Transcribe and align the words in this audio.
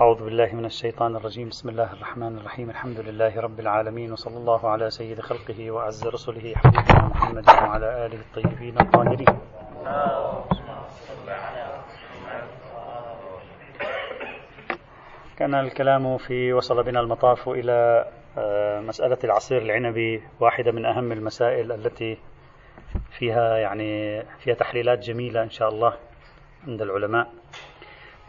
أعوذ 0.00 0.24
بالله 0.24 0.54
من 0.54 0.64
الشيطان 0.64 1.16
الرجيم. 1.16 1.48
بسم 1.48 1.68
الله 1.68 1.92
الرحمن 1.92 2.38
الرحيم. 2.38 2.70
الحمد 2.70 3.00
لله 3.00 3.40
رب 3.40 3.60
العالمين 3.60 4.12
وصلى 4.12 4.36
الله 4.36 4.70
على 4.70 4.90
سيد 4.90 5.20
خلقه 5.20 5.70
وأعز 5.70 6.06
رسله 6.06 6.54
حبيبنا 6.56 7.08
محمد 7.08 7.48
وعلى 7.48 8.06
آله 8.06 8.20
الطيبين 8.20 8.80
الطاهرين. 8.80 9.38
كان 15.38 15.54
الكلام 15.54 16.18
في 16.18 16.52
وصل 16.52 16.82
بنا 16.82 17.00
المطاف 17.00 17.48
إلى 17.48 18.04
آه، 18.38 18.80
مسألة 18.80 19.18
العصير 19.24 19.62
العنبي 19.62 20.22
واحدة 20.40 20.72
من 20.72 20.84
أهم 20.86 21.12
المسائل 21.12 21.72
التي 21.72 22.18
فيها 23.18 23.56
يعني 23.56 24.22
فيها 24.38 24.54
تحليلات 24.54 24.98
جميلة 24.98 25.42
إن 25.42 25.50
شاء 25.50 25.68
الله 25.68 25.92
عند 26.68 26.82
العلماء. 26.82 27.26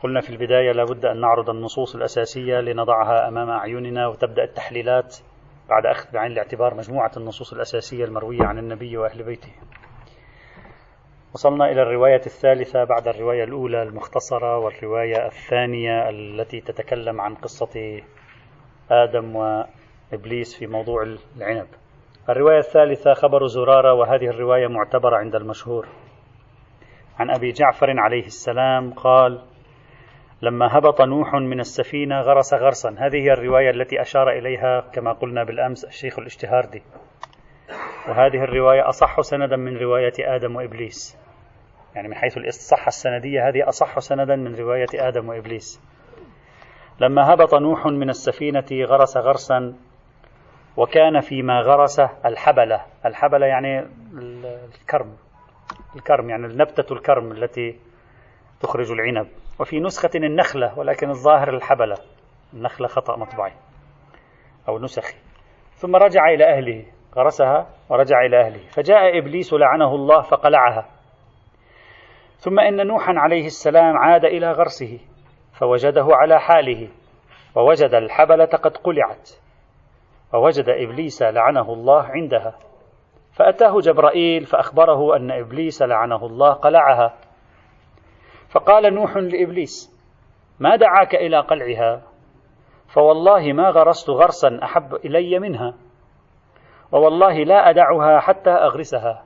قلنا 0.03 0.21
في 0.21 0.29
البداية 0.29 0.71
لابد 0.71 1.05
أن 1.05 1.19
نعرض 1.21 1.49
النصوص 1.49 1.95
الأساسية 1.95 2.59
لنضعها 2.59 3.27
أمام 3.27 3.49
أعيننا 3.49 4.07
وتبدأ 4.07 4.43
التحليلات 4.43 5.17
بعد 5.69 5.85
أخذ 5.85 6.11
بعين 6.13 6.31
الاعتبار 6.31 6.75
مجموعة 6.75 7.11
النصوص 7.17 7.53
الأساسية 7.53 8.05
المروية 8.05 8.43
عن 8.43 8.57
النبي 8.59 8.97
وأهل 8.97 9.23
بيته. 9.23 9.51
وصلنا 11.33 11.71
إلى 11.71 11.81
الرواية 11.81 12.21
الثالثة 12.25 12.83
بعد 12.83 13.07
الرواية 13.07 13.43
الأولى 13.43 13.83
المختصرة 13.83 14.57
والرواية 14.57 15.25
الثانية 15.25 16.09
التي 16.09 16.61
تتكلم 16.61 17.21
عن 17.21 17.35
قصة 17.35 18.01
آدم 18.91 19.35
وإبليس 19.35 20.59
في 20.59 20.67
موضوع 20.67 21.03
العنب. 21.37 21.67
الرواية 22.29 22.59
الثالثة 22.59 23.13
خبر 23.13 23.47
زرارة 23.47 23.93
وهذه 23.93 24.27
الرواية 24.27 24.67
معتبرة 24.67 25.17
عند 25.17 25.35
المشهور. 25.35 25.87
عن 27.19 27.29
أبي 27.29 27.51
جعفر 27.51 27.99
عليه 27.99 28.25
السلام 28.25 28.93
قال 28.93 29.41
لما 30.41 30.77
هبط 30.77 31.01
نوح 31.01 31.33
من 31.33 31.59
السفينة 31.59 32.21
غرس 32.21 32.53
غرسا. 32.53 32.95
هذه 32.97 33.15
هي 33.15 33.33
الرواية 33.33 33.69
التي 33.69 34.01
أشار 34.01 34.29
إليها 34.29 34.81
كما 34.93 35.13
قلنا 35.13 35.43
بالأمس 35.43 35.85
الشيخ 35.85 36.19
الاشتهاردي. 36.19 36.83
وهذه 38.07 38.43
الرواية 38.43 38.89
أصح 38.89 39.21
سندا 39.21 39.55
من 39.55 39.77
رواية 39.77 40.13
آدم 40.19 40.55
وإبليس. 40.55 41.17
يعني 41.95 42.07
من 42.07 42.15
حيث 42.15 42.37
الصحة 42.37 42.87
السندية 42.87 43.49
هذه 43.49 43.69
أصح 43.69 43.99
سندا 43.99 44.35
من 44.35 44.55
رواية 44.55 44.87
آدم 44.93 45.29
وإبليس. 45.29 45.81
لما 46.99 47.33
هبط 47.33 47.55
نوح 47.55 47.85
من 47.85 48.09
السفينة 48.09 48.65
غرس 48.71 49.17
غرسا 49.17 49.75
وكان 50.77 51.21
فيما 51.21 51.61
غرس 51.61 51.99
الحبلة. 52.25 52.81
الحبلة 53.05 53.45
يعني 53.45 53.87
الكرم. 54.81 55.17
الكرم 55.95 56.29
يعني 56.29 56.47
نبتة 56.47 56.93
الكرم 56.93 57.31
التي 57.31 57.79
تخرج 58.61 58.91
العنب. 58.91 59.27
وفي 59.59 59.79
نسخة 59.79 60.09
النخلة 60.15 60.79
ولكن 60.79 61.09
الظاهر 61.09 61.49
الحبلة. 61.49 61.95
النخلة 62.53 62.87
خطأ 62.87 63.17
مطبعي. 63.17 63.53
أو 64.69 64.79
نسخي. 64.79 65.17
ثم 65.73 65.95
رجع 65.95 66.29
إلى 66.29 66.45
أهله. 66.45 66.85
غرسها 67.15 67.67
ورجع 67.89 68.25
إلى 68.25 68.41
أهله. 68.41 68.67
فجاء 68.69 69.17
إبليس 69.17 69.53
لعنه 69.53 69.95
الله 69.95 70.21
فقلعها. 70.21 70.85
ثم 72.37 72.59
إن 72.59 72.87
نوحا 72.87 73.13
عليه 73.17 73.45
السلام 73.45 73.97
عاد 73.97 74.25
إلى 74.25 74.51
غرسه 74.51 74.99
فوجده 75.59 76.07
على 76.11 76.39
حاله. 76.39 76.89
ووجد 77.55 77.93
الحبلة 77.93 78.45
قد 78.45 78.77
قلعت. 78.77 79.29
ووجد 80.33 80.69
إبليس 80.69 81.21
لعنه 81.21 81.73
الله 81.73 82.03
عندها. 82.03 82.55
فأتاه 83.33 83.79
جبرائيل 83.79 84.45
فأخبره 84.45 85.15
أن 85.15 85.31
إبليس 85.31 85.81
لعنه 85.81 86.25
الله 86.25 86.53
قلعها. 86.53 87.13
فقال 88.57 88.93
نوح 88.93 89.17
لإبليس 89.17 89.97
ما 90.59 90.75
دعاك 90.75 91.15
إلى 91.15 91.39
قلعها؟ 91.39 92.01
فوالله 92.93 93.53
ما 93.53 93.69
غرست 93.69 94.09
غرسا 94.09 94.59
أحب 94.63 94.95
إلي 94.95 95.39
منها 95.39 95.73
ووالله 96.91 97.43
لا 97.43 97.69
أدعها 97.69 98.19
حتى 98.19 98.49
أغرسها. 98.49 99.23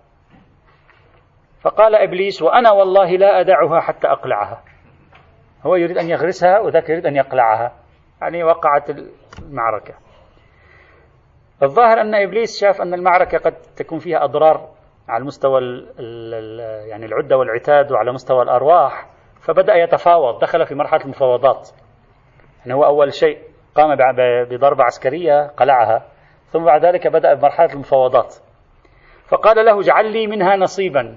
فقال 1.61 1.95
إبليس 1.95 2.41
وأنا 2.41 2.71
والله 2.71 3.11
لا 3.11 3.39
أدعها 3.39 3.79
حتى 3.79 4.07
أقلعها. 4.07 4.63
هو 5.65 5.75
يريد 5.75 5.97
أن 5.97 6.09
يغرسها 6.09 6.59
وذاك 6.59 6.89
يريد 6.89 7.05
أن 7.05 7.15
يقلعها. 7.15 7.71
يعني 8.21 8.43
وقعت 8.43 8.89
المعركة. 9.39 9.93
الظاهر 11.63 12.01
أن 12.01 12.15
إبليس 12.15 12.61
شاف 12.61 12.81
أن 12.81 12.93
المعركة 12.93 13.37
قد 13.37 13.53
تكون 13.53 13.99
فيها 13.99 14.23
أضرار 14.23 14.69
على 15.09 15.21
المستوى 15.21 15.61
يعني 16.89 17.05
العدة 17.05 17.37
والعتاد 17.37 17.91
وعلى 17.91 18.11
مستوى 18.11 18.41
الأرواح. 18.43 19.11
فبدأ 19.41 19.75
يتفاوض 19.75 20.39
دخل 20.39 20.65
في 20.65 20.75
مرحلة 20.75 21.01
المفاوضات. 21.01 21.69
يعني 22.59 22.73
هو 22.73 22.85
أول 22.85 23.13
شيء 23.13 23.37
قام 23.75 23.95
بضربة 24.45 24.83
عسكرية 24.83 25.47
قلعها 25.47 26.05
ثم 26.51 26.63
بعد 26.63 26.85
ذلك 26.85 27.07
بدأ 27.07 27.33
بمرحلة 27.33 27.73
المفاوضات. 27.73 28.35
فقال 29.27 29.65
له 29.65 29.79
اجعل 29.79 30.11
لي 30.11 30.27
منها 30.27 30.55
نصيبا. 30.55 31.15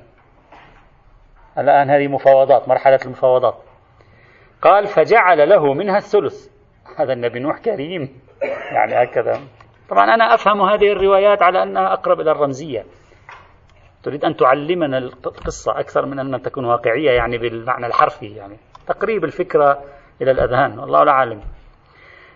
الآن 1.59 1.91
هذه 1.91 2.09
مفاوضات 2.09 2.69
مرحلة 2.69 2.99
المفاوضات. 3.05 3.57
قال 4.63 4.87
فجعل 4.87 5.49
له 5.49 5.75
منها 5.75 5.99
الثلث. 5.99 6.49
هذا 6.99 7.13
النبي 7.13 7.39
نوح 7.39 7.59
كريم. 7.59 8.21
يعني 8.75 8.95
هكذا. 9.03 9.41
طبعا 9.91 10.15
أنا 10.15 10.35
أفهم 10.35 10.63
هذه 10.63 10.93
الروايات 10.93 11.43
على 11.43 11.63
أنها 11.63 11.93
أقرب 11.93 12.21
إلى 12.21 12.31
الرمزية. 12.31 12.85
تريد 14.05 14.25
أن 14.25 14.37
تعلمنا 14.37 14.99
القصة 14.99 15.81
أكثر 15.81 16.07
من 16.07 16.19
أن 16.19 16.43
تكون 16.43 16.65
واقعية 16.65 17.11
يعني 17.11 17.39
بالمعنى 17.39 17.87
الحرفي 17.87 18.27
يعني 18.27 18.57
تقريب 18.87 19.25
الفكرة 19.25 19.85
إلى 20.23 20.31
الأذهان 20.31 20.79
والله 20.79 21.05
لا 21.05 21.13
عالم 21.13 21.41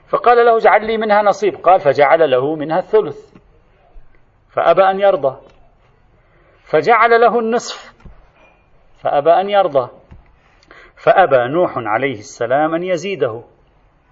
فقال 0.08 0.46
له 0.46 0.56
اجعل 0.56 0.86
لي 0.86 0.96
منها 0.96 1.22
نصيب. 1.22 1.54
قال 1.54 1.80
فجعل 1.80 2.30
له 2.30 2.54
منها 2.54 2.78
الثلث. 2.78 3.34
فأبى 4.50 4.82
أن 4.82 5.00
يرضى. 5.00 5.36
فجعل 6.64 7.20
له 7.20 7.38
النصف. 7.38 7.92
فأبى 9.02 9.30
أن 9.30 9.50
يرضى. 9.50 9.90
فأبى 10.96 11.48
نوح 11.52 11.72
عليه 11.76 12.18
السلام 12.18 12.74
أن 12.74 12.82
يزيده. 12.82 13.42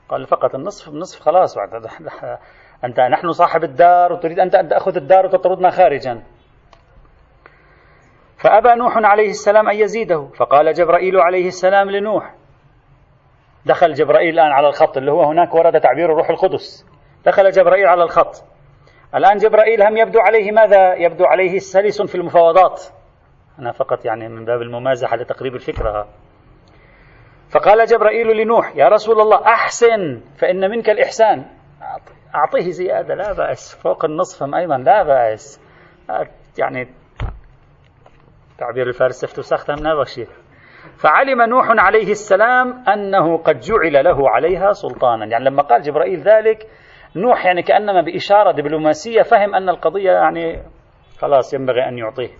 قال 0.08 0.26
فقط 0.26 0.54
النصف 0.54 0.88
النصف 0.88 1.20
خلاص. 1.20 1.58
أنت 2.84 3.00
نحن 3.00 3.32
صاحب 3.32 3.64
الدار 3.64 4.12
وتريد 4.12 4.38
أنت 4.38 4.54
أن 4.54 4.68
تأخذ 4.68 4.96
الدار 4.96 5.26
وتطردنا 5.26 5.70
خارجا. 5.70 6.22
فأبى 8.38 8.74
نوح 8.74 8.96
عليه 8.96 9.30
السلام 9.30 9.68
أن 9.68 9.76
يزيده. 9.76 10.28
فقال 10.36 10.72
جبرائيل 10.72 11.20
عليه 11.20 11.48
السلام 11.48 11.90
لنوح 11.90 12.34
دخل 13.66 13.92
جبرائيل 13.92 14.34
الآن 14.34 14.52
على 14.52 14.68
الخط 14.68 14.96
اللي 14.96 15.12
هو 15.12 15.22
هناك 15.22 15.54
ورد 15.54 15.80
تعبير 15.80 16.12
الروح 16.12 16.30
القدس. 16.30 16.86
دخل 17.24 17.50
جبرائيل 17.50 17.86
على 17.86 18.02
الخط. 18.02 18.44
الآن 19.14 19.36
جبرائيل 19.36 19.82
هم 19.82 19.96
يبدو 19.96 20.20
عليه 20.20 20.52
ماذا؟ 20.52 20.94
يبدو 20.94 21.24
عليه 21.24 21.58
سلس 21.58 22.02
في 22.02 22.14
المفاوضات. 22.14 22.82
أنا 23.58 23.72
فقط 23.72 24.04
يعني 24.04 24.28
من 24.28 24.44
باب 24.44 24.62
الممازحة 24.62 25.16
لتقريب 25.16 25.54
الفكرة. 25.54 26.08
فقال 27.50 27.86
جبرائيل 27.86 28.36
لنوح 28.36 28.76
يا 28.76 28.88
رسول 28.88 29.20
الله 29.20 29.44
أحسن 29.46 30.20
فإن 30.38 30.70
منك 30.70 30.90
الإحسان. 30.90 31.44
أعطيه 32.34 32.70
زيادة 32.70 33.14
لا 33.14 33.32
بأس. 33.32 33.74
فوق 33.74 34.04
النصف 34.04 34.54
أيضا 34.54 34.78
لا 34.78 35.02
بأس. 35.02 35.60
يعني 36.58 36.88
تعبير 38.58 38.86
الفارس 38.86 39.24
سخت 39.24 39.70
من 39.70 39.82
نبشير 39.82 40.28
فعلم 40.96 41.42
نوح 41.42 41.66
عليه 41.68 42.10
السلام 42.10 42.84
أنه 42.88 43.38
قد 43.38 43.58
جعل 43.58 44.04
له 44.04 44.30
عليها 44.30 44.72
سلطانا. 44.72 45.26
يعني 45.26 45.44
لما 45.44 45.62
قال 45.62 45.82
جبرائيل 45.82 46.20
ذلك 46.20 46.66
نوح 47.16 47.46
يعني 47.46 47.62
كأنما 47.62 48.00
بإشارة 48.00 48.52
دبلوماسية 48.52 49.22
فهم 49.22 49.54
أن 49.54 49.68
القضية 49.68 50.12
يعني 50.12 50.62
خلاص 51.18 51.54
ينبغي 51.54 51.88
أن 51.88 51.98
يعطيه. 51.98 52.30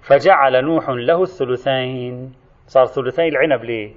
فجعل 0.00 0.64
نوح 0.64 0.88
له 0.88 1.22
الثلثين. 1.22 2.32
صار 2.66 2.86
ثلثي 2.86 3.28
العنب 3.28 3.94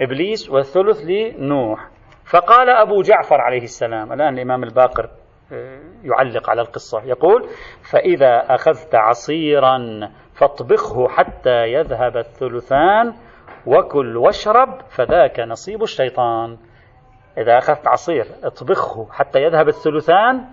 لإبليس 0.00 0.50
والثلث 0.50 0.98
لنوح. 1.04 1.88
فقال 2.24 2.70
أبو 2.70 3.02
جعفر 3.02 3.40
عليه 3.40 3.62
السلام 3.62 4.12
الآن 4.12 4.34
الإمام 4.34 4.64
الباقر 4.64 5.10
آه، 5.52 5.80
يعلق 6.04 6.50
على 6.50 6.60
القصة. 6.60 7.02
يقول 7.04 7.48
فإذا 7.92 8.54
أخذت 8.54 8.94
عصيرا 8.94 9.78
فاطبخه 10.40 11.08
حتى 11.08 11.72
يذهب 11.72 12.16
الثلثان 12.16 13.14
وكل 13.66 14.16
واشرب 14.16 14.80
فذاك 14.88 15.40
نصيب 15.40 15.82
الشيطان. 15.82 16.56
إذا 17.38 17.58
أخذت 17.58 17.86
عصير 17.86 18.26
اطبخه 18.44 19.06
حتى 19.12 19.38
يذهب 19.42 19.68
الثلثان 19.68 20.44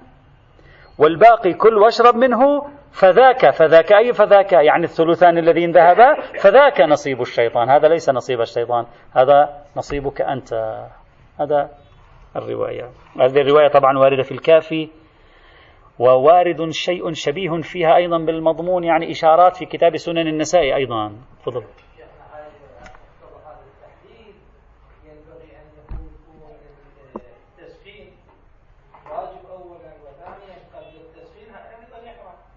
والباقي 0.97 1.53
كل 1.53 1.77
واشرب 1.77 2.15
منه 2.15 2.67
فذاك 2.91 3.49
فذاك 3.49 3.93
أي 3.93 4.13
فذاك؟ 4.13 4.53
يعني 4.53 4.83
الثلثان 4.83 5.37
الذين 5.37 5.71
ذهبا 5.71 6.15
فذاك 6.41 6.81
نصيب 6.81 7.21
الشيطان. 7.21 7.69
هذا 7.69 7.87
ليس 7.87 8.09
نصيب 8.09 8.41
الشيطان 8.41 8.85
هذا 9.15 9.49
نصيبك 9.77 10.21
أنت. 10.21 10.53
هذا 11.39 11.69
الرواية. 12.35 12.89
هذه 13.21 13.41
الرواية 13.41 13.67
طبعا 13.67 13.97
واردة 13.97 14.23
في 14.23 14.31
الكافي. 14.31 14.89
ووارد 15.99 16.69
شيء 16.69 17.13
شبيه 17.13 17.61
فيها 17.61 17.95
أيضا 17.95 18.17
بالمضمون 18.17 18.83
يعني 18.83 19.11
إشارات 19.11 19.55
في 19.55 19.65
كتاب 19.65 19.97
سنن 19.97 20.27
النساء 20.27 20.75
أيضا. 20.75 21.11
تفضل. 21.45 21.63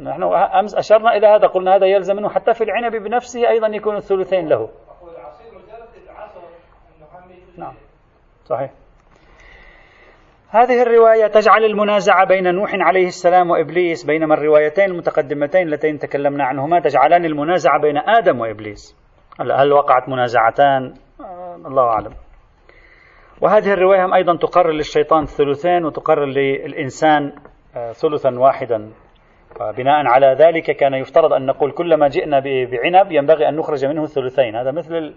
نحن 0.01 0.23
أمس 0.33 0.75
أشرنا 0.75 1.17
إلى 1.17 1.27
هذا 1.27 1.47
قلنا 1.47 1.77
هذا 1.77 1.87
يلزم 1.87 2.17
منه 2.17 2.29
حتى 2.29 2.55
في 2.55 2.65
العنب 2.65 2.97
بنفسه 2.97 3.49
أيضا 3.49 3.67
يكون 3.67 3.97
الثلثين 3.97 4.49
له. 4.49 4.71
نعم. 7.57 7.75
صحيح. 8.45 8.71
هذه 10.53 10.83
الرواية 10.83 11.27
تجعل 11.27 11.65
المنازعة 11.65 12.27
بين 12.27 12.55
نوح 12.55 12.71
عليه 12.75 13.07
السلام 13.07 13.51
وإبليس 13.51 14.05
بينما 14.05 14.35
الروايتين 14.35 14.85
المتقدمتين 14.85 15.63
اللتين 15.63 15.99
تكلمنا 15.99 16.45
عنهما 16.45 16.81
تجعلان 16.81 17.25
المنازعة 17.25 17.81
بين 17.81 17.99
آدم 17.99 18.41
وإبليس. 18.41 18.97
هل 19.41 19.73
وقعت 19.73 20.09
منازعتان؟ 20.09 20.95
آه، 21.21 21.57
الله 21.57 21.83
أعلم. 21.83 22.13
وهذه 23.41 23.73
الرواية 23.73 24.15
أيضا 24.15 24.37
تقرر 24.37 24.71
للشيطان 24.71 25.23
الثلثين 25.23 25.85
وتقرر 25.85 26.25
للإنسان 26.27 27.33
آه، 27.77 27.93
ثلثا 27.93 28.39
واحدا. 28.39 28.91
وبناء 29.61 30.07
على 30.07 30.37
ذلك 30.39 30.77
كان 30.77 30.95
يفترض 30.95 31.33
أن 31.33 31.47
نقول 31.47 31.73
كلما 31.73 32.09
جئنا 32.09 32.41
بعنب 32.41 33.13
ينبغي 33.13 33.49
أن 33.49 33.57
نخرج 33.57 33.85
منه 33.85 34.03
الثلثين 34.03 34.57
هذا 34.57 34.71
مثل 34.71 35.15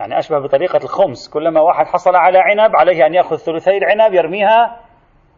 يعني 0.00 0.18
أشبه 0.18 0.38
بطريقة 0.38 0.80
الخمس. 0.84 1.30
كلما 1.30 1.60
واحد 1.60 1.86
حصل 1.86 2.16
على 2.16 2.38
عنب 2.38 2.76
عليه 2.76 3.06
أن 3.06 3.14
يأخذ 3.14 3.36
ثلثي 3.36 3.76
العنب 3.76 4.14
يرميها 4.14 4.80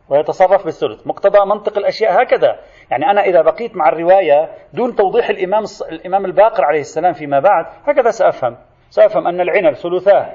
ويتصرف 0.08 0.64
بالثلث. 0.64 1.06
مقتضى 1.06 1.38
منطق 1.46 1.78
الأشياء 1.78 2.22
هكذا. 2.22 2.58
يعني 2.90 3.10
أنا 3.10 3.20
إذا 3.20 3.42
بقيت 3.42 3.76
مع 3.76 3.88
الرواية 3.88 4.50
دون 4.72 4.94
توضيح 4.94 5.28
الإمام, 5.28 5.64
الإمام 5.90 6.24
الباقر 6.24 6.64
عليه 6.64 6.80
السلام 6.80 7.12
فيما 7.12 7.40
بعد 7.40 7.66
هكذا 7.86 8.10
سأفهم. 8.10 8.56
سأفهم 8.90 9.26
أن 9.26 9.40
العنب 9.40 9.74
ثلثاه 9.74 10.32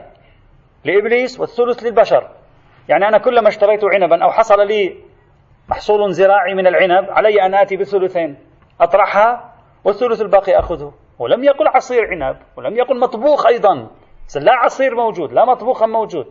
لإبليس 0.86 1.40
والثلث 1.40 1.84
للبشر. 1.84 2.30
يعني 2.90 3.08
أنا 3.08 3.18
كلما 3.18 3.48
اشتريت 3.48 3.84
عنبا 3.84 4.24
أو 4.24 4.32
حصل 4.32 4.68
لي 4.68 4.98
محصول 5.70 6.14
زراعي 6.14 6.54
من 6.54 6.68
العنب 6.68 7.10
علي 7.10 7.46
أن 7.46 7.56
آتي 7.56 7.78
بثلثين. 7.78 8.38
أطرحها 8.82 9.54
والثلث 9.86 10.22
الباقي 10.22 10.60
أخذه. 10.60 10.94
ولم 11.20 11.44
يقل 11.44 11.68
عصير 11.68 12.02
عنب 12.08 12.38
ولم 12.58 12.78
يقل 12.78 13.00
مطبوخ 13.00 13.48
أيضا. 13.48 13.88
لا 14.36 14.54
عصير 14.54 14.96
موجود 14.96 15.34
لا 15.34 15.46
مطبوخا 15.46 15.86
موجود. 15.86 16.26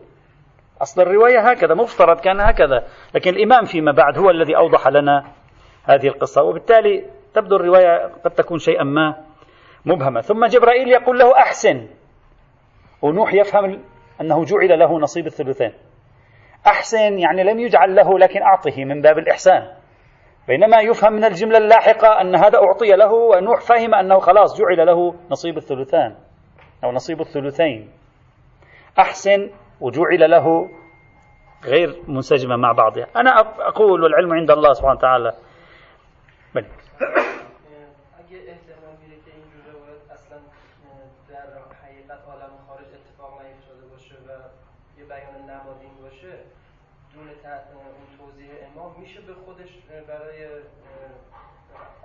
أصل 0.82 1.02
الرواية 1.02 1.50
هكذا 1.50 1.74
مفترض 1.74 2.20
كان 2.20 2.40
هكذا. 2.40 2.84
لكن 3.14 3.30
الإمام 3.30 3.64
فيما 3.64 3.92
بعد 3.92 4.18
هو 4.18 4.30
الذي 4.30 4.56
أوضح 4.56 4.88
لنا 4.88 5.24
هذه 5.84 6.06
القصة 6.06 6.42
وبالتالي 6.42 7.04
تبدو 7.34 7.56
الرواية 7.56 8.06
قد 8.24 8.30
تكون 8.30 8.58
شيئا 8.58 8.84
ما 8.84 9.16
مبهمة. 9.84 10.20
ثم 10.20 10.46
جبرائيل 10.46 10.88
يقول 10.88 11.18
له 11.18 11.38
أحسن. 11.38 11.86
ونوح 13.02 13.34
يفهم 13.34 13.82
أنه 14.20 14.44
جعل 14.44 14.78
له 14.78 14.98
نصيب 14.98 15.26
الثلثين. 15.26 15.72
أحسن 16.66 17.18
يعني 17.18 17.44
لم 17.44 17.60
يجعل 17.60 17.94
له 17.94 18.18
لكن 18.18 18.42
أعطه 18.42 18.84
من 18.84 19.00
باب 19.00 19.18
الإحسان. 19.18 19.62
بينما 20.48 20.80
يفهم 20.80 21.12
من 21.12 21.24
الجملة 21.24 21.58
اللاحقة 21.58 22.20
أن 22.20 22.34
هذا 22.34 22.58
أعطي 22.58 22.92
له 22.92 23.12
ونوح 23.12 23.60
فهم 23.60 23.94
أنه 23.94 24.18
خلاص 24.18 24.58
جعل 24.58 24.86
له 24.86 25.14
نصيب 25.30 25.56
الثلثان. 25.56 26.16
أو 26.84 26.92
نصيب 26.92 27.20
الثلثين. 27.20 27.90
أحسن 28.98 29.50
وجعل 29.80 30.30
له 30.30 30.70
غير 31.64 32.02
منسجمة 32.08 32.56
مع 32.56 32.72
بعضها. 32.72 33.06
أنا 33.16 33.40
أقول 33.40 34.02
والعلم 34.02 34.32
عند 34.32 34.50
الله 34.50 34.72
سبحانه 34.72 34.98
وتعالى. 34.98 35.32
بل. 36.54 36.64
میشه 49.00 49.20
به 49.20 49.34
خودش 49.34 49.70
برای 50.08 50.46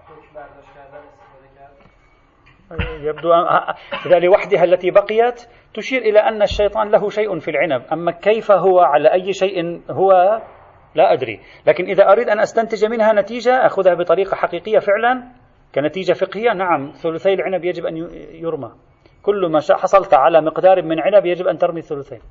حکم 0.07 0.33
برداشت 0.33 0.73
کردن 0.75 1.24
يبدو 3.01 3.29
لوحدها 4.05 4.63
التي 4.63 4.91
بقيت 4.91 5.47
تشير 5.73 6.01
إلى 6.01 6.19
أن 6.19 6.41
الشيطان 6.41 6.91
له 6.91 7.09
شيء 7.09 7.39
في 7.39 7.51
العنب. 7.51 7.81
أما 7.93 8.11
كيف 8.11 8.51
هو 8.51 8.79
على 8.79 9.13
أي 9.13 9.33
شيء 9.33 9.81
هو 9.91 10.11
لا 10.95 11.13
أدري. 11.13 11.39
لكن 11.67 11.85
إذا 11.85 12.11
أريد 12.11 12.29
أن 12.29 12.39
أستنتج 12.39 12.85
منها 12.85 13.13
نتيجة 13.13 13.65
أخذها 13.65 13.93
بطريقة 13.93 14.35
حقيقية 14.35 14.79
فعلا 14.79 15.23
كنتيجة 15.75 16.13
فقهية. 16.13 16.53
نعم 16.53 16.91
ثلثي 16.91 17.33
العنب 17.33 17.65
يجب 17.65 17.85
أن 17.85 17.97
يرمى. 18.31 18.71
كل 19.23 19.51
ما 19.51 19.59
حصلت 19.59 20.13
على 20.13 20.41
مقدار 20.41 20.81
من 20.81 20.99
عنب 20.99 21.25
يجب 21.25 21.47
أن 21.47 21.57
ترمي 21.57 21.81
ثلثين 21.81 22.21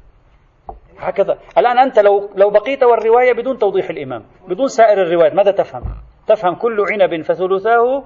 هكذا. 0.99 1.39
الآن 1.59 1.79
أنت 1.79 1.99
لو 1.99 2.31
لو 2.37 2.51
بقيت 2.51 2.83
والرواية 2.83 3.33
بدون 3.33 3.59
توضيح 3.59 3.91
الإمام 3.91 4.25
بدون 4.49 4.67
سائر 4.67 5.03
الروايات 5.03 5.35
ماذا 5.35 5.51
تفهم؟ 5.51 5.83
تفهم 6.27 6.55
كل 6.55 6.85
عنب 6.93 7.23
فثلثاه 7.23 8.05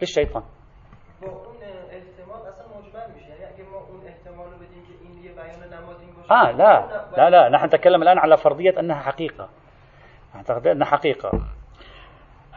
للشيطان. 0.00 0.42
آه 6.30 6.50
لا 6.50 6.86
لا 7.16 7.30
لا 7.30 7.48
نحن 7.48 7.64
نتكلم 7.66 8.02
الآن 8.02 8.18
على 8.18 8.36
فرضية 8.36 8.80
أنها 8.80 9.00
حقيقة. 9.00 9.48
نعتقد 10.34 10.66
أنها 10.66 10.86
حقيقة. 10.86 11.30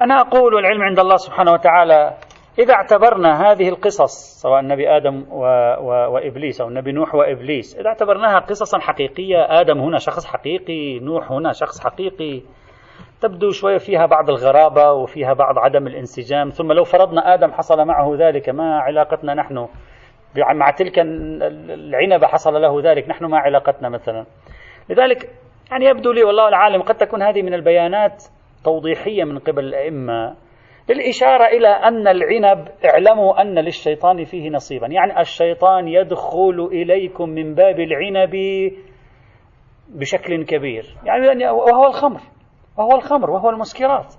أنا 0.01 0.21
أقول 0.21 0.53
والعلم 0.53 0.81
عند 0.81 0.99
الله 0.99 1.15
سبحانه 1.15 1.51
وتعالى 1.51 2.17
إذا 2.59 2.73
اعتبرنا 2.73 3.51
هذه 3.51 3.69
القصص 3.69 4.41
سواء 4.41 4.59
النبي 4.59 4.89
آدم 4.97 5.25
و... 5.31 5.43
و... 5.79 6.13
وإبليس 6.13 6.61
أو 6.61 6.67
النبي 6.67 6.91
نوح 6.91 7.15
وإبليس 7.15 7.77
إذا 7.79 7.87
اعتبرناها 7.87 8.39
قصصا 8.39 8.79
حقيقية 8.79 9.61
آدم 9.61 9.79
هنا 9.79 9.97
شخص 9.97 10.25
حقيقي 10.25 10.99
نوح 10.99 11.31
هنا 11.31 11.51
شخص 11.51 11.83
حقيقي 11.83 12.41
تبدو 13.21 13.51
شوية 13.51 13.77
فيها 13.77 14.05
بعض 14.05 14.29
الغرابة 14.29 14.91
وفيها 14.91 15.33
بعض 15.33 15.57
عدم 15.57 15.87
الانسجام 15.87 16.49
ثم 16.49 16.71
لو 16.71 16.83
فرضنا 16.83 17.33
آدم 17.33 17.51
حصل 17.51 17.85
معه 17.85 18.15
ذلك 18.19 18.49
ما 18.49 18.79
علاقتنا 18.79 19.33
نحن 19.33 19.67
مع 20.37 20.71
تلك 20.71 20.99
العنبة 20.99 22.27
حصل 22.27 22.61
له 22.61 22.91
ذلك. 22.91 23.09
نحن 23.09 23.25
ما 23.25 23.37
علاقتنا 23.37 23.89
مثلا. 23.89 24.25
لذلك 24.89 25.29
يعني 25.71 25.85
يبدو 25.85 26.11
لي 26.11 26.23
والله 26.23 26.47
العالم 26.47 26.81
قد 26.81 26.95
تكون 26.95 27.21
هذه 27.23 27.41
من 27.41 27.53
البيانات 27.53 28.23
توضيحية 28.63 29.23
من 29.23 29.39
قبل 29.39 29.63
الأئمة 29.63 30.35
للإشارة 30.89 31.45
إلى 31.45 31.67
أن 31.67 32.07
العنب 32.07 32.67
اعلموا 32.85 33.41
أن 33.41 33.59
للشيطان 33.59 34.23
فيه 34.23 34.49
نصيبا. 34.49 34.87
يعني 34.87 35.21
الشيطان 35.21 35.87
يدخل 35.87 36.69
إليكم 36.71 37.29
من 37.29 37.55
باب 37.55 37.79
العنب 37.79 38.35
بشكل 39.89 40.45
كبير. 40.45 40.85
يعني 41.05 41.49
وهو 41.49 41.87
الخمر 41.87 42.19
وهو 42.77 42.95
الخمر 42.95 43.29
وهو 43.29 43.49
المسكرات. 43.49 44.13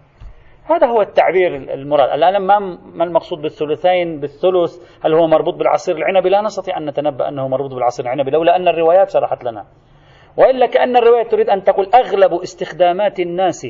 هذا 0.72 0.86
هو 0.86 1.02
التعبير 1.02 1.56
المراد. 1.56 2.10
الآن 2.10 2.36
ما 2.96 3.04
المقصود 3.04 3.42
بالثلثين 3.42 4.20
بالثلث؟ 4.20 5.00
هل 5.04 5.14
هو 5.14 5.26
مربوط 5.26 5.54
بالعصير 5.54 5.96
العنبي 5.96 6.28
لا 6.28 6.40
نستطيع 6.40 6.78
أن 6.78 6.86
نتنبأ 6.86 7.28
أنه 7.28 7.48
مربوط 7.48 7.74
بالعصير 7.74 8.04
العنبي 8.06 8.30
لولا 8.30 8.56
أن 8.56 8.68
الروايات 8.68 9.10
شرحت 9.10 9.44
لنا. 9.44 9.66
وإلا 10.36 10.66
كأن 10.66 10.96
الرواية 10.96 11.28
تريد 11.28 11.50
أن 11.50 11.62
تقول 11.62 11.90
أغلب 11.94 12.32
استخدامات 12.34 13.20
الناس 13.20 13.66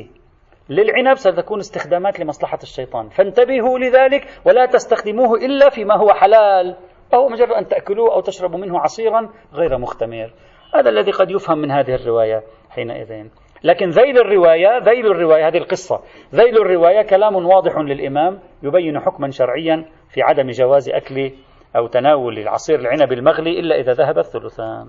للعنب 0.69 1.17
ستكون 1.17 1.59
استخدامات 1.59 2.19
لمصلحة 2.19 2.59
الشيطان. 2.63 3.09
فانتبهوا 3.09 3.79
لذلك 3.79 4.27
ولا 4.45 4.65
تستخدموه 4.65 5.35
إلا 5.45 5.69
فيما 5.69 5.95
هو 5.95 6.09
حلال. 6.09 6.75
أو 7.13 7.29
مجرد 7.29 7.51
أن 7.51 7.67
تأكلوه 7.67 8.13
أو 8.13 8.21
تشربوا 8.21 8.59
منه 8.59 8.79
عصيرا 8.79 9.29
غير 9.53 9.77
مختمر 9.77 10.33
هذا 10.75 10.89
الذي 10.89 11.11
قد 11.11 11.31
يفهم 11.31 11.57
من 11.57 11.71
هذه 11.71 11.95
الرواية 11.95 12.43
حينئذ. 12.69 13.27
لكن 13.63 13.89
ذيل 13.89 14.17
الرواية 14.17 14.77
ذيل 14.77 15.05
الرواية 15.05 15.47
هذه 15.47 15.57
القصة. 15.57 15.99
ذيل 16.35 16.61
الرواية 16.61 17.01
كلام 17.01 17.35
واضح 17.35 17.77
للإمام 17.77 18.39
يبين 18.63 18.99
حكما 18.99 19.29
شرعيا 19.29 19.85
في 20.09 20.21
عدم 20.21 20.47
جواز 20.47 20.89
أكل 20.89 21.31
أو 21.75 21.87
تناول 21.87 22.39
العصير 22.39 22.79
العنب 22.79 23.11
المغلي 23.11 23.59
إلا 23.59 23.75
إذا 23.75 23.93
ذهب 23.93 24.17
الثلثان. 24.17 24.87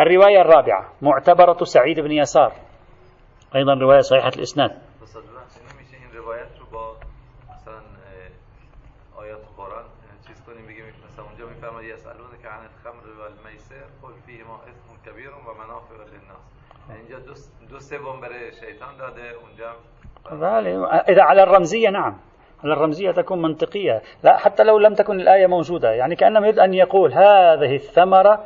الرواية 0.00 0.40
الرابعة 0.40 0.92
معتبرة 1.02 1.64
سعيد 1.64 2.00
بن 2.00 2.12
يسار. 2.12 2.52
أيضا 3.56 3.74
رواية 3.74 4.00
صحيحة 4.00 4.30
الإسناد. 4.36 4.70
اینجا 16.90 17.18
دو, 17.70 17.78
سوم 17.78 18.20
برای 18.20 18.52
شیطان 18.52 18.96
داده 18.98 19.30
اونجا 19.42 19.72
بله. 20.30 20.86
إذا 21.08 21.22
على 21.22 21.42
الرمزية 21.42 21.88
نعم. 21.90 22.16
على 22.64 22.72
الرمزية 22.72 23.10
تكون 23.10 23.42
منطقية. 23.42 24.02
لا 24.24 24.36
حتى 24.36 24.62
لو 24.64 24.78
لم 24.78 24.94
تكن 24.94 25.20
الآية 25.20 25.46
موجودة. 25.46 25.90
يعني 25.90 26.16
كأنما 26.16 26.46
يريد 26.46 26.58
أن 26.58 26.74
يقول 26.74 27.12
هذه 27.12 27.74
الثمرة 27.74 28.44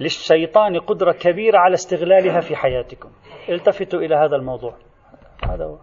للشيطان 0.00 0.80
قدرة 0.80 1.12
كبيرة 1.12 1.58
على 1.58 1.74
استغلالها 1.74 2.40
في 2.40 2.56
حياتكم. 2.56 3.08
التفتوا 3.48 4.00
إلى 4.00 4.14
هذا 4.14 4.36
الموضوع. 4.36 4.74
هذا 5.50 5.64
هو. 5.64 5.76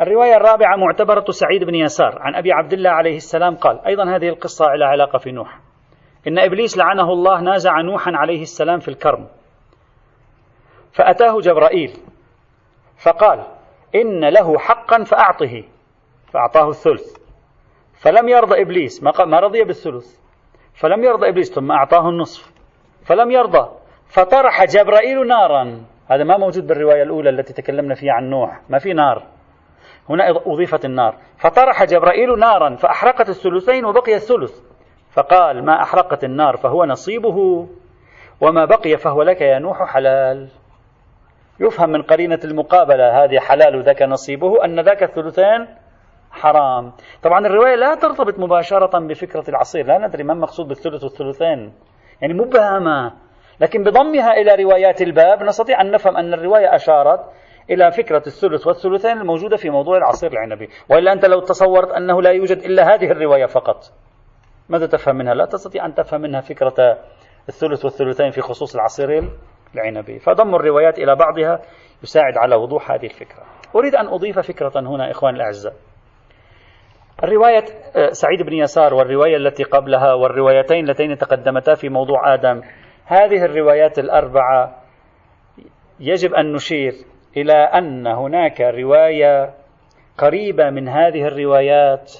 الرواية 0.00 0.36
الرابعة 0.36 0.76
معتبرة 0.76 1.24
سعيد 1.30 1.64
بن 1.64 1.74
يسار 1.74 2.18
عن 2.20 2.34
أبي 2.34 2.52
عبد 2.52 2.72
الله 2.72 2.90
عليه 2.90 3.16
السلام 3.16 3.56
قال 3.56 3.86
أيضا 3.86 4.16
هذه 4.16 4.28
القصة 4.28 4.66
على 4.66 4.84
علاقة 4.84 5.18
في 5.18 5.32
نوح. 5.32 5.60
إن 6.26 6.38
إبليس 6.38 6.78
لعنه 6.78 7.12
الله 7.12 7.40
نازع 7.40 7.80
نوحا 7.80 8.12
عليه 8.14 8.42
السلام 8.42 8.78
في 8.78 8.88
الكرم. 8.88 9.28
فأتاه 10.92 11.40
جبرائيل 11.40 11.92
فقال 12.98 13.42
إن 13.94 14.24
له 14.24 14.58
حقا 14.58 15.04
فأعطه 15.04 15.64
فأعطاه 16.32 16.68
الثلث. 16.68 17.16
فلم 17.94 18.28
يرضى 18.28 18.62
إبليس 18.62 19.02
ما 19.02 19.40
رضي 19.40 19.64
بالثلث. 19.64 20.18
فلم 20.74 21.04
يرضى 21.04 21.28
إبليس 21.28 21.52
ثم 21.52 21.72
أعطاه 21.72 22.08
النصف. 22.08 22.52
فلم 23.04 23.30
يرضى 23.30 23.68
فطرح 24.08 24.64
جبرائيل 24.64 25.26
نارا. 25.26 25.82
هذا 26.08 26.24
ما 26.24 26.36
موجود 26.36 26.66
بالرواية 26.66 27.02
الأولى 27.02 27.30
التي 27.30 27.52
تكلمنا 27.52 27.94
فيها 27.94 28.12
عن 28.12 28.30
نوح 28.30 28.60
ما 28.68 28.78
في 28.78 28.92
نار. 28.92 29.22
هنا 30.08 30.30
أضيفت 30.46 30.84
النار. 30.84 31.14
فطرح 31.38 31.84
جبرائيل 31.84 32.38
نارا 32.38 32.76
فأحرقت 32.76 33.28
الثلثين 33.28 33.84
وبقي 33.84 34.14
الثلث. 34.14 34.60
فقال 35.10 35.64
ما 35.64 35.82
أحرقت 35.82 36.24
النار 36.24 36.56
فهو 36.56 36.84
نصيبه 36.84 37.68
وما 38.40 38.64
بقي 38.64 38.96
فهو 38.96 39.22
لك 39.22 39.40
يا 39.40 39.58
نوح 39.58 39.82
حلال. 39.82 40.48
يفهم 41.60 41.90
من 41.90 42.02
قرينة 42.02 42.40
المقابلة 42.44 43.24
هذه 43.24 43.38
حلال 43.38 43.82
ذاك 43.82 44.02
نصيبه 44.02 44.64
أن 44.64 44.80
ذاك 44.80 45.02
الثلثين 45.02 45.66
حرام. 46.30 46.92
طبعا 47.22 47.46
الرواية 47.46 47.74
لا 47.74 47.94
ترتبط 47.94 48.38
مباشرة 48.38 48.98
بفكرة 48.98 49.44
العصير. 49.48 49.86
لا 49.86 49.98
ندري 49.98 50.24
ما 50.24 50.32
المقصود 50.32 50.68
بالثلث 50.68 51.04
والثلثين. 51.04 51.72
يعني 52.20 52.34
مبهمة 52.34 53.12
لكن 53.60 53.84
بضمها 53.84 54.32
إلى 54.32 54.62
روايات 54.64 55.02
الباب 55.02 55.42
نستطيع 55.42 55.80
أن 55.80 55.90
نفهم 55.90 56.16
أن 56.16 56.34
الرواية 56.34 56.74
أشارت 56.74 57.20
إلى 57.70 57.90
فكرة 57.90 58.22
الثلث 58.26 58.66
والثلثين 58.66 59.18
الموجودة 59.18 59.56
في 59.56 59.70
موضوع 59.70 59.96
العصير 59.96 60.32
العنبي. 60.32 60.68
وإلا 60.90 61.12
أنت 61.12 61.24
لو 61.24 61.40
تصورت 61.40 61.90
أنه 61.90 62.22
لا 62.22 62.30
يوجد 62.30 62.56
إلا 62.56 62.94
هذه 62.94 63.10
الرواية 63.10 63.46
فقط. 63.46 63.92
ماذا 64.68 64.86
تفهم 64.86 65.16
منها؟ 65.16 65.34
لا 65.34 65.44
تستطيع 65.44 65.86
أن 65.86 65.94
تفهم 65.94 66.20
منها 66.20 66.40
فكرة 66.40 66.98
الثلث 67.48 67.84
والثلثين 67.84 68.30
في 68.30 68.40
خصوص 68.40 68.74
العصير 68.74 69.30
العنبي. 69.74 70.18
فضم 70.18 70.54
الروايات 70.54 70.98
إلى 70.98 71.16
بعضها 71.16 71.60
يساعد 72.02 72.38
على 72.38 72.56
وضوح 72.56 72.90
هذه 72.90 73.04
الفكرة. 73.04 73.42
أريد 73.76 73.94
أن 73.94 74.06
أضيف 74.06 74.38
فكرة 74.38 74.72
هنا 74.76 75.10
إخوان 75.10 75.34
الأعزاء. 75.34 75.74
الرواية 77.24 77.64
آه، 77.96 78.10
سعيد 78.10 78.42
بن 78.42 78.52
يسار 78.52 78.94
والرواية 78.94 79.36
التي 79.36 79.62
قبلها 79.62 80.14
والروايتين 80.14 80.84
اللتين 80.84 81.16
تقدمتا 81.16 81.74
في 81.74 81.88
موضوع 81.88 82.34
آدم. 82.34 82.60
هذه 83.04 83.44
الروايات 83.44 83.98
الأربعة 83.98 84.82
يجب 86.00 86.34
أن 86.34 86.52
نشير 86.52 86.92
إلى 87.36 87.52
أن 87.52 88.06
هناك 88.06 88.60
رواية 88.60 89.54
قريبة 90.18 90.70
من 90.70 90.88
هذه 90.88 91.26
الروايات 91.26 92.12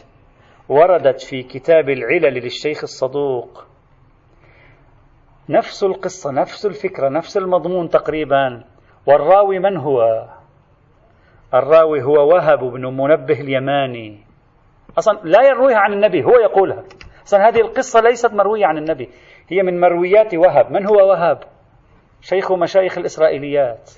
وردت 0.69 1.21
في 1.21 1.43
كتاب 1.43 1.89
العلل 1.89 2.35
للشيخ 2.35 2.83
الصدوق. 2.83 3.68
نفس 5.49 5.85
القصة 5.85 6.31
نفس 6.31 6.67
الفكرة 6.67 7.09
نفس 7.09 7.37
المضمون 7.37 7.89
تقريبا. 7.89 8.65
والراوي 9.07 9.59
من 9.59 9.77
هو؟ 9.77 10.29
الراوي 11.55 12.03
هو 12.03 12.29
وهب 12.35 12.59
بن 12.59 12.87
منبه 12.87 13.41
اليماني. 13.41 14.19
أصلا 14.99 15.19
لا 15.25 15.49
يرويها 15.49 15.79
عن 15.79 15.93
النبي 15.93 16.25
هو 16.25 16.39
يقولها. 16.39 16.85
أصلا 17.27 17.49
هذه 17.49 17.61
القصة 17.61 18.01
ليست 18.01 18.33
مروية 18.33 18.67
عن 18.67 18.79
النبي 18.79 19.09
هي 19.49 19.63
من 19.63 19.81
مرويات 19.81 20.35
وهب. 20.35 20.73
من 20.73 20.87
هو 20.87 21.09
وهب؟ 21.09 21.39
شيخ 22.21 22.53
مشايخ 22.53 22.99
الإسرائيليات. 22.99 23.91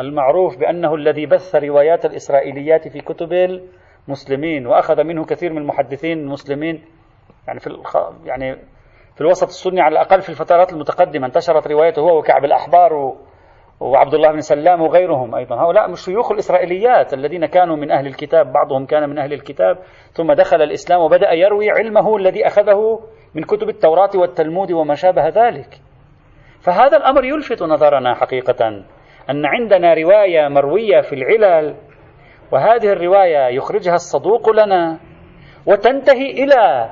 المعروف 0.00 0.58
بأنه 0.58 0.94
الذي 0.94 1.26
بث 1.26 1.54
روايات 1.54 2.04
الإسرائيليات 2.04 2.88
في 2.88 3.00
كتب 3.00 3.60
المسلمين 4.08 4.66
وأخذ 4.66 5.04
منه 5.04 5.24
كثير 5.24 5.52
من 5.52 5.58
المحدثين 5.58 6.18
المسلمين. 6.18 6.84
يعني 7.46 7.60
في 7.60 7.66
الخ... 7.66 7.96
يعني 8.24 8.56
في 9.20 9.24
الوسط 9.26 9.46
السني 9.46 9.80
على 9.80 9.92
الأقل 9.92 10.20
في 10.20 10.28
الفترات 10.28 10.72
المتقدمة 10.72 11.26
انتشرت 11.26 11.66
روايته 11.68 12.02
هو 12.02 12.18
وكعب 12.18 12.44
الأحبار. 12.44 13.16
وعبد 13.80 14.14
الله 14.14 14.32
بن 14.32 14.40
سلام 14.40 14.80
وغيرهم 14.80 15.34
أيضا 15.34 15.56
هؤلاء 15.56 15.88
من 15.88 15.94
شيوخ 15.94 16.32
الإسرائيليات 16.32 17.14
الذين 17.14 17.46
كانوا 17.46 17.76
من 17.76 17.90
أهل 17.90 18.06
الكتاب 18.06 18.52
بعضهم 18.52 18.86
كان 18.86 19.08
من 19.10 19.18
أهل 19.18 19.32
الكتاب 19.32 19.78
ثم 20.12 20.32
دخل 20.32 20.62
الإسلام 20.62 21.00
وبدأ 21.00 21.32
يروي 21.32 21.70
علمه 21.70 22.16
الذي 22.16 22.46
أخذه 22.46 23.00
من 23.34 23.42
كتب 23.42 23.68
التوراة 23.68 24.10
والتلمود 24.14 24.72
وما 24.72 24.94
شابه 24.94 25.28
ذلك 25.28 25.80
فهذا 26.60 26.96
الأمر 26.96 27.24
يلفت 27.24 27.62
نظرنا 27.62 28.14
حقيقة 28.14 28.68
أن 29.30 29.46
عندنا 29.46 29.94
رواية 29.94 30.48
مروية 30.48 31.00
في 31.00 31.12
العلل 31.12 31.76
وهذه 32.52 32.92
الرواية 32.92 33.48
يخرجها 33.48 33.94
الصدوق 33.94 34.50
لنا 34.50 35.00
وتنتهي 35.66 36.30
إلى 36.30 36.90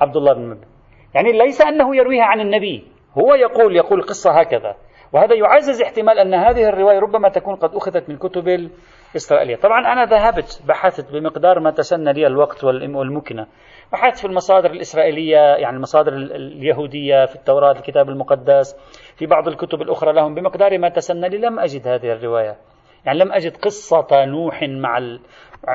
عبد 0.00 0.16
الله 0.16 0.34
بن 0.34 0.50
مبين 0.50 0.71
يعني 1.14 1.32
ليس 1.32 1.60
أنه 1.60 1.96
يرويها 1.96 2.24
عن 2.24 2.40
النبي. 2.40 2.84
هو 3.18 3.34
يقول 3.34 3.76
يقول 3.76 4.02
قصة 4.02 4.40
هكذا. 4.40 4.76
وهذا 5.12 5.34
يعزز 5.34 5.82
احتمال 5.82 6.18
أن 6.18 6.34
هذه 6.34 6.68
الرواية 6.68 6.98
ربما 6.98 7.28
تكون 7.28 7.56
قد 7.56 7.74
أخذت 7.74 8.08
من 8.08 8.16
كتب 8.16 8.68
الإسرائيلية. 9.10 9.56
طبعا 9.56 9.92
أنا 9.92 10.04
ذهبت 10.04 10.62
بحثت 10.68 11.12
بمقدار 11.12 11.60
ما 11.60 11.70
تسنى 11.70 12.12
لي 12.12 12.26
الوقت 12.26 12.64
والمكنة. 12.64 13.46
بحثت 13.92 14.18
في 14.18 14.24
المصادر 14.24 14.70
الإسرائيلية 14.70 15.36
يعني 15.36 15.76
المصادر 15.76 16.12
اليهودية 16.12 17.26
في 17.26 17.34
التوراة 17.34 17.72
الكتاب 17.72 18.08
المقدس 18.08 18.76
في 19.16 19.26
بعض 19.26 19.48
الكتب 19.48 19.82
الأخرى 19.82 20.12
لهم. 20.12 20.34
بمقدار 20.34 20.78
ما 20.78 20.88
تسنى 20.88 21.28
لي 21.28 21.38
لم 21.38 21.60
أجد 21.60 21.88
هذه 21.88 22.12
الرواية. 22.12 22.56
يعني 23.04 23.18
لم 23.18 23.32
أجد 23.32 23.56
قصة 23.56 24.24
نوح 24.24 24.62
مع 24.62 24.98
ال... 24.98 25.20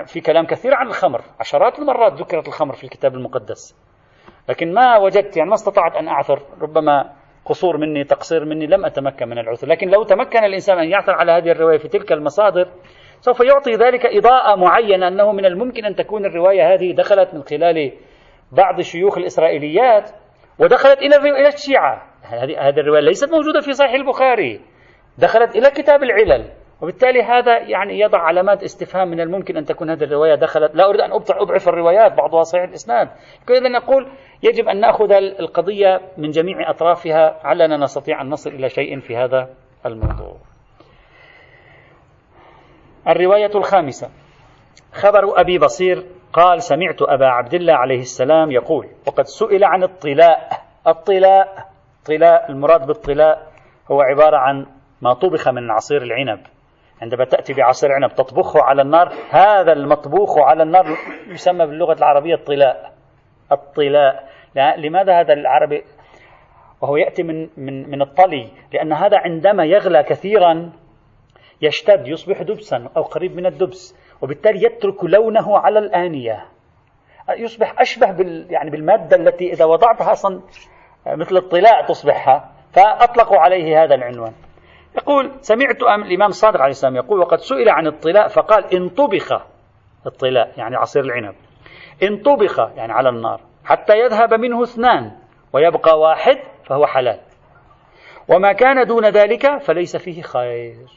في 0.06 0.22
كلام 0.22 0.46
كثير 0.46 0.74
عن 0.74 0.88
الخمر. 0.88 1.22
عشرات 1.40 1.80
المرات 1.80 2.14
ذكرت 2.14 2.48
الخمر 2.48 2.74
في 2.74 2.84
الكتاب 2.84 3.16
المقدس. 3.16 3.87
لكن 4.50 4.74
ما 4.74 4.98
وجدت 4.98 5.38
يعني 5.38 5.50
ما 5.50 5.56
استطعت 5.56 5.96
أن 5.96 6.08
أعثر 6.08 6.42
ربما 6.62 7.14
قصور 7.46 7.78
مني 7.78 8.04
تقصير 8.04 8.46
مني 8.46 8.68
لم 8.68 8.86
أتمكن 8.86 9.28
من 9.28 9.38
العثر. 9.38 9.68
لكن 9.68 9.90
لو 9.90 10.04
تمكن 10.04 10.44
الإنسان 10.44 10.80
أن 10.80 10.90
يعثر 10.90 11.12
على 11.12 11.32
هذه 11.32 11.52
الرواية 11.52 11.78
في 11.78 11.88
تلك 11.88 12.12
المصادر 12.12 12.68
سوف 13.20 13.40
يعطي 13.40 13.72
ذلك 13.72 14.06
إضاءة 14.06 14.56
معينة 14.56 15.08
أنه 15.08 15.32
من 15.32 15.46
الممكن 15.46 15.86
أن 15.86 15.96
تكون 15.96 16.26
الرواية 16.26 16.74
هذه 16.74 16.94
دخلت 16.94 17.34
من 17.34 17.42
خلال 17.44 17.92
بعض 18.52 18.82
شيوخ 18.82 19.18
الإسرائيليات 19.18 20.10
ودخلت 20.60 20.98
إلى 20.98 21.16
إلى 21.16 21.48
الشيعة. 21.48 22.04
هذه 22.24 22.68
هذه 22.68 22.80
الرواية 22.80 23.02
ليست 23.02 23.32
موجودة 23.32 23.62
في 23.62 23.74
صحيح 23.74 23.94
البخاري. 23.94 24.62
دخلت 25.18 25.56
إلى 25.56 25.70
كتاب 25.70 26.04
العلل. 26.04 26.52
وبالتالي 26.82 27.24
هذا 27.24 27.58
يعني 27.58 28.00
يضع 28.00 28.20
علامات 28.20 28.64
استفهام 28.64 29.08
من 29.08 29.20
الممكن 29.20 29.58
أن 29.58 29.66
تكون 29.66 29.90
هذه 29.90 30.04
الرواية 30.04 30.36
دخلت. 30.36 30.76
لا 30.76 30.90
أريد 30.90 31.02
أن 31.02 31.12
أبطع 31.12 31.42
أضعف 31.42 31.70
الروايات 31.70 32.14
بعضها 32.14 32.44
صحيح 32.44 32.64
الإسناد. 32.64 33.10
إذا 33.50 33.70
نقول 33.70 34.08
يجب 34.44 34.68
أن 34.68 34.80
نأخذ 34.80 35.12
القضية 35.12 36.02
من 36.18 36.30
جميع 36.30 36.70
أطرافها 36.70 37.40
علنا 37.44 37.78
نستطيع 37.78 38.22
أن 38.22 38.30
نصل 38.30 38.50
إلى 38.50 38.70
شيء 38.70 39.00
في 39.00 39.18
هذا 39.18 39.50
الموضوع. 39.86 40.38
الرواية 43.08 43.52
الخامسة. 43.56 44.10
خبر 44.94 45.42
أبي 45.42 45.58
بصير 45.60 46.06
قال 46.34 46.62
سمعت 46.64 47.02
أبا 47.02 47.28
عبد 47.28 47.54
الله 47.54 47.74
عليه 47.74 48.00
السلام 48.00 48.52
يقول 48.52 48.88
وقد 49.08 49.24
سئل 49.24 49.64
عن 49.64 49.84
الطلاء. 49.84 50.50
الطلاء 50.88 51.68
طلاء 52.06 52.52
المراد 52.52 52.88
بالطلاء 52.88 53.48
هو 53.92 54.02
عبارة 54.02 54.38
عن 54.38 54.66
ما 55.02 55.14
طبخ 55.14 55.48
من 55.48 55.72
عصير 55.72 56.02
العنب. 56.02 56.40
عندما 57.02 57.26
تأتي 57.26 57.54
بعصير 57.54 57.92
عنب 57.92 58.12
تطبخه 58.16 58.64
على 58.64 58.82
النار 58.82 59.14
هذا 59.30 59.74
المطبوخ 59.74 60.38
على 60.38 60.64
النار 60.64 60.86
يسمى 61.28 61.66
باللغة 61.66 61.94
العربية 61.94 62.36
الطلاء. 62.36 62.92
الطلاء. 63.52 64.30
لماذا 64.78 65.20
هذا 65.20 65.34
العربي؟ 65.34 65.84
وهو 66.82 66.98
يأتي 66.98 67.24
من, 67.24 67.50
من, 67.58 67.90
من 67.90 68.02
الطلي 68.02 68.52
لأن 68.74 68.94
هذا 68.94 69.18
عندما 69.18 69.66
يغلى 69.66 70.04
كثيرا 70.04 70.72
يشتد 71.62 72.08
يصبح 72.08 72.42
دبسا 72.42 72.90
أو 72.98 73.02
قريب 73.02 73.36
من 73.36 73.46
الدبس 73.46 73.98
وبالتالي 74.22 74.66
يترك 74.66 75.04
لونه 75.04 75.58
على 75.58 75.80
الآنية. 75.80 76.46
يصبح 77.38 77.82
أشبه 77.82 78.12
بال 78.12 78.48
يعني 78.50 78.70
بالمادة 78.70 79.18
التي 79.18 79.54
إذا 79.54 79.66
وضعتها 79.66 80.12
أصلا 80.12 80.42
مثل 81.08 81.38
الطلاء 81.38 81.86
تصبحها 81.86 82.52
فأطلقوا 82.74 83.38
عليه 83.38 83.84
هذا 83.84 83.96
العنوان. 83.96 84.34
يقول 84.98 85.32
سمعت 85.42 85.84
الإمام 85.84 86.30
الصادق 86.30 86.60
عليه 86.60 86.72
السلام 86.72 86.96
يقول 86.96 87.20
وقد 87.20 87.38
سئل 87.38 87.70
عن 87.70 87.88
الطلاء 87.88 88.28
فقال 88.28 88.74
إن 88.74 88.90
طبخ 88.90 89.42
الطلاء 90.06 90.54
يعني 90.58 90.76
عصير 90.76 91.04
العنب. 91.04 91.36
إن 92.04 92.18
طبخ 92.18 92.60
يعني 92.60 92.94
على 92.94 93.10
النار 93.10 93.42
حتى 93.66 94.00
يذهب 94.00 94.34
منه 94.34 94.64
اثنان 94.64 95.12
ويبقى 95.54 96.00
واحد 96.00 96.38
فهو 96.66 96.86
حلال. 96.86 97.20
وما 98.30 98.54
كان 98.54 98.88
دون 98.88 99.06
ذلك 99.06 99.58
فليس 99.58 99.98
فيه 99.98 100.22
خير. 100.22 100.88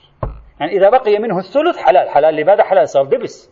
يعني 0.61 0.73
إذا 0.73 0.91
بقي 0.91 1.19
منه 1.19 1.39
الثلث 1.39 1.77
حلال. 1.77 2.11
حلال 2.11 2.35
لماذا؟ 2.35 2.63
حلال 2.63 2.89
صار 2.89 3.05
دبس. 3.05 3.51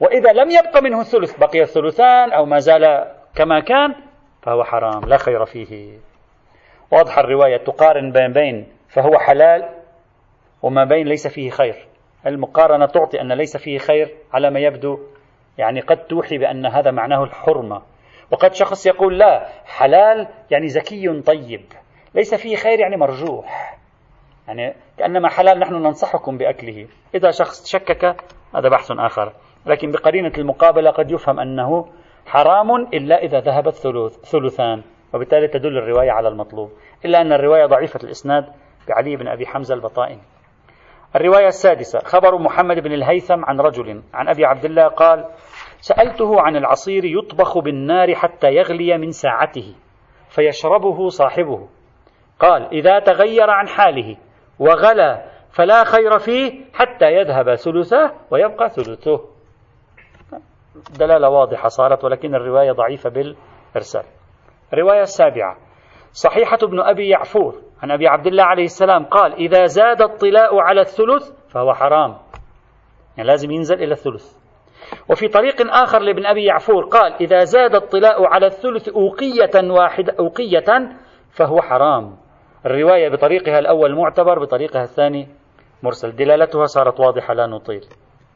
وإذا 0.00 0.32
لم 0.32 0.50
يبق 0.50 0.82
منه 0.82 1.00
الثلث 1.00 1.38
بقي 1.38 1.62
الثلثان 1.62 2.32
أو 2.32 2.44
ما 2.44 2.58
زال 2.58 3.12
كما 3.34 3.60
كان 3.60 3.94
فهو 4.42 4.64
حرام 4.64 5.04
لا 5.04 5.16
خير 5.16 5.44
فيه. 5.44 5.98
واضح 6.90 7.18
الرواية 7.18 7.56
تقارن 7.56 8.12
بين 8.12 8.32
بين 8.32 8.75
فهو 8.88 9.18
حلال 9.18 9.68
وما 10.62 10.84
بين 10.84 11.06
ليس 11.06 11.26
فيه 11.26 11.50
خير. 11.50 11.86
المقارنة 12.26 12.86
تعطي 12.86 13.20
أن 13.20 13.32
ليس 13.32 13.56
فيه 13.56 13.78
خير 13.78 14.14
على 14.32 14.50
ما 14.50 14.60
يبدو 14.60 14.98
يعني 15.58 15.80
قد 15.80 15.96
توحي 15.96 16.38
بأن 16.38 16.66
هذا 16.66 16.90
معناه 16.90 17.24
الحرمة. 17.24 17.82
وقد 18.30 18.54
شخص 18.54 18.86
يقول 18.86 19.18
لا 19.18 19.48
حلال 19.64 20.28
يعني 20.50 20.68
زكي 20.68 21.20
طيب. 21.20 21.62
ليس 22.14 22.34
فيه 22.34 22.56
خير 22.56 22.80
يعني 22.80 22.96
مرجوح. 22.96 23.78
يعني 24.48 24.74
كأنما 24.98 25.28
حلال 25.28 25.58
نحن 25.58 25.74
ننصحكم 25.74 26.38
بأكله. 26.38 26.86
إذا 27.14 27.30
شخص 27.30 27.66
شكك 27.66 28.16
هذا 28.54 28.68
بحث 28.68 28.90
آخر. 28.90 29.32
لكن 29.66 29.90
بقرينة 29.90 30.32
المقابلة 30.38 30.90
قد 30.90 31.10
يفهم 31.10 31.40
أنه 31.40 31.88
حرام 32.26 32.76
إلا 32.76 33.22
إذا 33.22 33.40
ذهب 33.40 33.68
الثلث 33.68 34.16
ثلثان 34.16 34.82
وبالتالي 35.14 35.48
تدل 35.48 35.78
الرواية 35.78 36.10
على 36.10 36.28
المطلوب. 36.28 36.70
إلا 37.04 37.20
أن 37.20 37.32
الرواية 37.32 37.66
ضعيفة 37.66 38.00
الإسناد 38.04 38.46
بعلي 38.88 39.16
بن 39.16 39.28
أبي 39.28 39.46
حمزة 39.46 39.74
البطائن 39.74 40.20
الرواية 41.16 41.46
السادسة 41.46 41.98
خبر 41.98 42.38
محمد 42.38 42.78
بن 42.78 42.92
الهيثم 42.92 43.44
عن 43.44 43.60
رجل 43.60 44.02
عن 44.14 44.28
أبي 44.28 44.44
عبد 44.44 44.64
الله 44.64 44.88
قال 44.88 45.24
سألته 45.80 46.40
عن 46.40 46.56
العصير 46.56 47.04
يطبخ 47.04 47.58
بالنار 47.58 48.14
حتى 48.14 48.48
يغلي 48.48 48.98
من 48.98 49.10
ساعته 49.10 49.74
فيشربه 50.28 51.08
صاحبه. 51.08 51.68
قال 52.38 52.62
إذا 52.72 52.98
تغير 52.98 53.50
عن 53.50 53.68
حاله 53.68 54.16
وغلى 54.58 55.30
فلا 55.50 55.84
خير 55.84 56.18
فيه 56.18 56.64
حتى 56.74 57.06
يذهب 57.06 57.54
ثلثه 57.54 58.12
ويبقى 58.30 58.68
ثلثه. 58.68 59.20
دلالة 60.98 61.28
واضحة 61.28 61.68
صارت 61.68 62.04
ولكن 62.04 62.34
الرواية 62.34 62.72
ضعيفة 62.72 63.10
بالإرسال. 63.10 64.04
الرواية 64.72 65.02
السابعة 65.02 65.56
صحيحة 66.12 66.58
ابن 66.62 66.80
أبي 66.80 67.08
يعفور 67.08 67.65
عن 67.82 67.90
أبي 67.90 68.08
عبد 68.08 68.26
الله 68.26 68.44
عليه 68.44 68.64
السلام 68.64 69.04
قال 69.04 69.32
إذا 69.32 69.66
زاد 69.66 70.02
الطلاء 70.02 70.58
على 70.58 70.80
الثلث 70.80 71.30
فهو 71.48 71.74
حرام. 71.74 72.16
يعني 73.16 73.28
لازم 73.28 73.50
ينزل 73.50 73.82
إلى 73.82 73.92
الثلث. 73.92 74.36
وفي 75.10 75.28
طريق 75.28 75.54
آخر 75.74 75.98
لابن 75.98 76.26
أبي 76.26 76.44
يعفور 76.44 76.84
قال 76.84 77.12
إذا 77.20 77.44
زاد 77.44 77.74
الطلاء 77.74 78.26
على 78.26 78.46
الثلث 78.46 78.88
أوقية 78.88 79.70
واحدة 79.70 80.14
أوقية 80.18 80.96
فهو 81.30 81.60
حرام. 81.60 82.16
الرواية 82.66 83.08
بطريقها 83.08 83.58
الأول 83.58 83.96
معتبر 83.96 84.38
بطريقها 84.38 84.82
الثاني 84.82 85.28
مرسل. 85.82 86.16
دلالتها 86.16 86.64
صارت 86.64 87.00
واضحة 87.00 87.34
لا 87.34 87.46
نطيل. 87.46 87.84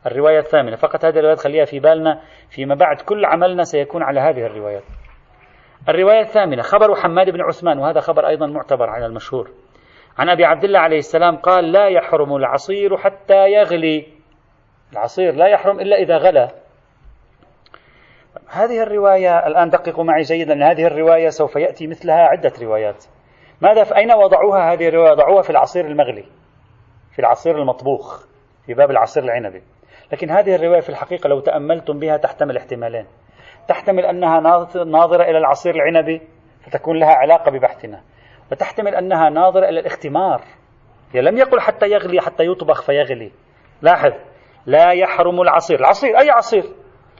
الرواية 0.06 0.38
الثامنة. 0.38 0.76
فقط 0.76 1.04
هذه 1.04 1.16
الروايات 1.16 1.38
خليها 1.38 1.64
في 1.64 1.80
بالنا 1.80 2.20
فيما 2.50 2.75
بعد. 2.75 3.00
كل 3.00 3.25
عملنا 3.25 3.62
سيكون 3.62 4.02
على 4.02 4.20
هذه 4.20 4.47
الروايات. 4.47 4.82
الرواية 5.89 6.21
الثامنة 6.21 6.63
خبر 6.63 6.95
حماد 6.95 7.31
بن 7.31 7.41
عثمان 7.41 7.79
وهذا 7.79 8.01
خبر 8.01 8.29
أيضا 8.29 8.47
معتبر 8.47 8.91
على 8.91 9.07
المشهور. 9.07 9.51
عن 10.19 10.29
أبي 10.29 10.45
عبد 10.45 10.65
الله 10.65 10.79
عليه 10.79 10.99
السلام 10.99 11.37
قال 11.37 11.73
لا 11.73 11.89
يحرم 11.89 12.37
العصير 12.37 12.97
حتى 12.97 13.53
يغلي. 13.53 14.07
العصير 14.93 15.35
لا 15.35 15.47
يحرم 15.47 15.81
إلا 15.81 15.97
إذا 15.97 16.17
غلى. 16.17 16.49
هذه 18.49 18.83
الرواية 18.83 19.47
الآن 19.47 19.71
دققوا 19.71 20.05
معي 20.05 20.23
جيدا. 20.23 20.53
أن 20.53 20.63
هذه 20.63 20.87
الرواية 20.87 21.29
سوف 21.29 21.57
يأتي 21.57 21.87
مثلها 21.87 22.23
عدة 22.23 22.53
روايات. 22.63 23.05
ماذا 23.61 23.85
في 23.85 23.97
أين 23.97 24.13
وضعوها 24.13 24.73
هذه 24.73 24.89
الرواية؟ 24.89 25.13
وضعوها 25.13 25.43
في 25.43 25.51
العصير 25.51 25.87
المغلي 25.87 26.25
في 27.13 27.19
العصير 27.19 27.59
المطبوخ 27.59 28.27
في 28.67 28.75
باب 28.75 28.91
العصير 28.91 29.23
العنبي. 29.23 29.63
لكن 30.13 30.31
هذه 30.31 30.55
الرواية 30.55 30.81
في 30.81 30.89
الحقيقة 30.89 31.29
لو 31.29 31.41
تأملتم 31.41 31.99
بها 31.99 32.17
تحتمل 32.17 32.57
احتمالين. 32.57 33.07
تحتمل 33.71 34.07
أنها 34.07 34.41
ناظرة 34.85 35.23
إلى 35.23 35.39
العصير 35.39 35.75
العنبي 35.75 36.21
فتكون 36.67 36.99
لها 36.99 37.15
علاقة 37.15 37.50
ببحثنا. 37.50 38.00
وتحتمل 38.53 38.95
أنها 38.95 39.31
ناظرة 39.31 39.69
إلى 39.69 39.81
الاختمار. 39.81 40.41
هي 41.12 41.21
لم 41.21 41.39
يقل 41.39 41.61
حتى 41.61 41.87
يغلي 41.87 42.21
حتى 42.21 42.45
يطبخ 42.47 42.83
فيغلي. 42.83 43.33
لاحظ 43.83 44.12
لا 44.67 44.93
يحرم 44.93 45.41
العصير. 45.41 45.81
العصير 45.81 46.19
أي 46.19 46.31
عصير؟ 46.31 46.65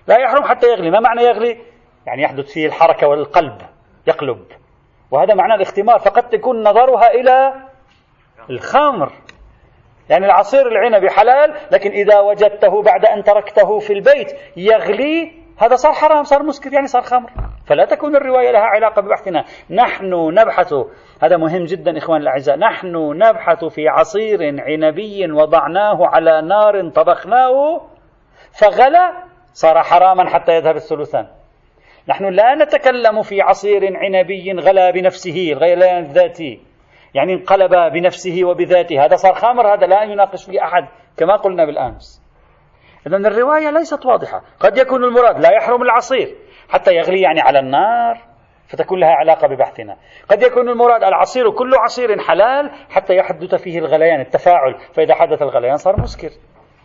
لا 0.07 0.19
يحرم 0.19 0.45
حتى 0.45 0.67
يغلي. 0.67 0.91
ما 0.91 1.01
معنى 1.01 1.23
يغلي؟ 1.23 1.59
يعني 2.07 2.23
يحدث 2.23 2.53
فيه 2.53 2.67
الحركة 2.67 3.09
والقلب 3.09 3.59
يقلب. 4.07 4.45
وهذا 5.11 5.35
معنى 5.35 5.55
الاختمار. 5.55 5.99
فقد 5.99 6.29
تكون 6.29 6.63
نظرها 6.69 7.11
إلى 7.11 7.55
الخمر. 8.51 9.13
يعني 10.09 10.27
العصير 10.27 10.69
العنبي 10.69 11.11
حلال 11.11 11.55
لكن 11.73 11.91
إذا 11.91 12.21
وجدته 12.21 12.83
بعد 12.83 13.07
أن 13.07 13.23
تركته 13.23 13.79
في 13.79 13.93
البيت 13.93 14.33
يغلي 14.57 15.40
هذا 15.61 15.75
صار 15.75 15.93
حرام 15.93 16.23
صار 16.23 16.43
مسكر 16.43 16.73
يعني 16.73 16.87
صار 16.87 17.03
خمر. 17.03 17.31
فلا 17.67 17.85
تكون 17.85 18.17
الرواية 18.17 18.51
لها 18.51 18.61
علاقة 18.61 19.03
ببحثنا. 19.03 19.45
نحن 19.71 20.35
نبحث 20.35 20.75
هذا 21.23 21.37
مهم 21.37 21.65
جدا 21.65 21.99
إخوان 21.99 22.21
الأعزاء 22.21 22.57
نحن 22.57 22.97
نبحث 23.17 23.65
في 23.65 23.89
عصير 23.89 24.39
عنبي 24.43 25.33
وضعناه 25.33 26.07
على 26.07 26.43
نار 26.43 26.89
طبخناه 26.89 27.81
فغلى 28.61 29.13
صار 29.53 29.83
حراما 29.83 30.29
حتى 30.31 30.53
يذهب 30.53 30.77
الثلثان. 30.77 31.27
نحن 32.09 32.25
لا 32.25 32.55
نتكلم 32.55 33.23
في 33.23 33.41
عصير 33.43 33.97
عنبي 33.97 34.53
غلا 34.53 34.91
بنفسه 34.91 35.53
الغليان 35.53 35.99
الذاتي 35.99 36.61
يعني 37.15 37.33
انقلب 37.33 37.93
بنفسه 37.93 38.45
وبذاته. 38.45 39.05
هذا 39.05 39.17
صار 39.17 39.35
خمر 39.35 39.75
هذا 39.75 39.87
لا 39.87 40.03
يناقش 40.03 40.45
فيه 40.45 40.65
أحد 40.65 40.89
كما 41.17 41.37
قلنا 41.37 41.65
بالأمس. 41.65 42.30
إذا 43.07 43.17
الرواية 43.17 43.71
ليست 43.71 44.07
واضحة. 44.07 44.43
قد 44.61 44.79
يكون 44.79 45.05
المراد 45.05 45.41
لا 45.41 45.53
يحرم 45.53 45.83
العصير 45.83 46.35
حتى 46.69 46.95
يغلي 46.95 47.21
يعني 47.21 47.41
على 47.41 47.59
النار 47.59 48.19
فتكون 48.69 49.01
لها 49.01 49.11
علاقة 49.11 49.49
ببحثنا. 49.49 49.97
قد 50.29 50.43
يكون 50.43 50.69
المراد 50.69 51.03
العصير 51.03 51.51
كل 51.51 51.75
عصير 51.75 52.19
حلال 52.19 52.71
حتى 52.91 53.17
يحدث 53.17 53.55
فيه 53.55 53.79
الغليان 53.79 54.21
التفاعل. 54.21 54.75
فإذا 54.95 55.15
حدث 55.15 55.43
الغليان 55.43 55.77
صار 55.77 56.01
مسكر 56.01 56.31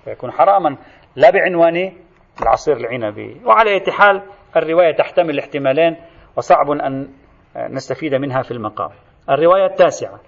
فيكون 0.06 0.32
حراما. 0.32 0.78
لا 1.16 1.30
بعنوان 1.30 1.94
العصير 2.42 2.78
العنبي 2.78 3.42
وعلى 3.46 3.82
حال 3.90 4.22
الرواية 4.58 4.96
تحتمل 4.96 5.40
احتمالين 5.40 5.98
وصعب 6.38 6.72
أن 6.72 7.08
نستفيد 7.56 8.16
منها 8.16 8.42
في 8.42 8.52
المقام. 8.52 8.90
الرواية 9.30 9.66
التاسعة. 9.66 10.20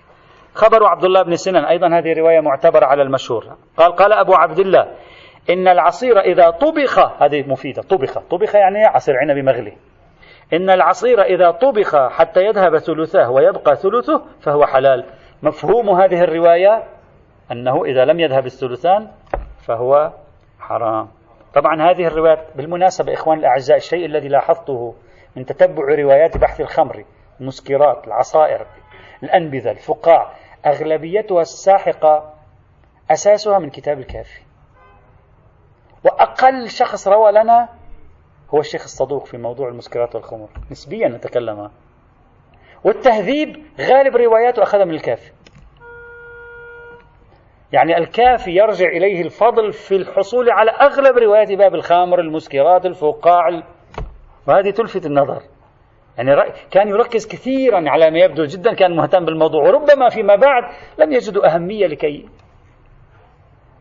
خبر 0.53 0.85
عبد 0.85 1.03
الله 1.03 1.23
بن 1.23 1.35
سنان 1.35 1.65
أيضا 1.65 1.87
هذه 1.87 2.13
رواية 2.13 2.39
معتبرة 2.39 2.85
على 2.85 3.01
المشهور. 3.01 3.43
قال 3.77 3.95
قال 3.95 4.13
أبو 4.13 4.33
عبد 4.33 4.59
الله 4.59 4.87
إن 5.49 5.67
العصير 5.67 6.19
إذا 6.19 6.49
طبخ 6.49 6.99
هذه 7.23 7.43
مفيدة 7.47 7.81
طبخ 7.81 8.19
طبخ 8.19 8.55
يعني 8.55 8.85
عصير 8.85 9.17
عنب 9.17 9.37
مغلي. 9.37 9.73
إن 10.53 10.69
العصير 10.69 11.21
إذا 11.21 11.51
طبخ 11.51 11.95
حتى 12.09 12.39
يذهب 12.45 12.77
ثلثاه 12.77 13.31
ويبقى 13.31 13.75
ثلثه 13.75 14.25
فهو 14.41 14.65
حلال. 14.65 15.05
مفهوم 15.43 15.89
هذه 15.89 16.23
الرواية 16.23 16.83
أنه 17.51 17.85
إذا 17.85 18.05
لم 18.05 18.19
يذهب 18.19 18.45
الثلثان 18.45 19.07
فهو 19.65 20.11
حرام. 20.59 21.07
طبعا 21.53 21.91
هذه 21.91 22.07
الروايات 22.07 22.39
بالمناسبة 22.55 23.13
إخوان 23.13 23.39
الأعزاء 23.39 23.77
الشيء 23.77 24.05
الذي 24.05 24.27
لاحظته 24.27 24.95
من 25.35 25.45
تتبع 25.45 25.95
روايات 25.95 26.37
بحث 26.37 26.61
الخمر 26.61 27.03
المسكرات 27.41 28.07
العصائر 28.07 28.65
الأنبذة 29.23 29.71
الفقاع 29.71 30.33
أغلبيتها 30.65 31.41
الساحقة 31.41 32.33
أساسها 33.11 33.59
من 33.59 33.69
كتاب 33.69 33.99
الكافي. 33.99 34.46
وأقل 36.07 36.69
شخص 36.69 37.07
روى 37.07 37.31
لنا 37.31 37.69
هو 38.53 38.59
الشيخ 38.59 38.83
الصدوق 38.83 39.25
في 39.25 39.37
موضوع 39.37 39.67
المسكرات 39.69 40.15
والخمر. 40.15 40.49
نسبيا 40.71 41.07
نتكلم. 41.07 41.69
والتهذيب 42.83 43.65
غالب 43.81 44.15
رواياته 44.15 44.63
أخذها 44.63 44.85
من 44.85 44.93
الكافي 44.93 45.31
يعني 47.71 47.97
الكافي 47.97 48.51
يرجع 48.51 48.87
إليه 48.87 49.21
الفضل 49.21 49.73
في 49.73 49.95
الحصول 49.95 50.49
على 50.49 50.71
أغلب 50.71 51.17
روايات 51.17 51.51
باب 51.51 51.75
الخمر 51.75 52.19
المسكرات 52.19 52.85
الفقاع 52.85 53.63
وهذه 54.47 54.69
تلفت 54.71 55.05
النظر. 55.05 55.41
يعني 56.17 56.53
كان 56.71 56.87
يركز 56.87 57.27
كثيرا 57.27 57.89
على 57.89 58.11
ما 58.11 58.19
يبدو 58.19 58.43
جدا 58.43 58.73
كان 58.73 58.95
مهتم 58.95 59.25
بالموضوع 59.25 59.63
وربما 59.63 60.09
فيما 60.09 60.35
بعد 60.35 60.63
لم 60.97 61.11
يجدوا 61.11 61.55
أهمية 61.55 61.87
لكي 61.87 62.25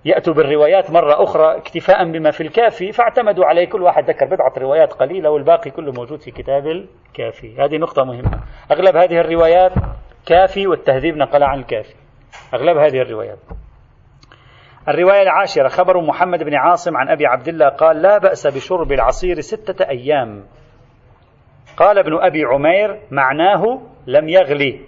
يأتوا 0.06 0.34
بالروايات 0.34 0.90
مرة 0.90 1.22
أخرى 1.22 1.56
اكتفاء 1.56 2.12
بما 2.12 2.30
في 2.30 2.40
الكافي 2.40 2.92
فاعتمدوا 2.92 3.44
عليه. 3.44 3.68
كل 3.68 3.82
واحد 3.82 4.10
ذكر 4.10 4.26
بضعة 4.26 4.52
روايات 4.58 4.92
قليلة 4.92 5.30
والباقي 5.30 5.70
كله 5.70 5.92
موجود 5.92 6.20
في 6.20 6.30
كتاب 6.30 6.66
الكافي. 6.66 7.56
هذه 7.58 7.76
نقطة 7.76 8.04
مهمة. 8.04 8.40
أغلب 8.72 8.96
هذه 8.96 9.20
الروايات 9.20 9.72
كافي 10.26 10.66
والتهذيب 10.66 11.16
نقل 11.16 11.42
عن 11.42 11.58
الكافي. 11.58 11.94
أغلب 12.54 12.76
هذه 12.76 13.02
الروايات. 13.02 13.38
الرواية 14.88 15.22
العاشرة 15.22 15.68
خبر 15.68 16.00
محمد 16.00 16.42
بن 16.42 16.54
عاصم 16.54 16.96
عن 16.96 17.08
أبي 17.08 17.26
عبد 17.26 17.48
الله 17.48 17.68
قال 17.68 18.02
لا 18.02 18.18
بأس 18.18 18.46
بشرب 18.46 18.92
العصير 18.92 19.40
ستة 19.40 19.88
أيام. 19.88 20.44
قال 21.76 21.98
ابن 21.98 22.18
أبي 22.24 22.44
عمير 22.44 23.00
معناه 23.10 23.80
لم 24.06 24.28
يغلي. 24.28 24.80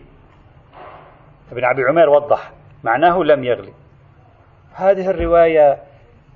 ابن 1.52 1.64
أبي 1.64 1.82
عمير 1.88 2.08
وضح 2.08 2.52
معناه 2.84 3.18
لم 3.18 3.44
يغلي. 3.44 3.72
هذه 4.78 5.10
الرواية 5.10 5.78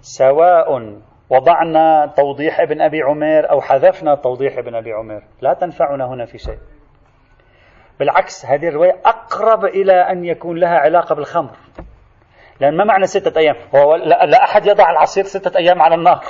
سواء 0.01 0.99
وضعنا 1.31 2.13
توضيح 2.17 2.61
ابن 2.61 2.81
أبي 2.81 3.03
عمير 3.03 3.51
أو 3.51 3.61
حذفنا 3.61 4.15
توضيح 4.15 4.59
ابن 4.59 4.75
أبي 4.75 4.93
عمير. 4.93 5.23
لا 5.41 5.55
تنفعنا 5.55 6.07
هنا 6.07 6.25
في 6.25 6.39
شيء. 6.39 6.59
بالعكس 7.99 8.47
هذه 8.47 8.69
الرواية 8.69 8.97
أقرب 9.05 9.65
إلى 9.65 9.93
أن 9.93 10.25
يكون 10.25 10.59
لها 10.59 10.79
علاقة 10.79 11.15
بالخمر. 11.15 11.51
لأن 12.61 12.77
ما 12.77 12.85
معنى 12.85 13.07
ستة 13.07 13.39
أيام؟ 13.39 13.57
هو 13.75 13.95
لا, 13.95 14.27
لا 14.27 14.45
أحد 14.45 14.67
يضع 14.67 14.91
العصير 14.91 15.25
ستة 15.25 15.59
أيام 15.59 15.83
على 15.83 15.95
النار. 15.95 16.25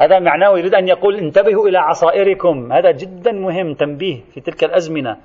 هذا 0.00 0.18
معناه 0.18 0.58
يريد 0.58 0.74
أن 0.74 0.88
يقول 0.88 1.18
انتبهوا 1.18 1.68
إلى 1.68 1.78
عصائركم. 1.78 2.72
هذا 2.72 2.90
جدا 2.90 3.32
مهم 3.32 3.74
تنبيه 3.74 4.20
في 4.34 4.40
تلك 4.40 4.64
الأزمنة. 4.64 5.16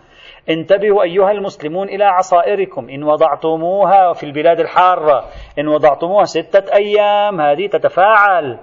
انتبهوا 0.49 1.03
أيها 1.03 1.31
المسلمون 1.31 1.89
إلى 1.89 2.03
عصائركم. 2.03 2.89
إن 2.89 3.03
وضعتموها 3.03 4.13
في 4.13 4.23
البلاد 4.25 4.59
الحارة. 4.59 5.25
إن 5.59 5.67
وضعتموها 5.67 6.23
ستة 6.23 6.73
أيام. 6.73 7.41
هذه 7.41 7.67
تتفاعل. 7.67 8.59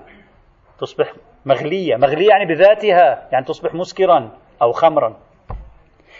تصبح 0.80 1.12
مغلية. 1.46 1.96
مغلية 1.96 2.28
يعني 2.28 2.46
بذاتها. 2.46 3.28
يعني 3.32 3.44
تصبح 3.44 3.74
مسكرا 3.74 4.30
أو 4.62 4.72
خمرا. 4.72 5.16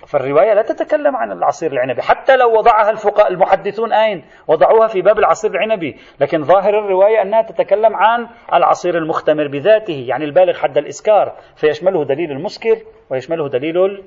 فالرواية 0.07 0.55
لا 0.55 0.62
تتكلم 0.62 1.16
عن 1.16 1.33
العصير 1.33 1.73
العنبي. 1.73 2.03
حتى 2.03 2.37
لو 2.37 2.59
وضعها 2.59 2.90
الفقهاء 2.90 3.29
المحدثون 3.29 3.92
أين؟ 3.92 4.25
وضعوها 4.49 4.87
في 4.87 5.03
باب 5.03 5.18
العصير 5.18 5.51
العنبي. 5.51 5.96
لكن 6.20 6.44
ظاهر 6.44 6.79
الرواية 6.79 7.23
أنها 7.23 7.42
تتكلم 7.42 7.96
عن 7.96 8.29
العصير 8.55 8.99
المختمر 8.99 9.49
بذاته. 9.49 10.05
يعني 10.09 10.25
البالغ 10.25 10.59
حد 10.59 10.79
الإسكار. 10.79 11.33
فيشمله 11.57 12.05
دليل 12.05 12.31
المسكر 12.31 12.77
ويشمله 13.11 13.49
دليل 13.49 14.03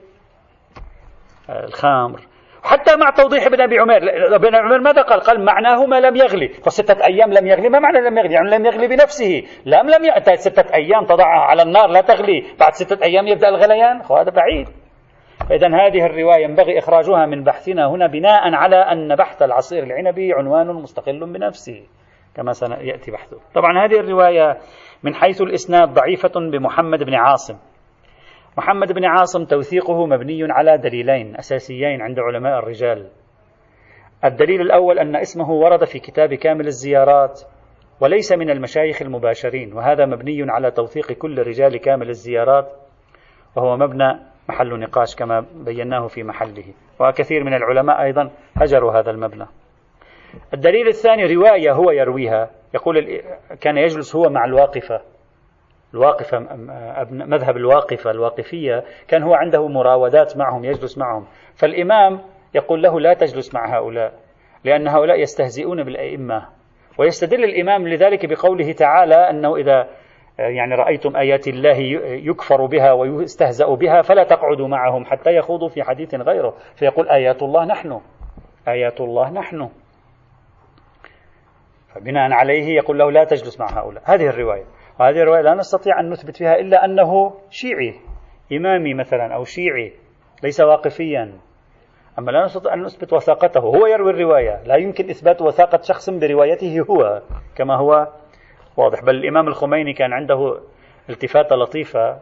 الخمر. 1.49 2.19
حتى 2.63 2.95
مع 2.95 3.09
توضيح 3.09 3.45
ابن 3.45 3.61
أبي 3.61 3.79
عمر 3.79 3.97
ابن 4.35 4.55
عمر 4.55 4.79
ماذا 4.79 5.01
قال؟ 5.01 5.19
قال 5.19 5.45
معناه 5.45 5.85
ما 5.85 5.99
لم 5.99 6.15
يغلي، 6.15 6.47
فستة 6.47 7.05
أيام 7.05 7.33
لم 7.33 7.47
يغلي، 7.47 7.69
ما 7.69 7.79
معنى 7.79 7.99
لم 8.09 8.17
يغلي؟ 8.17 8.33
يعني 8.33 8.49
لم 8.49 8.65
يغلي 8.65 8.87
بنفسه، 8.87 9.43
لم 9.65 9.89
لم 9.89 10.05
ي... 10.05 10.35
ستة 10.35 10.73
أيام 10.73 11.05
تضعها 11.05 11.41
على 11.41 11.61
النار 11.61 11.89
لا 11.89 12.01
تغلي، 12.01 12.43
بعد 12.59 12.73
ستة 12.73 13.03
أيام 13.03 13.27
يبدأ 13.27 13.49
الغليان، 13.49 14.01
هذا 14.01 14.31
بعيد. 14.31 14.67
إذا 15.51 15.67
هذه 15.67 16.05
الرواية 16.05 16.43
ينبغي 16.43 16.79
إخراجها 16.79 17.25
من 17.25 17.43
بحثنا 17.43 17.87
هنا 17.87 18.07
بناء 18.07 18.53
على 18.53 18.75
أن 18.75 19.15
بحث 19.15 19.41
العصير 19.41 19.83
العنبي 19.83 20.33
عنوان 20.33 20.67
مستقل 20.67 21.33
بنفسه 21.33 21.83
كما 22.35 22.53
سيأتي 22.53 23.11
بحثه. 23.11 23.37
طبعا 23.55 23.85
هذه 23.85 23.99
الرواية 23.99 24.57
من 25.03 25.15
حيث 25.15 25.41
الإسناد 25.41 25.93
ضعيفة 25.93 26.31
بمحمد 26.51 27.03
بن 27.03 27.13
عاصم. 27.13 27.55
محمد 28.57 28.91
بن 28.93 29.05
عاصم 29.05 29.45
توثيقه 29.45 30.05
مبني 30.05 30.51
على 30.51 30.77
دليلين 30.77 31.35
أساسيين 31.35 32.01
عند 32.01 32.19
علماء 32.19 32.59
الرجال. 32.59 33.09
الدليل 34.25 34.61
الأول 34.61 34.99
أن 34.99 35.15
اسمه 35.15 35.51
ورد 35.51 35.83
في 35.85 35.99
كتاب 35.99 36.33
كامل 36.33 36.67
الزيارات 36.67 37.41
وليس 38.01 38.31
من 38.31 38.49
المشايخ 38.49 39.01
المباشرين 39.01 39.73
وهذا 39.73 40.05
مبني 40.05 40.51
على 40.51 40.71
توثيق 40.71 41.11
كل 41.11 41.39
رجال 41.39 41.77
كامل 41.77 42.09
الزيارات 42.09 42.71
وهو 43.55 43.77
مبنى 43.77 44.19
محل 44.49 44.79
نقاش 44.79 45.15
كما 45.15 45.45
بيناه 45.65 46.07
في 46.07 46.23
محله. 46.23 46.65
وكثير 46.99 47.43
من 47.43 47.53
العلماء 47.53 48.01
أيضا 48.01 48.31
هجروا 48.55 48.99
هذا 48.99 49.11
المبنى. 49.11 49.45
الدليل 50.53 50.87
الثاني 50.87 51.35
رواية 51.35 51.71
هو 51.71 51.91
يرويها. 51.91 52.49
يقول 52.73 53.21
كان 53.61 53.77
يجلس 53.77 54.15
هو 54.15 54.29
مع 54.29 54.45
الواقفة. 54.45 55.01
الواقفة 55.93 56.39
مذهب 57.11 57.57
الواقفة 57.57 58.11
الواقفية 58.11 58.83
كان 59.07 59.23
هو 59.23 59.33
عنده 59.33 59.67
مراودات 59.67 60.37
معهم 60.37 60.65
يجلس 60.65 60.97
معهم. 60.97 61.25
فالإمام 61.55 62.21
يقول 62.55 62.83
له 62.83 62.99
لا 62.99 63.13
تجلس 63.13 63.53
مع 63.53 63.77
هؤلاء 63.77 64.13
لأن 64.63 64.87
هؤلاء 64.87 65.19
يستهزئون 65.19 65.83
بالأئمة. 65.83 66.45
ويستدل 66.99 67.43
الإمام 67.43 67.87
لذلك 67.87 68.25
بقوله 68.25 68.71
تعالى 68.71 69.15
أنه 69.15 69.55
إذا 69.55 69.87
يعني 70.39 70.75
رأيتم 70.75 71.15
آيات 71.15 71.47
الله 71.47 71.77
يكفر 72.29 72.65
بها 72.65 72.91
ويستهزأ 72.91 73.75
بها 73.75 74.01
فلا 74.01 74.23
تقعدوا 74.23 74.67
معهم 74.67 75.05
حتى 75.05 75.35
يخوضوا 75.35 75.69
في 75.69 75.83
حديث 75.83 76.15
غيره. 76.15 76.53
فيقول 76.75 77.09
آيات 77.09 77.43
الله 77.43 77.65
نحن 77.65 78.01
آيات 78.67 79.01
الله 79.01 79.29
نحن. 79.29 79.69
فبناء 81.95 82.31
عليه 82.31 82.75
يقول 82.75 82.99
له 82.99 83.11
لا 83.11 83.23
تجلس 83.23 83.59
مع 83.59 83.67
هؤلاء. 83.79 84.03
هذه 84.05 84.27
الرواية. 84.27 84.63
وهذه 84.99 85.21
الرواية 85.21 85.41
لا 85.41 85.53
نستطيع 85.53 85.99
أن 85.99 86.09
نثبت 86.09 86.37
فيها 86.37 86.55
إلا 86.55 86.85
أنه 86.85 87.33
شيعي 87.49 87.93
إمامي 88.51 88.93
مثلا 88.93 89.35
أو 89.35 89.43
شيعي 89.43 89.93
ليس 90.43 90.61
واقفيا. 90.61 91.33
أما 92.19 92.31
لا 92.31 92.45
نستطيع 92.45 92.73
أن 92.73 92.83
نثبت 92.83 93.13
وثاقته 93.13 93.59
هو 93.59 93.85
يروي 93.85 94.11
الرواية 94.11 94.63
لا 94.65 94.75
يمكن 94.75 95.09
إثبات 95.09 95.41
وثاقة 95.41 95.81
شخص 95.81 96.09
بروايته 96.09 96.79
هو 96.89 97.21
كما 97.55 97.75
هو 97.75 98.07
واضح. 98.77 99.03
بل 99.03 99.15
الإمام 99.15 99.47
الخميني 99.47 99.93
كان 99.93 100.13
عنده 100.13 100.59
التفاتة 101.09 101.55
لطيفة 101.55 102.19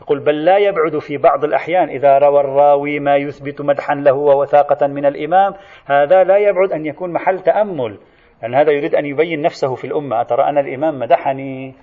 يقول 0.00 0.20
بل 0.20 0.44
لا 0.44 0.58
يبعد 0.58 0.98
في 0.98 1.16
بعض 1.16 1.44
الأحيان 1.44 1.88
إذا 1.88 2.18
روى 2.18 2.40
الراوي 2.40 3.00
ما 3.00 3.16
يثبت 3.16 3.60
مدحا 3.60 3.94
له 3.94 4.14
ووثاقة 4.14 4.86
من 4.86 5.06
الإمام. 5.06 5.54
هذا 5.86 6.24
لا 6.24 6.36
يبعد 6.36 6.72
أن 6.72 6.86
يكون 6.86 7.12
محل 7.12 7.40
تأمل 7.40 7.98
لأن 8.42 8.54
هذا 8.54 8.72
يريد 8.72 8.94
أن 8.94 9.06
يبين 9.06 9.42
نفسه 9.42 9.74
في 9.74 9.86
الأمة. 9.86 10.20
أترى 10.20 10.44
أنا 10.44 10.60
الإمام 10.60 10.98
مدحني؟ 10.98 11.74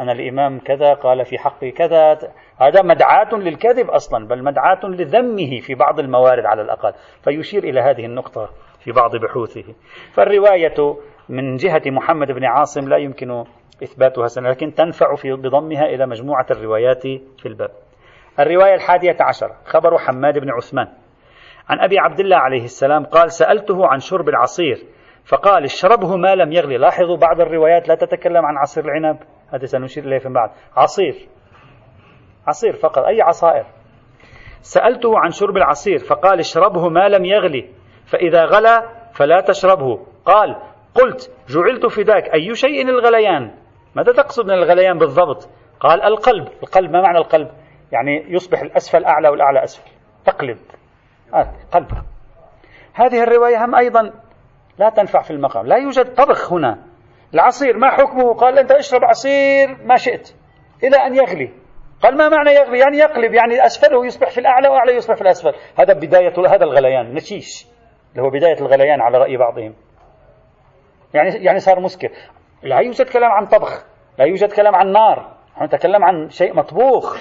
أنا 0.00 0.12
الإمام 0.12 0.58
كذا 0.58 0.94
قال 0.94 1.24
في 1.24 1.38
حقي 1.38 1.70
كذا. 1.70 2.18
هذا 2.60 2.82
مدعاة 2.82 3.34
للكذب 3.34 3.90
أصلا 3.90 4.26
بل 4.26 4.44
مدعاة 4.44 4.80
لذمه 4.84 5.60
في 5.60 5.74
بعض 5.74 6.00
الموارد 6.00 6.46
على 6.46 6.62
الأقل. 6.62 6.92
فيشير 7.24 7.64
إلى 7.64 7.80
هذه 7.80 8.04
النقطة 8.06 8.50
في 8.84 8.92
بعض 8.92 9.16
بحوثه. 9.16 9.74
فالرواية 10.12 10.96
من 11.28 11.56
جهة 11.56 11.82
محمد 11.86 12.32
بن 12.32 12.44
عاصم 12.44 12.88
لا 12.88 12.96
يمكن 12.96 13.44
إثباتها 13.82 14.26
سنة 14.26 14.50
لكن 14.50 14.74
تنفع 14.74 15.14
في 15.14 15.32
بضمها 15.32 15.84
إلى 15.84 16.06
مجموعة 16.06 16.46
الروايات 16.50 17.02
في 17.38 17.46
الباب. 17.46 17.70
الرواية 18.40 18.74
الحادية 18.74 19.16
عشر 19.20 19.52
خبر 19.64 19.98
حماد 19.98 20.38
بن 20.38 20.50
عثمان. 20.50 20.88
عن 21.68 21.80
أبي 21.80 21.98
عبد 21.98 22.20
الله 22.20 22.36
عليه 22.36 22.64
السلام 22.64 23.04
قال 23.04 23.32
سألته 23.32 23.86
عن 23.86 23.98
شرب 23.98 24.28
العصير 24.28 24.78
فقال 25.24 25.64
اشربه 25.64 26.16
ما 26.16 26.34
لم 26.34 26.52
يغلي. 26.52 26.76
لاحظوا 26.76 27.16
بعض 27.16 27.40
الروايات 27.40 27.88
لا 27.88 27.94
تتكلم 27.94 28.46
عن 28.46 28.56
عصير 28.56 28.84
العنب. 28.84 29.18
هذا 29.54 29.66
سنشير 29.66 30.04
إليه 30.04 30.18
فيما 30.18 30.34
بعد. 30.34 30.50
عصير. 30.76 31.28
عصير 32.46 32.72
فقط. 32.72 32.98
أي 32.98 33.22
عصائر؟ 33.22 33.66
سألته 34.60 35.18
عن 35.18 35.30
شرب 35.30 35.56
العصير 35.56 35.98
فقال 35.98 36.38
اشربه 36.38 36.88
ما 36.88 37.08
لم 37.08 37.24
يغلي 37.24 37.70
فإذا 38.06 38.44
غلى 38.44 38.82
فلا 39.14 39.40
تشربه. 39.40 40.06
قال 40.24 40.56
قلت 40.94 41.32
جعلت 41.48 41.86
فداك. 41.86 42.34
أي 42.34 42.54
شيء 42.54 42.88
الغليان؟ 42.88 43.54
ماذا 43.94 44.12
تقصد 44.12 44.44
من 44.44 44.52
الغليان 44.52 44.98
بالضبط؟ 44.98 45.48
قال 45.80 46.02
القلب. 46.02 46.48
القلب 46.62 46.90
ما 46.90 47.02
معنى 47.02 47.18
القلب؟ 47.18 47.50
يعني 47.92 48.24
يصبح 48.28 48.60
الأسفل 48.60 49.04
أعلى 49.04 49.28
والأعلى 49.28 49.64
أسفل. 49.64 49.90
تقلب. 50.24 50.58
آه 51.34 51.52
قلب. 51.72 51.88
هذه 52.94 53.22
الرواية 53.22 53.64
هم 53.64 53.74
أيضا 53.74 54.12
لا 54.78 54.90
تنفع 54.90 55.22
في 55.22 55.30
المقام. 55.30 55.66
لا 55.66 55.76
يوجد 55.76 56.14
طبخ 56.14 56.52
هنا. 56.52 56.89
العصير 57.34 57.78
ما 57.78 57.90
حكمه؟ 57.90 58.34
قال 58.34 58.58
أنت 58.58 58.72
اشرب 58.72 59.04
عصير 59.04 59.76
ما 59.84 59.96
شئت 59.96 60.34
إلى 60.84 60.96
أن 60.96 61.14
يغلي. 61.14 61.50
قال 62.02 62.16
ما 62.16 62.28
معنى 62.28 62.50
يغلي؟ 62.50 62.78
يعني 62.78 62.98
يقلب 62.98 63.34
يعني 63.34 63.66
أسفله 63.66 64.06
يصبح 64.06 64.30
في 64.30 64.40
الأعلى 64.40 64.68
وأعلى 64.68 64.92
يصبح 64.92 65.14
في 65.14 65.22
الأسفل. 65.22 65.52
هذا 65.78 65.94
بداية 65.94 66.32
هذا 66.48 66.64
الغليان 66.64 67.14
نشيش 67.14 67.66
اللي 68.12 68.22
هو 68.22 68.30
بداية 68.30 68.60
الغليان 68.60 69.00
على 69.00 69.18
رأي 69.18 69.36
بعضهم. 69.36 69.74
يعني 71.14 71.44
يعني 71.44 71.58
صار 71.58 71.80
مسكر. 71.80 72.08
لا 72.62 72.78
يوجد 72.78 73.08
كلام 73.08 73.30
عن 73.30 73.46
طبخ 73.46 73.84
لا 74.18 74.24
يوجد 74.24 74.52
كلام 74.52 74.74
عن 74.74 74.92
نار. 74.92 75.36
نحن 75.56 75.64
نتكلم 75.64 76.04
عن 76.04 76.28
شيء 76.28 76.54
مطبوخ. 76.54 77.16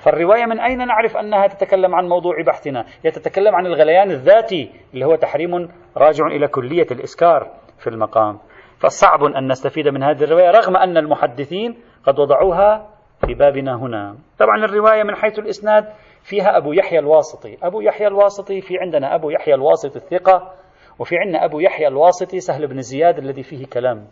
فالرواية 0.00 0.44
من 0.44 0.60
أين 0.60 0.86
نعرف 0.86 1.16
أنها 1.16 1.46
تتكلم 1.46 1.94
عن 1.94 2.08
موضوع 2.08 2.42
بحثنا؟ 2.46 2.84
هي 3.04 3.10
تتكلم 3.10 3.54
عن 3.54 3.66
الغليان 3.66 4.10
الذاتي 4.10 4.72
اللي 4.94 5.06
هو 5.06 5.14
تحريم 5.14 5.68
راجع 5.96 6.26
إلى 6.26 6.48
كلية 6.48 6.86
الإسكار 6.90 7.50
في 7.78 7.86
المقام. 7.90 8.38
فصعب 8.80 9.24
أن 9.24 9.50
نستفيد 9.50 9.88
من 9.88 10.02
هذه 10.02 10.24
الرواية 10.24 10.50
رغم 10.50 10.76
أن 10.76 10.96
المحدثين 10.96 11.78
قد 12.04 12.18
وضعوها 12.18 12.88
في 13.26 13.34
بابنا 13.34 13.74
هنا. 13.74 14.16
طبعا 14.38 14.64
الرواية 14.64 15.02
من 15.02 15.14
حيث 15.14 15.38
الإسناد 15.38 15.84
فيها 16.22 16.56
أبو 16.56 16.72
يحيى 16.72 16.98
الواسطي. 16.98 17.58
أبو 17.62 17.80
يحيى 17.80 18.06
الواسطي 18.06 18.60
في 18.60 18.78
عندنا 18.78 19.14
أبو 19.14 19.30
يحيى 19.30 19.54
الواسطي 19.54 19.96
الثقة 19.96 20.52
وفي 20.98 21.18
عندنا 21.18 21.44
أبو 21.44 21.60
يحيى 21.60 21.88
الواسطي 21.88 22.40
سهل 22.40 22.66
بن 22.66 22.80
زياد 22.80 23.18
الذي 23.18 23.42
فيه 23.42 23.66
كلام. 23.66 24.06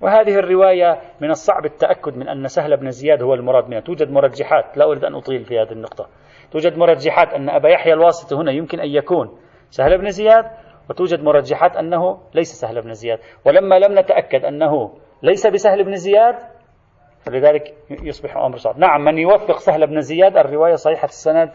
وهذه 0.00 0.34
الرواية 0.34 1.00
من 1.20 1.30
الصعب 1.30 1.64
التأكد 1.64 2.16
من 2.16 2.28
أن 2.28 2.48
سهل 2.48 2.76
بن 2.76 2.90
زياد 2.90 3.22
هو 3.22 3.34
المراد 3.34 3.68
منها. 3.68 3.80
توجد 3.80 4.10
مرجحات 4.10 4.76
لا 4.76 4.84
أريد 4.84 5.04
أن 5.04 5.14
أطيل 5.14 5.44
في 5.44 5.58
هذه 5.58 5.72
النقطة. 5.72 6.06
توجد 6.52 6.78
مرجحات 6.78 7.34
أن 7.34 7.50
أبا 7.50 7.68
يحيى 7.68 7.92
الواسطي 7.92 8.34
هنا 8.34 8.52
يمكن 8.52 8.80
أن 8.80 8.88
يكون 8.88 9.38
سهل 9.70 9.98
بن 9.98 10.10
زياد 10.10 10.44
وتوجد 10.90 11.22
مرجحات 11.22 11.76
أنه 11.76 12.20
ليس 12.34 12.52
سهل 12.52 12.82
بن 12.82 12.92
زياد. 12.92 13.18
ولما 13.44 13.78
لم 13.78 13.98
نتأكد 13.98 14.44
أنه 14.44 14.94
ليس 15.22 15.46
بسهل 15.46 15.84
بن 15.84 15.94
زياد 15.94 16.34
فلذلك 17.26 17.74
يصبح 17.90 18.36
أمر 18.36 18.56
صعب. 18.56 18.78
نعم 18.78 19.04
من 19.04 19.18
يوفق 19.18 19.58
سهل 19.58 19.86
بن 19.86 20.00
زياد 20.00 20.36
الرواية 20.36 20.74
صحيحة 20.74 21.04
السند 21.04 21.52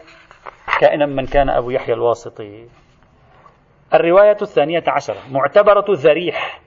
كائنا 0.80 1.06
من 1.06 1.26
كان 1.26 1.50
أبو 1.50 1.70
يحيى 1.70 1.94
الواسطي. 1.94 2.68
الرواية 3.94 4.36
الثانية 4.42 4.84
عشرة. 4.88 5.16
معتبرة 5.30 5.84
الذريح 5.88 6.60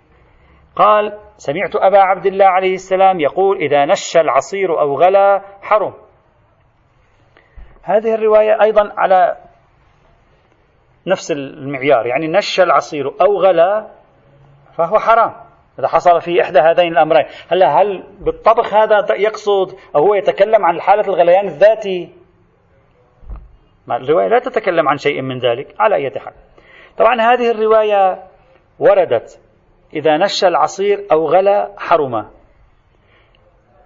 قال 0.75 1.19
سمعت 1.37 1.75
أبا 1.75 1.99
عبد 1.99 2.25
الله 2.25 2.45
عليه 2.45 2.73
السلام 2.73 3.19
يقول 3.19 3.57
إذا 3.57 3.85
نش 3.85 4.17
العصير 4.17 4.79
أو 4.79 4.95
غلا 4.95 5.41
حرم. 5.61 5.93
هذه 7.83 8.15
الرواية 8.15 8.61
أيضا 8.61 8.93
على 8.97 9.37
نفس 11.09 11.31
المعيار 11.31 12.05
يعني 12.05 12.27
نش 12.27 12.59
العصير 12.59 13.07
أو 13.21 13.41
غلا 13.41 13.87
فهو 14.77 14.99
حرام. 14.99 15.33
إذا 15.79 15.87
حصل 15.87 16.21
في 16.21 16.41
إحدى 16.41 16.59
هذين 16.59 16.91
الأمرين 16.91 17.25
هلا 17.51 17.81
هل 17.81 18.03
بالطبخ 18.19 18.73
هذا 18.73 19.15
يقصد 19.15 19.75
أو 19.95 20.01
هو 20.01 20.13
يتكلم 20.13 20.65
عن 20.65 20.81
حالة 20.81 21.07
الغليان 21.07 21.47
الذاتي؟ 21.47 22.09
الرواية 23.91 24.27
لا 24.27 24.39
تتكلم 24.39 24.89
عن 24.89 24.97
شيء 24.97 25.21
من 25.21 25.39
ذلك 25.39 25.75
على 25.79 25.95
أي 25.95 26.19
حال. 26.19 26.33
طبعا 26.97 27.21
هذه 27.21 27.51
الرواية 27.51 28.23
وردت 28.79 29.41
إذا 29.93 30.17
نش 30.17 30.43
العصير 30.43 31.05
أو 31.11 31.27
غلى 31.27 31.73
حرم 31.77 32.25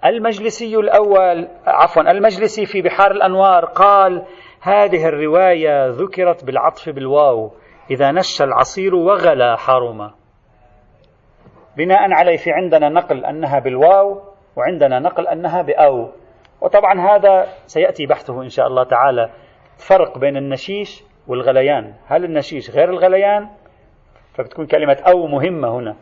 المجلسي 0.06 0.76
الأول 0.76 1.48
عفوا 1.68 2.12
المجلسي 2.12 2.66
في 2.66 2.82
بحار 2.82 3.12
الأنوار 3.12 3.66
قال 3.66 4.26
هذه 4.64 5.08
الرواية 5.08 5.88
ذكرت 5.88 6.44
بالعطف 6.44 6.90
بالواو. 6.90 7.52
إذا 7.92 8.12
نش 8.12 8.42
العصير 8.42 8.96
وغلى 8.96 9.58
حرم 9.58 10.12
بناء 11.78 12.12
عليه 12.12 12.38
في 12.38 12.52
عندنا 12.52 12.90
نقل 12.90 13.26
أنها 13.26 13.60
بالواو 13.60 14.22
وعندنا 14.56 15.00
نقل 15.00 15.28
أنها 15.28 15.62
بأو. 15.62 16.12
وطبعا 16.62 17.00
هذا 17.00 17.48
سيأتي 17.66 18.06
بحثه 18.06 18.42
إن 18.42 18.50
شاء 18.50 18.68
الله 18.68 18.84
تعالى. 18.84 19.30
فرق 19.90 20.18
بين 20.18 20.38
النشيش 20.38 21.04
والغليان. 21.28 21.94
هل 22.08 22.24
النشيش 22.26 22.72
غير 22.72 22.90
الغليان؟ 22.90 23.50
فبتكون 24.34 24.66
كلمة 24.66 24.98
أو 25.08 25.28
مهمة 25.28 25.80
هنا. 25.80 25.96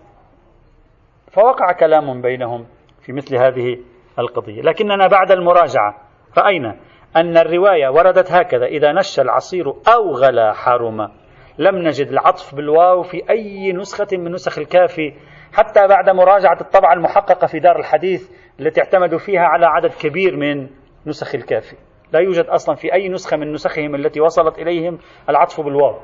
فوقع 1.32 1.71
كلام 1.80 2.21
بينهم 2.21 2.65
في 3.02 3.13
مثل 3.13 3.36
هذه 3.36 3.78
القضية. 4.19 4.62
لكننا 4.62 5.08
بعد 5.08 5.32
المراجعة. 5.32 5.95
رأينا 6.38 6.78
أن 7.15 7.38
الرواية 7.38 7.89
وردت 7.89 8.32
هكذا 8.32 8.65
إذا 8.65 8.91
نش 8.91 9.19
العصير 9.19 9.69
أو 9.69 10.12
غلا 10.12 10.54
حرم 10.54 11.12
لم 11.58 11.76
نجد 11.76 12.08
العطف 12.08 12.56
بالواو 12.56 13.04
في 13.04 13.30
أي 13.30 13.74
نسخة 13.74 14.08
من 14.17 14.32
نسخ 14.32 14.58
الكافي 14.58 15.13
حتى 15.54 15.88
بعد 15.88 16.10
مراجعة 16.10 16.58
الطبعة 16.62 16.93
المحققة 16.93 17.47
في 17.47 17.60
دار 17.60 17.80
الحديث 17.80 18.30
التي 18.60 18.82
اعتمدوا 18.82 19.19
فيها 19.19 19.41
على 19.41 19.65
عدد 19.65 19.91
كبير 20.02 20.36
من 20.36 20.67
نسخ 21.06 21.36
الكافي 21.36 21.76
لا 22.13 22.19
يوجد 22.19 22.45
أصلا 22.45 22.76
في 22.76 22.93
أي 22.93 23.10
نسخة 23.10 23.38
من 23.38 23.52
نسخهم 23.52 23.95
التي 23.95 24.21
وصلت 24.21 24.60
إليهم 24.60 24.97
العطف 25.30 25.62
بالواو. 25.62 26.00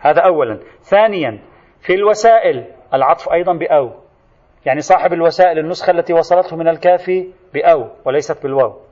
هذا 0.00 0.20
أولا. 0.20 0.60
ثانيا 0.82 1.38
في 1.80 1.94
الوسائل 1.94 2.64
العطف 2.94 3.32
أيضا 3.32 3.52
بأو. 3.52 3.92
يعني 4.66 4.80
صاحب 4.80 5.12
الوسائل 5.12 5.58
النسخة 5.58 5.90
التي 5.90 6.12
وصلته 6.12 6.56
من 6.56 6.68
الكافي 6.68 7.28
بأو 7.54 7.88
وليست 8.04 8.42
بالواو. 8.42 8.83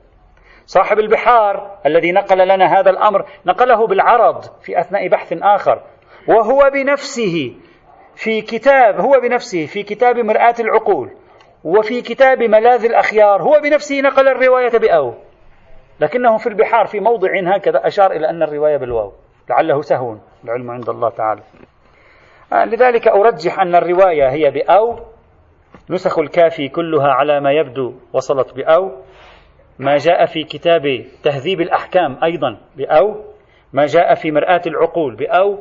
صاحب 0.65 0.99
البحار 0.99 1.77
الذي 1.85 2.11
نقل 2.11 2.47
لنا 2.47 2.79
هذا 2.79 2.89
الأمر 2.89 3.25
نقله 3.45 3.87
بالعرض 3.87 4.43
في 4.61 4.79
أثناء 4.79 5.07
بحث 5.07 5.33
آخر. 5.41 5.81
وهو 6.27 6.69
بنفسه 6.73 7.55
في 8.15 8.41
كتاب 8.41 8.99
هو 8.99 9.19
بنفسه 9.23 9.65
في 9.65 9.83
كتاب 9.83 10.17
مرآة 10.17 10.55
العقول 10.59 11.09
وفي 11.63 12.01
كتاب 12.01 12.43
ملاذ 12.43 12.85
الأخيار 12.85 13.41
هو 13.41 13.59
بنفسه 13.63 14.01
نقل 14.01 14.27
الرواية 14.27 14.77
بأو. 14.77 15.13
لكنه 15.99 16.37
في 16.37 16.47
البحار 16.47 16.85
في 16.85 16.99
موضع 16.99 17.29
هكذا 17.55 17.87
أشار 17.87 18.11
إلى 18.11 18.29
أن 18.29 18.43
الرواية 18.43 18.77
بالواو. 18.77 19.13
لعله 19.49 19.81
سهو 19.81 20.17
العلم 20.43 20.71
عند 20.71 20.89
الله 20.89 21.09
تعالى. 21.09 21.41
آه، 22.53 22.65
لذلك 22.65 23.07
أرجح 23.07 23.59
أن 23.59 23.75
الرواية 23.75 24.29
هي 24.29 24.51
بأو. 24.51 24.99
نسخ 25.89 26.19
الكافي 26.19 26.69
كلها 26.69 27.07
على 27.07 27.39
ما 27.39 27.51
يبدو 27.51 27.93
وصلت 28.13 28.53
بأو. 28.53 28.91
ما 29.79 29.97
جاء 29.97 30.25
في 30.25 30.43
كتاب 30.43 31.05
تهذيب 31.23 31.61
الأحكام 31.61 32.17
أيضا 32.23 32.57
بأو 32.77 33.15
ما 33.73 33.85
جاء 33.85 34.13
في 34.13 34.31
مرآة 34.31 34.61
العقول 34.67 35.15
بأو 35.15 35.59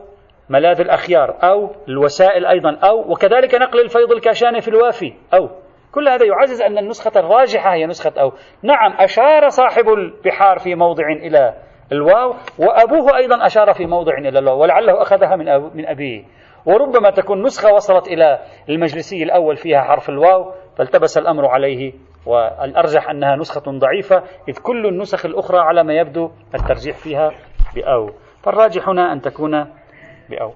ملاذ 0.48 0.80
الأخيار 0.80 1.36
أو 1.42 1.70
الوسائل 1.88 2.46
أيضا 2.46 2.76
أو 2.76 3.12
وكذلك 3.12 3.54
نقل 3.54 3.80
الفيض 3.80 4.12
الكاشاني 4.12 4.60
في 4.60 4.68
الوافي 4.68 5.12
أو 5.34 5.48
كل 5.92 6.08
هذا 6.08 6.26
يعزز 6.26 6.62
أن 6.62 6.78
النسخة 6.78 7.20
الراجحة 7.20 7.74
هي 7.74 7.86
نسخة 7.86 8.20
أو. 8.20 8.32
نعم 8.62 8.92
أشار 8.98 9.48
صاحب 9.48 9.88
البحار 9.88 10.58
في 10.58 10.74
موضع 10.74 11.04
إلى 11.12 11.54
الواو 11.92 12.34
وأبوه 12.58 13.16
أيضا 13.16 13.46
أشار 13.46 13.72
في 13.72 13.86
موضع 13.86 14.18
إلى 14.18 14.38
الواو 14.38 14.62
ولعله 14.62 15.02
أخذها 15.02 15.36
من, 15.36 15.44
من 15.76 15.86
أبيه. 15.86 16.24
وربما 16.66 17.10
تكون 17.10 17.42
نسخة 17.42 17.74
وصلت 17.74 18.08
إلى 18.08 18.38
المجلسي 18.68 19.22
الأول 19.22 19.56
فيها 19.56 19.80
حرف 19.80 20.08
الواو 20.08 20.52
فالتبس 20.78 21.18
الأمر 21.18 21.46
عليه 21.46 21.92
والأرجح 22.26 23.10
أنها 23.10 23.36
نسخة 23.36 23.70
ضعيفة 23.70 24.22
إذ 24.48 24.58
كل 24.62 24.86
النسخ 24.86 25.26
الأخرى 25.26 25.58
على 25.58 25.84
ما 25.84 25.94
يبدو 25.94 26.30
الترجيح 26.54 26.96
فيها 26.96 27.30
بأو. 27.74 28.10
فالراجح 28.42 28.88
هنا 28.88 29.12
أن 29.12 29.20
تكون 29.20 29.66
بأو. 30.30 30.52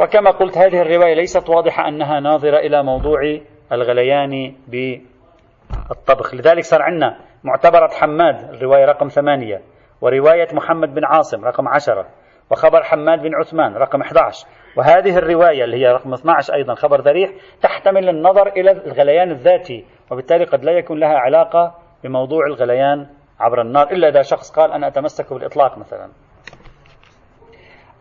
وكما 0.00 0.30
قلت 0.30 0.58
هذه 0.58 0.82
الرواية 0.82 1.14
ليست 1.14 1.48
واضحة 1.48 1.88
أنها 1.88 2.20
ناظرة 2.20 2.58
إلى 2.58 2.82
موضوع 2.82 3.38
الغليان 3.72 4.54
بالطبخ. 4.68 6.34
لذلك 6.34 6.64
صار 6.64 6.82
عندنا 6.82 7.18
معتبرة 7.44 7.88
حماد 7.88 8.54
الرواية 8.54 8.84
رقم 8.84 9.08
ثمانية 9.08 9.60
ورواية 10.00 10.48
محمد 10.52 10.94
بن 10.94 11.04
عاصم 11.04 11.44
رقم 11.44 11.68
عشرة 11.68 12.06
وخبر 12.50 12.82
حماد 12.82 13.22
بن 13.22 13.34
عثمان 13.34 13.74
رقم 13.74 14.00
11 14.00 14.46
وهذه 14.78 15.18
الرواية 15.18 15.64
اللي 15.64 15.76
هي 15.76 15.92
رقم 15.92 16.14
12 16.14 16.54
أيضا 16.54 16.74
خبر 16.74 17.00
ذريح 17.00 17.30
تحتمل 17.62 18.08
النظر 18.08 18.46
إلى 18.46 18.70
الغليان 18.70 19.30
الذاتي 19.30 19.84
وبالتالي 20.10 20.44
قد 20.44 20.64
لا 20.64 20.72
يكون 20.72 21.00
لها 21.00 21.18
علاقة 21.18 21.74
بموضوع 22.04 22.46
الغليان 22.46 23.06
عبر 23.40 23.60
النار 23.60 23.90
إلا 23.90 24.08
إذا 24.08 24.22
شخص 24.22 24.50
قال 24.50 24.72
أنا 24.72 24.86
أتمسك 24.86 25.32
بالإطلاق 25.32 25.78
مثلا. 25.78 26.10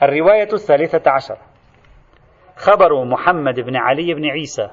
الرواية 0.03 0.53
الثالثة 0.53 1.11
عشر. 1.11 1.37
خبر 2.55 3.05
محمد 3.05 3.59
بن 3.59 3.75
علي 3.75 4.13
بن 4.13 4.25
عيسى 4.25 4.69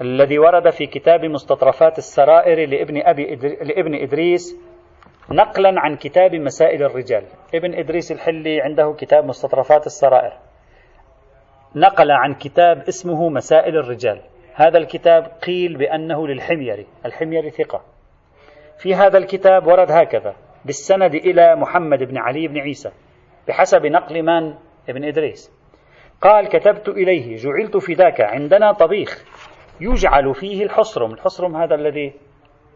الذي 0.00 0.38
ورد 0.38 0.70
في 0.70 0.86
كتاب 0.86 1.24
مستطرفات 1.24 1.98
السرائر 1.98 2.68
لابن 2.68 3.02
أبي 3.02 3.34
لابن 3.62 3.94
إدريس 3.94 4.56
نقلا 5.30 5.72
عن 5.76 5.96
كتاب 5.96 6.34
مسائل 6.34 6.82
الرجال. 6.82 7.24
ابن 7.54 7.74
إدريس 7.74 8.12
الحلي 8.12 8.60
عنده 8.60 8.94
كتاب 8.98 9.24
مستطرفات 9.24 9.86
السرائر. 9.86 10.47
نقل 11.78 12.10
عن 12.10 12.34
كتاب 12.34 12.82
اسمه 12.88 13.28
مسائل 13.28 13.76
الرجال. 13.76 14.20
هذا 14.54 14.78
الكتاب 14.78 15.24
قيل 15.46 15.76
بأنه 15.76 16.28
للحميري. 16.28 16.86
الحميري 17.06 17.50
ثقة. 17.50 17.82
في 18.78 18.94
هذا 18.94 19.18
الكتاب 19.18 19.66
ورد 19.66 19.90
هكذا 19.90 20.34
بالسند 20.64 21.14
إلى 21.14 21.56
محمد 21.56 22.02
بن 22.02 22.18
علي 22.18 22.48
بن 22.48 22.58
عيسى 22.58 22.90
بحسب 23.48 23.86
نقل 23.86 24.22
من؟ 24.22 24.54
ابن 24.88 25.04
إدريس. 25.04 25.52
قال 26.20 26.48
كتبت 26.48 26.88
إليه 26.88 27.36
جعلت 27.36 27.76
فداك 27.76 28.20
عندنا 28.20 28.72
طبيخ 28.72 29.24
يجعل 29.80 30.34
فيه 30.34 30.64
الحصرم. 30.64 31.12
الحصرم 31.12 31.56
هذا 31.56 31.74
الذي 31.74 32.12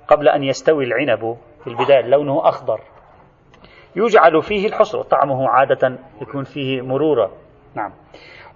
قبل 0.09 0.29
أن 0.29 0.43
يستوي 0.43 0.85
العنب 0.85 1.37
في 1.65 1.67
البداية 1.67 2.01
لونه 2.01 2.49
أخضر. 2.49 2.81
يجعل 3.97 4.43
فيه 4.43 4.67
الحصر. 4.67 5.03
طعمه 5.03 5.49
عادة 5.49 5.99
يكون 6.21 6.45
فيه 6.45 6.81
مرورة. 6.81 7.33
نعم. 7.75 7.93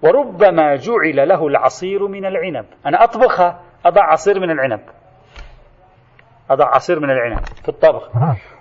وربما 0.03 0.75
جعل 0.75 1.27
له 1.27 1.47
العصير 1.47 2.07
من 2.07 2.25
العنب. 2.25 2.65
أنا 2.85 3.03
أطبخها 3.03 3.61
أضع 3.85 4.03
عصير 4.03 4.39
من 4.39 4.51
العنب. 4.51 4.81
أضع 6.49 6.65
عصير 6.65 6.99
من 6.99 7.09
العنب 7.09 7.45
في 7.63 7.69
الطبخ. 7.69 8.09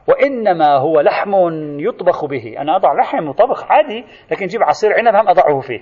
وإنما 0.09 0.77
هو 0.77 1.01
لحم 1.01 1.35
يطبخ 1.81 2.25
به. 2.25 2.55
أنا 2.59 2.77
أضع 2.77 2.93
لحم 2.93 3.29
وطبخ 3.29 3.65
عادي 3.73 4.05
لكن 4.31 4.47
جيب 4.47 4.63
عصير 4.63 4.93
عنب 4.93 5.15
هم 5.15 5.29
أضعه 5.29 5.61
فيه. 5.61 5.81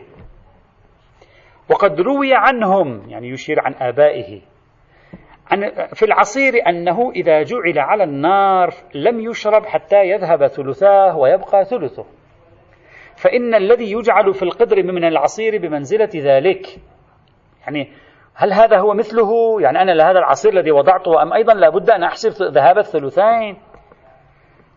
وقد 1.70 2.00
روي 2.00 2.34
عنهم 2.34 3.02
يعني 3.08 3.28
يشير 3.28 3.60
عن 3.60 3.74
آبائه 3.80 4.40
عن 5.50 5.70
في 5.94 6.04
العصير 6.04 6.52
أنه 6.68 7.10
إذا 7.10 7.42
جعل 7.42 7.78
على 7.78 8.04
النار 8.04 8.74
لم 8.94 9.20
يشرب 9.20 9.66
حتى 9.66 10.08
يذهب 10.08 10.46
ثلثاه 10.46 11.18
ويبقى 11.18 11.64
ثلثه. 11.64 12.04
فإن 13.16 13.54
الذي 13.54 13.92
يجعل 13.92 14.34
في 14.34 14.42
القدر 14.42 14.82
من 14.82 15.04
العصير 15.04 15.58
بمنزلة 15.58 16.10
ذلك. 16.16 16.66
يعني 17.66 17.92
هل 18.34 18.52
هذا 18.52 18.78
هو 18.78 18.94
مثله؟ 18.94 19.60
يعني 19.60 19.82
أنا 19.82 19.92
لهذا 19.92 20.18
العصير 20.18 20.52
الذي 20.52 20.70
وضعته 20.70 21.22
أم 21.22 21.32
أيضا 21.32 21.54
لابد 21.54 21.90
أن 21.90 22.02
أحسب 22.02 22.42
ذهاب 22.42 22.78
الثلثين؟ 22.78 23.56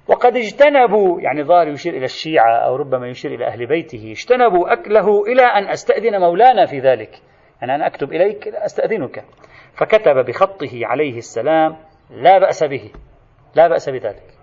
وقد 0.07 0.37
اجتنبوا 0.37 1.21
يعني 1.21 1.43
ظاهر 1.43 1.67
يشير 1.67 1.93
إلى 1.93 2.05
الشيعة 2.05 2.57
أو 2.57 2.75
ربما 2.75 3.07
يشير 3.07 3.33
إلى 3.33 3.47
أهل 3.47 3.65
بيته 3.65 4.11
اجتنبوا 4.11 4.73
أكله 4.73 5.23
إلى 5.23 5.43
أن 5.43 5.67
أستأذن 5.67 6.19
مولانا 6.19 6.65
في 6.65 6.79
ذلك. 6.79 7.21
يعني 7.61 7.75
أنا 7.75 7.87
أكتب 7.87 8.13
إليك 8.13 8.47
أستأذنك. 8.47 9.23
فكتب 9.73 10.25
بخطه 10.25 10.79
عليه 10.83 11.17
السلام 11.17 11.77
لا 12.09 12.39
بأس 12.39 12.63
به 12.63 12.91
لا 13.55 13.67
بأس 13.67 13.89
بذلك. 13.89 14.36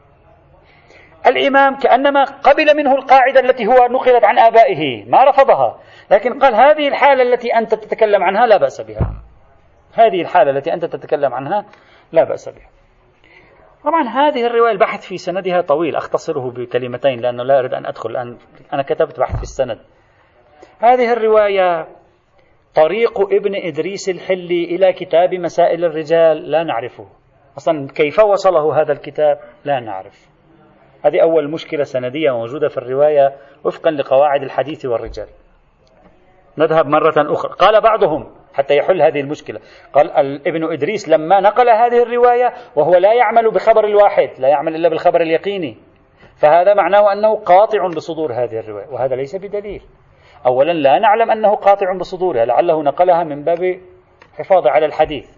الإمام 1.26 1.76
كأنما 1.76 2.24
قبل 2.24 2.76
منه 2.76 2.94
القاعدة 2.94 3.40
التي 3.40 3.66
هو 3.66 3.86
نقلت 3.90 4.24
عن 4.24 4.38
آبائه 4.38 5.04
ما 5.04 5.24
رفضها. 5.24 5.78
لكن 6.10 6.38
قال 6.38 6.54
هذه 6.54 6.88
الحالة 6.88 7.22
التي 7.22 7.54
أنت 7.54 7.74
تتكلم 7.74 8.22
عنها 8.22 8.46
لا 8.46 8.56
بأس 8.56 8.80
بها. 8.80 9.22
هذه 9.94 10.20
الحالة 10.20 10.50
التي 10.50 10.72
أنت 10.72 10.84
تتكلم 10.84 11.34
عنها 11.34 11.64
لا 12.12 12.24
بأس 12.24 12.48
بها. 12.48 12.68
طبعا 13.84 14.02
هذه 14.08 14.46
الرواية 14.46 14.72
البحث 14.72 15.06
في 15.06 15.16
سندها 15.16 15.60
طويل. 15.60 15.96
أختصره 15.96 16.50
بكلمتين 16.50 17.20
لأنه 17.20 17.42
لا 17.42 17.58
أريد 17.58 17.74
أن 17.74 17.86
أدخل 17.86 18.10
الآن. 18.10 18.38
أنا 18.72 18.82
كتبت 18.82 19.20
بحث 19.20 19.36
في 19.36 19.42
السند. 19.42 19.78
هذه 20.80 21.12
الرواية 21.12 21.86
طريق 22.74 23.20
ابن 23.20 23.54
إدريس 23.54 24.08
الحلي 24.08 24.64
إلى 24.64 24.92
كتاب 24.92 25.34
مسائل 25.34 25.84
الرجال 25.84 26.50
لا 26.50 26.64
نعرفه. 26.64 27.06
أصلا 27.56 27.88
كيف 27.94 28.18
وصله 28.18 28.80
هذا 28.80 28.92
الكتاب؟ 28.92 29.40
لا 29.64 29.80
نعرف. 29.80 30.33
هذه 31.04 31.22
أول 31.22 31.50
مشكلة 31.50 31.84
سندية 31.84 32.30
موجودة 32.30 32.68
في 32.68 32.78
الرواية 32.78 33.36
وفقا 33.64 33.90
لقواعد 33.90 34.42
الحديث 34.42 34.86
والرجال. 34.86 35.26
نذهب 36.58 36.86
مرة 36.86 37.14
أخرى. 37.32 37.52
قال 37.52 37.80
بعضهم 37.80 38.26
حتى 38.54 38.76
يحل 38.76 39.02
هذه 39.02 39.20
المشكلة. 39.20 39.60
قال 39.92 40.10
ابن 40.48 40.72
إدريس 40.72 41.08
لما 41.08 41.40
نقل 41.40 41.68
هذه 41.68 42.02
الرواية 42.02 42.52
وهو 42.76 42.94
لا 42.94 43.12
يعمل 43.12 43.50
بخبر 43.50 43.84
الواحد 43.84 44.30
لا 44.38 44.48
يعمل 44.48 44.74
إلا 44.74 44.88
بالخبر 44.88 45.20
اليقيني 45.20 45.76
فهذا 46.36 46.74
معناه 46.74 47.12
أنه 47.12 47.36
قاطع 47.36 47.88
بصدور 47.96 48.32
هذه 48.32 48.58
الرواية 48.58 48.86
وهذا 48.90 49.16
ليس 49.16 49.36
بدليل. 49.36 49.82
أولا 50.46 50.72
لا 50.72 50.98
نعلم 50.98 51.30
أنه 51.30 51.54
قاطع 51.54 51.96
بصدورها 52.00 52.44
لعله 52.44 52.82
نقلها 52.82 53.24
من 53.24 53.44
باب 53.44 53.80
حفاظ 54.38 54.66
على 54.66 54.86
الحديث. 54.86 55.30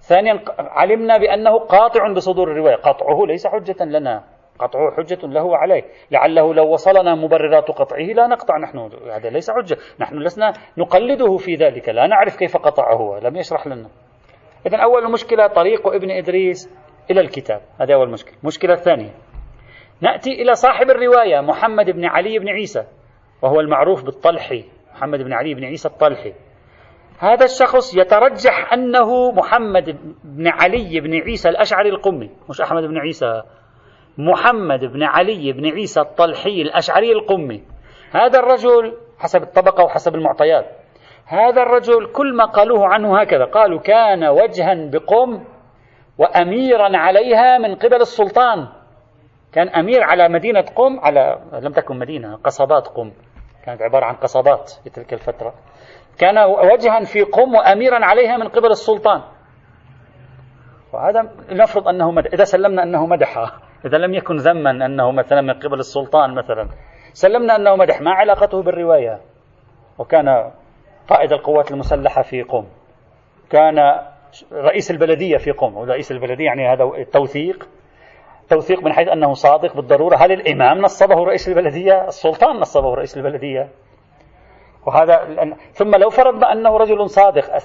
ثانيا 0.00 0.40
علمنا 0.58 1.18
بأنه 1.18 1.58
قاطع 1.58 2.12
بصدور 2.12 2.50
الرواية. 2.50 2.76
قطعه 2.76 3.26
ليس 3.26 3.46
حجة 3.46 3.84
لنا. 3.84 4.24
قطعه 4.60 4.90
حجة 4.96 5.26
له 5.26 5.44
وعليه. 5.44 5.84
لعله 6.10 6.54
لو 6.54 6.72
وصلنا 6.72 7.14
مبررات 7.14 7.68
قطعه 7.68 7.98
لا 7.98 8.26
نقطع 8.26 8.58
نحن 8.58 8.90
هذا 9.12 9.30
ليس 9.30 9.50
حجة. 9.50 9.76
نحن 10.00 10.18
لسنا 10.18 10.52
نقلده 10.78 11.36
في 11.36 11.54
ذلك. 11.54 11.88
لا 11.88 12.06
نعرف 12.06 12.36
كيف 12.36 12.56
قطعه 12.56 12.94
هو 12.94 13.18
لم 13.18 13.36
يشرح 13.36 13.66
لنا. 13.66 13.88
إذا 14.66 14.76
أول 14.76 15.12
مشكلة 15.12 15.46
طريق 15.46 15.88
ابن 15.88 16.10
إدريس 16.10 16.70
إلى 17.10 17.20
الكتاب. 17.20 17.60
هذه 17.80 17.94
أول 17.94 18.10
مشكلة. 18.10 18.34
المشكلة 18.42 18.74
الثانية. 18.74 19.10
نأتي 20.00 20.42
إلى 20.42 20.54
صاحب 20.54 20.90
الرواية 20.90 21.40
محمد 21.40 21.90
بن 21.90 22.04
علي 22.04 22.38
بن 22.38 22.48
عيسى 22.48 22.84
وهو 23.42 23.60
المعروف 23.60 24.04
بالطلحي 24.04 24.64
محمد 24.94 25.22
بن 25.22 25.32
علي 25.32 25.54
بن 25.54 25.64
عيسى 25.64 25.88
الطلحي 25.88 26.34
هذا 27.18 27.44
الشخص 27.44 27.96
يترجح 27.96 28.72
أنه 28.72 29.32
محمد 29.32 29.98
بن 30.24 30.48
علي 30.48 31.00
بن 31.00 31.14
عيسى 31.14 31.48
الأشعري 31.48 31.88
القمي. 31.88 32.30
مش 32.48 32.60
أحمد 32.60 32.82
بن 32.82 32.98
عيسى. 32.98 33.42
محمد 34.26 34.84
بن 34.84 35.02
علي 35.02 35.52
بن 35.52 35.66
عيسى 35.66 36.00
الطلحي 36.00 36.62
الأشعري 36.62 37.12
القمي. 37.12 37.62
هذا 38.12 38.38
الرجل 38.38 38.96
حسب 39.18 39.42
الطبقة 39.42 39.84
وحسب 39.84 40.14
المعطيات 40.14 40.66
هذا 41.26 41.62
الرجل 41.62 42.06
كل 42.12 42.36
ما 42.36 42.44
قالوه 42.44 42.86
عنه 42.86 43.20
هكذا 43.20 43.44
قالوا 43.44 43.80
كان 43.80 44.24
وجها 44.24 44.74
بقم 44.74 45.44
وأميرا 46.18 46.96
عليها 46.96 47.58
من 47.58 47.74
قبل 47.74 48.00
السلطان. 48.00 48.68
كان 49.52 49.68
أمير 49.68 50.02
على 50.02 50.28
مدينة 50.28 50.60
قم 50.60 51.00
على 51.00 51.38
لم 51.52 51.72
تكن 51.72 51.98
مدينة 51.98 52.36
قصبات 52.36 52.88
قم. 52.88 53.12
كانت 53.64 53.82
عبارة 53.82 54.04
عن 54.04 54.14
قصبات 54.14 54.70
في 54.84 54.90
تلك 54.90 55.12
الفترة. 55.12 55.54
كان 56.18 56.38
وجها 56.38 57.04
في 57.04 57.22
قم 57.22 57.54
وأميرا 57.54 58.04
عليها 58.04 58.36
من 58.36 58.48
قبل 58.48 58.70
السلطان. 58.70 59.22
وهذا 60.92 61.30
نفرض 61.50 61.88
أنه 61.88 62.10
مدح 62.10 62.32
إذا 62.32 62.44
سلمنا 62.44 62.82
أنه 62.82 63.06
مدح 63.06 63.52
إذا 63.84 63.98
لم 63.98 64.14
يكن 64.14 64.36
ذما 64.36 64.70
أنه 64.70 65.10
مثلا 65.10 65.40
من 65.40 65.52
قبل 65.52 65.78
السلطان 65.78 66.34
مثلا 66.34 66.68
سلمنا 67.12 67.56
أنه 67.56 67.76
مدح 67.76 68.00
ما 68.00 68.10
علاقته 68.10 68.62
بالرواية. 68.62 69.20
وكان 69.98 70.50
قائد 71.08 71.32
القوات 71.32 71.70
المسلحة 71.70 72.22
في 72.22 72.42
قم 72.42 72.66
كان 73.50 74.00
رئيس 74.52 74.90
البلدية 74.90 75.36
في 75.36 75.50
قم 75.50 75.76
ورئيس 75.76 76.12
البلدية 76.12 76.44
يعني 76.44 76.68
هذا 76.68 76.84
التوثيق 76.84 77.68
توثيق 78.50 78.82
من 78.82 78.92
حيث 78.92 79.08
أنه 79.08 79.32
صادق 79.32 79.76
بالضرورة. 79.76 80.16
هل 80.16 80.32
الإمام 80.32 80.78
نصبه 80.78 81.24
رئيس 81.24 81.48
البلدية؟ 81.48 82.04
السلطان 82.04 82.56
نصبه 82.56 82.94
رئيس 82.94 83.16
البلدية. 83.16 83.68
وهذا 84.86 85.20
ثم 85.72 85.94
لو 85.96 86.10
فرضنا 86.10 86.52
أنه 86.52 86.76
رجل 86.76 87.10
صادق 87.10 87.58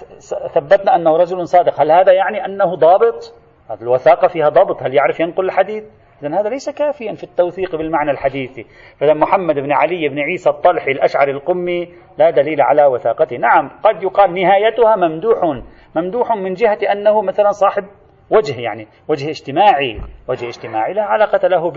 ثبتنا 0.53 0.95
أنه 0.95 1.17
رجل 1.17 1.47
صادق 1.47 1.81
هل 1.81 1.91
هذا 1.91 2.11
يعني 2.11 2.45
أنه 2.45 2.75
ضابط؟ 2.75 3.33
هذه 3.69 3.81
الوثاقة 3.81 4.27
فيها 4.27 4.49
ضبط. 4.49 4.83
هل 4.83 4.93
يعرف 4.93 5.19
ينقل 5.19 5.45
الحديث؟ 5.45 5.83
إذا 6.21 6.39
هذا 6.39 6.49
ليس 6.49 6.69
كافيا 6.69 7.13
في 7.13 7.23
التوثيق 7.23 7.75
بالمعنى 7.75 8.11
الحديثي. 8.11 8.65
فإذا 8.99 9.13
محمد 9.13 9.55
بن 9.55 9.71
علي 9.71 10.09
بن 10.09 10.19
عيسى 10.19 10.49
الطلحي 10.49 10.91
الأشعري 10.91 11.31
القمي 11.31 11.93
لا 12.17 12.29
دليل 12.29 12.61
على 12.61 12.85
وثاقته. 12.85 13.37
نعم 13.37 13.71
قد 13.83 14.03
يقال 14.03 14.33
نهايتها 14.33 14.95
ممدوح 14.95 15.61
ممدوح 15.95 16.31
من 16.31 16.53
جهة 16.53 16.79
أنه 16.91 17.21
مثلا 17.21 17.51
صاحب 17.51 17.85
وجه 18.29 18.61
يعني 18.61 18.87
وجه 19.07 19.29
اجتماعي 19.29 20.01
وجه 20.27 20.47
اجتماعي 20.47 20.93
لا 20.93 21.03
علاقة 21.03 21.47
له 21.47 21.71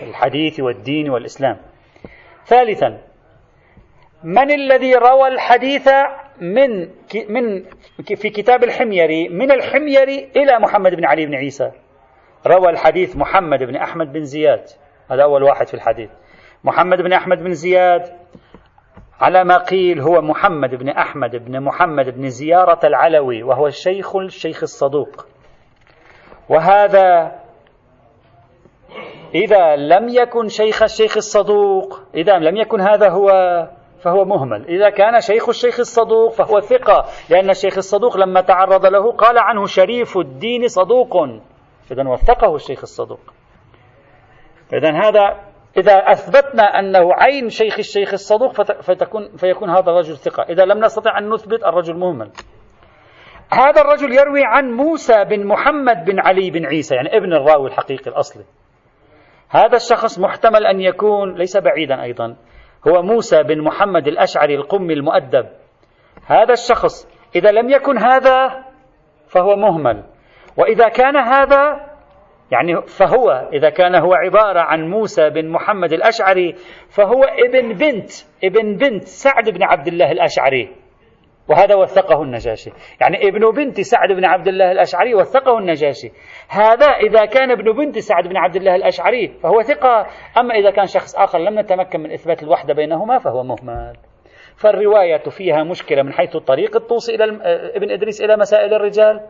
بالحديث 0.00 0.60
والدين 0.60 1.10
والإسلام. 1.10 1.56
ثالثا 2.44 2.98
من 4.24 4.50
الذي 4.50 4.94
روى 4.94 5.28
الحديث 5.28 5.88
من 6.40 6.88
من 7.28 7.62
في 8.16 8.30
كتاب 8.30 8.64
الحميري 8.64 9.28
من 9.28 9.50
الحميري 9.52 10.28
إلى 10.36 10.58
محمد 10.58 10.94
بن 10.94 11.04
علي 11.04 11.26
بن 11.26 11.34
عيسى؟ 11.34 11.72
روى 12.46 12.70
الحديث 12.70 13.16
محمد 13.16 13.58
بن 13.58 13.76
أحمد 13.76 14.12
بن 14.12 14.24
زياد. 14.24 14.64
هذا 15.10 15.22
أول 15.22 15.42
واحد 15.42 15.68
في 15.68 15.74
الحديث. 15.74 16.10
محمد 16.64 16.98
بن 17.02 17.12
أحمد 17.12 17.38
بن 17.38 17.54
زياد 17.54 18.02
على 19.20 19.44
ما 19.44 19.58
قيل 19.58 20.00
هو 20.00 20.20
محمد 20.20 20.74
بن 20.74 20.88
أحمد 20.88 21.36
بن 21.36 21.60
محمد 21.60 22.18
بن 22.18 22.28
زيارة 22.28 22.86
العلوي 22.86 23.42
وهو 23.42 23.66
الشيخ 23.66 24.16
الشيخ 24.16 24.62
الصدوق. 24.62 25.26
وهذا 26.48 27.32
إذا 29.34 29.76
لم 29.76 30.08
يكن 30.08 30.48
شيخ 30.48 30.82
الشيخ 30.82 31.16
الصدوق 31.16 32.00
إذا 32.14 32.38
لم 32.38 32.56
يكن 32.56 32.80
هذا 32.80 33.08
هو 33.08 33.28
فهو 34.02 34.24
مهمل. 34.24 34.68
إذا 34.68 34.90
كان 34.90 35.20
شيخ 35.20 35.48
الشيخ 35.48 35.80
الصدوق 35.80 36.32
فهو 36.32 36.60
ثقة 36.60 37.04
لأن 37.30 37.50
الشيخ 37.50 37.76
الصدوق 37.76 38.16
لما 38.16 38.40
تعرض 38.40 38.86
له 38.86 39.12
قال 39.12 39.38
عنه 39.38 39.66
شريف 39.66 40.18
الدين 40.18 40.68
صدوق. 40.68 41.28
إذا 41.92 42.08
وثقه 42.08 42.54
الشيخ 42.54 42.80
الصدوق. 42.82 43.20
إذا 44.72 44.90
هذا 44.90 45.40
إذا 45.76 45.92
أثبتنا 45.92 46.62
أنه 46.62 47.14
عين 47.14 47.48
شيخ 47.48 47.78
الشيخ 47.78 48.12
الصدوق 48.12 48.52
فتكون 48.62 49.36
فيكون 49.36 49.70
هذا 49.70 49.90
الرجل 49.90 50.16
ثقة. 50.16 50.42
إذا 50.42 50.64
لم 50.64 50.84
نستطع 50.84 51.18
أن 51.18 51.30
نثبت 51.30 51.64
الرجل 51.64 51.96
مهمل. 51.96 52.30
هذا 53.52 53.80
الرجل 53.80 54.12
يروي 54.12 54.44
عن 54.44 54.72
موسى 54.72 55.24
بن 55.24 55.46
محمد 55.46 56.04
بن 56.04 56.20
علي 56.20 56.50
بن 56.50 56.66
عيسى 56.66 56.94
يعني 56.94 57.16
ابن 57.16 57.32
الراوي 57.32 57.68
الحقيقي 57.68 58.10
الأصلي. 58.10 58.44
هذا 59.50 59.76
الشخص 59.76 60.18
محتمل 60.18 60.66
أن 60.66 60.80
يكون 60.80 61.34
ليس 61.34 61.56
بعيدا 61.56 62.02
أيضا 62.02 62.36
هو 62.88 63.02
موسى 63.02 63.42
بن 63.42 63.60
محمد 63.60 64.06
الأشعري 64.06 64.54
القمي 64.54 64.94
المؤدب. 64.94 65.46
هذا 66.26 66.52
الشخص 66.52 67.08
إذا 67.36 67.50
لم 67.50 67.70
يكن 67.70 67.98
هذا 67.98 68.64
فهو 69.28 69.56
مهمل. 69.56 70.04
وإذا 70.56 70.88
كان 70.88 71.16
هذا 71.16 71.94
يعني 72.50 72.82
فهو 72.82 73.48
إذا 73.52 73.70
كان 73.70 73.94
هو 73.94 74.14
عبارة 74.14 74.60
عن 74.60 74.88
موسى 74.88 75.30
بن 75.30 75.48
محمد 75.48 75.92
الأشعري 75.92 76.54
فهو 76.88 77.24
ابن 77.24 77.72
بنت 77.72 78.10
ابن 78.44 78.76
بنت 78.76 79.04
سعد 79.04 79.50
بن 79.50 79.62
عبد 79.62 79.86
الله 79.86 80.12
الأشعري. 80.12 80.68
وهذا 81.48 81.74
وثقه 81.74 82.22
النجاشي. 82.22 82.70
يعني 83.00 83.28
ابن 83.28 83.50
بنت 83.50 83.80
سعد 83.80 84.12
بن 84.12 84.24
عبد 84.24 84.48
الله 84.48 84.72
الأشعري 84.72 85.14
وثقه 85.14 85.58
النجاشي. 85.58 86.10
هذا 86.48 86.86
إذا 86.86 87.24
كان 87.24 87.50
ابن 87.50 87.72
بنت 87.72 87.98
سعد 87.98 88.28
بن 88.28 88.36
عبد 88.36 88.56
الله 88.56 88.74
الأشعري 88.74 89.28
فهو 89.42 89.62
ثقة. 89.62 90.06
أما 90.38 90.54
إذا 90.54 90.70
كان 90.70 90.86
شخص 90.86 91.16
آخر 91.16 91.38
لم 91.38 91.58
نتمكن 91.58 92.00
من 92.00 92.12
إثبات 92.12 92.42
الوحدة 92.42 92.74
بينهما 92.74 93.18
فهو 93.18 93.42
مهمل. 93.42 93.96
فالرواية 94.56 95.22
فيها 95.30 95.64
مشكلة 95.64 96.02
من 96.02 96.12
حيث 96.12 96.36
الطريق 96.36 96.76
الطوسي 96.76 97.14
إلى 97.14 97.24
ابن 97.76 97.90
إدريس 97.90 98.22
إلى 98.22 98.36
مسائل 98.36 98.74
الرجال. 98.74 99.20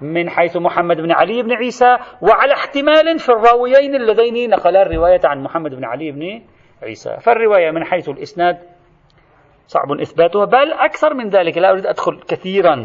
من 0.00 0.30
حيث 0.30 0.56
محمد 0.56 0.96
بن 0.96 1.12
علي 1.12 1.42
بن 1.42 1.52
عيسى 1.52 1.96
وعلى 2.22 2.52
احتمال 2.52 3.18
في 3.18 3.28
الراويين 3.28 3.94
اللذين 3.94 4.50
نقلا 4.50 4.82
الرواية 4.82 5.20
عن 5.24 5.42
محمد 5.42 5.74
بن 5.74 5.84
علي 5.84 6.10
بن 6.10 6.42
عيسى. 6.82 7.16
فالرواية 7.20 7.70
من 7.70 7.84
حيث 7.84 8.08
الإسناد 8.08 8.58
صعب 9.66 9.92
إثباتها 10.00 10.44
بل 10.44 10.72
أكثر 10.72 11.14
من 11.14 11.28
ذلك 11.28 11.58
لا 11.58 11.70
أريد 11.70 11.86
أدخل 11.86 12.20
كثيرا. 12.28 12.82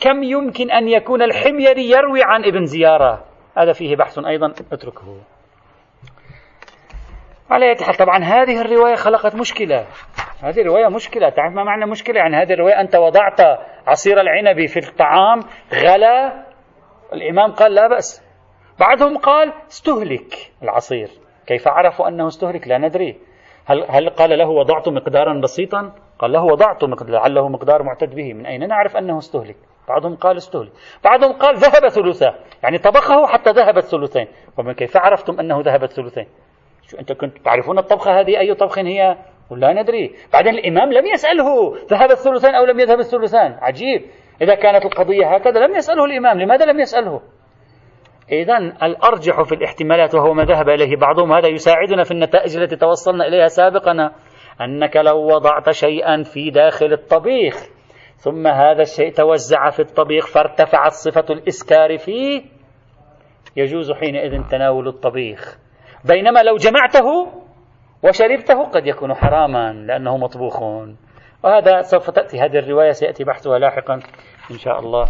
كم 0.00 0.22
يمكن 0.22 0.70
أن 0.70 0.88
يكون 0.88 1.22
الحميري 1.22 1.90
يروي 1.90 2.22
عن 2.22 2.44
ابن 2.44 2.64
زيارة؟ 2.64 3.24
هذا 3.56 3.72
فيه 3.72 3.96
بحث 3.96 4.18
أيضا 4.18 4.54
اتركه 4.72 5.16
على 7.50 7.70
أي 7.70 7.84
حال 7.84 7.94
طبعا 7.94 8.18
هذه 8.18 8.60
الرواية 8.60 8.94
خلقت 8.94 9.34
مشكلة. 9.34 9.86
هذه 10.42 10.60
الرواية 10.60 10.88
مشكلة. 10.88 11.28
تعرف 11.28 11.52
ما 11.52 11.64
معنى 11.64 11.86
مشكلة؟ 11.86 12.16
يعني 12.16 12.36
هذه 12.36 12.52
الرواية 12.52 12.80
أنت 12.80 12.96
وضعت 12.96 13.40
عصير 13.86 14.20
العنب 14.20 14.66
في 14.66 14.78
الطعام 14.88 15.40
غلا. 15.74 16.44
الإمام 17.12 17.52
قال 17.52 17.74
لا 17.74 17.88
بأس. 17.88 18.24
بعضهم 18.80 19.18
قال 19.18 19.52
استهلك 19.68 20.52
العصير. 20.62 21.08
كيف 21.46 21.68
عرفوا 21.68 22.08
أنه 22.08 22.26
استهلك؟ 22.26 22.68
لا 22.68 22.78
ندري. 22.78 23.20
هل, 23.66 23.84
هل 23.88 24.08
قال 24.08 24.38
له 24.38 24.48
وضعت 24.48 24.88
مقدارا 24.88 25.40
بسيطا؟ 25.40 25.92
قال 26.18 26.32
له 26.32 26.44
وضعت 26.44 26.84
مقدار 26.84 27.10
لعله 27.10 27.48
مقدار 27.48 27.82
معتد 27.82 28.14
به. 28.14 28.32
من 28.32 28.46
أين 28.46 28.68
نعرف 28.68 28.96
أنه 28.96 29.18
استهلك؟ 29.18 29.56
بعضهم 29.88 30.16
قال 30.16 30.36
استهلك. 30.36 30.72
بعضهم 31.04 31.32
قال 31.32 31.56
ذهب 31.56 31.88
ثلثا 31.88 32.34
يعني 32.62 32.78
طبخه 32.78 33.26
حتى 33.26 33.50
ذهبت 33.50 33.84
ثلثين. 33.84 34.26
ومن 34.58 34.72
كيف 34.72 34.96
عرفتم 34.96 35.40
أنه 35.40 35.60
ذهبت 35.60 35.92
ثلثين؟ 35.92 36.26
أنت 37.00 37.12
كنت 37.12 37.38
تعرفون 37.44 37.78
الطبخة 37.78 38.20
هذه؟ 38.20 38.38
أي 38.38 38.54
طبخ 38.54 38.78
هي؟ 38.78 39.16
لا 39.50 39.82
ندري. 39.82 40.14
بعدين 40.32 40.54
الإمام 40.54 40.92
لم 40.92 41.06
يسأله 41.06 41.76
ذهب 41.90 42.10
الثلثان 42.10 42.54
أو 42.54 42.64
لم 42.64 42.80
يذهب 42.80 42.98
الثلثان؟ 42.98 43.58
عجيب. 43.60 44.02
إذا 44.42 44.54
كانت 44.54 44.84
القضية 44.84 45.34
هكذا 45.34 45.66
لم 45.66 45.74
يسأله 45.74 46.04
الإمام. 46.04 46.40
لماذا 46.40 46.64
لم 46.64 46.80
يسأله؟ 46.80 47.20
إذا 48.32 48.58
الأرجح 48.82 49.42
في 49.42 49.54
الاحتمالات 49.54 50.14
وهو 50.14 50.34
ما 50.34 50.44
ذهب 50.44 50.68
إليه 50.68 50.96
بعضهم 50.96 51.32
هذا 51.32 51.48
يساعدنا 51.48 52.04
في 52.04 52.10
النتائج 52.10 52.56
التي 52.56 52.76
توصلنا 52.76 53.26
إليها 53.26 53.46
سابقا 53.46 54.12
أنك 54.60 54.96
لو 54.96 55.34
وضعت 55.34 55.70
شيئا 55.70 56.22
في 56.22 56.50
داخل 56.50 56.92
الطبيخ 56.92 57.54
ثم 58.16 58.46
هذا 58.46 58.82
الشيء 58.82 59.12
توزع 59.12 59.70
في 59.70 59.80
الطبيخ 59.80 60.26
فارتفعت 60.26 60.92
صفة 60.92 61.24
الإسكار 61.30 61.98
فيه 61.98 62.42
يجوز 63.56 63.92
حينئذ 63.92 64.42
تناول 64.50 64.88
الطبيخ. 64.88 65.63
بينما 66.04 66.42
لو 66.42 66.56
جمعته 66.56 67.26
وشربته 68.02 68.64
قد 68.64 68.86
يكون 68.86 69.14
حراما 69.14 69.72
لأنه 69.72 70.16
مطبوخ. 70.16 70.62
وهذا 71.44 71.80
سوف 71.80 72.10
تأتي 72.10 72.40
هذه 72.40 72.58
الرواية 72.58 72.90
سيأتي 72.90 73.24
بحثها 73.24 73.58
لاحقا 73.58 73.94
إن 74.50 74.58
شاء 74.58 74.78
الله 74.78 75.04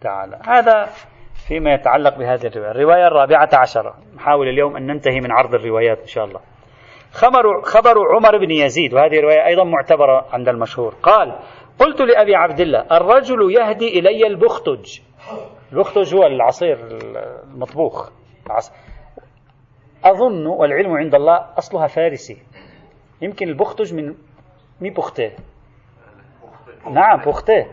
تعالى. 0.00 0.38
هذا 0.46 0.88
فيما 1.48 1.74
يتعلق 1.74 2.18
بهذه 2.18 2.46
الرواية. 2.46 2.70
الرواية 2.70 3.06
الرابعة 3.06 3.48
عشرة. 3.52 3.94
نحاول 4.16 4.48
اليوم 4.48 4.76
أن 4.76 4.86
ننتهي 4.86 5.20
من 5.20 5.32
عرض 5.32 5.54
الروايات 5.54 6.00
إن 6.00 6.06
شاء 6.06 6.24
الله. 6.24 6.40
خبر, 7.12 7.62
خبر 7.62 7.94
عمر 8.14 8.38
بن 8.38 8.50
يزيد 8.50 8.94
وهذه 8.94 9.20
رواية 9.20 9.46
أيضا 9.46 9.64
معتبرة 9.64 10.26
عند 10.32 10.48
المشهور. 10.48 10.94
قال 11.02 11.38
قلت 11.78 12.00
لأبي 12.00 12.34
عبد 12.34 12.60
الله 12.60 12.86
الرجل 12.92 13.50
يهدي 13.50 13.98
إلي 13.98 14.26
البختج. 14.26 15.00
البختج 15.72 16.14
هو 16.14 16.26
العصير 16.26 16.78
المطبوخ. 17.54 18.10
أظن 20.04 20.46
والعلم 20.46 20.92
عند 20.92 21.14
الله 21.14 21.46
أصلها 21.58 21.86
فارسي. 21.86 22.42
يمكن 23.22 23.48
البختج 23.48 23.94
من 23.94 24.14
مي 24.80 24.90
بختيه 24.90 25.36
نعم 26.90 27.18
بختيه 27.18 27.66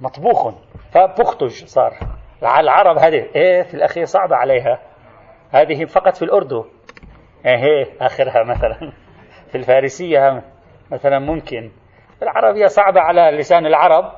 مطبوخ. 0.00 0.54
فبختج 0.92 1.64
صار. 1.64 1.98
العرب 2.42 2.98
هذه. 2.98 3.26
إيه 3.34 3.62
في 3.62 3.74
الأخير 3.74 4.04
صعبة 4.04 4.36
عليها. 4.36 4.78
هذه 5.50 5.84
فقط 5.84 6.16
في 6.16 6.22
الأردن. 6.22 6.64
إيه 7.46 7.86
آخرها 8.00 8.42
مثلا. 8.42 8.92
في 9.48 9.58
الفارسية 9.58 10.42
مثلا 10.90 11.18
ممكن. 11.18 11.70
العربية 12.22 12.66
صعبة 12.66 13.00
على 13.00 13.36
لسان 13.38 13.66
العرب. 13.66 14.12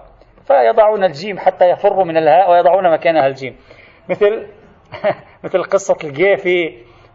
فيضعون 0.46 1.05
الجيم 1.05 1.38
حتى 1.38 1.70
يفروا 1.70 2.05
من 2.05 2.16
الهاء 2.16 2.50
ويضعون 2.50 2.92
مكانها 2.92 3.26
الجيم. 3.26 3.57
مثل 4.09 4.46
مثل 5.44 5.64
قصة 5.64 5.96
الجي 6.05 6.36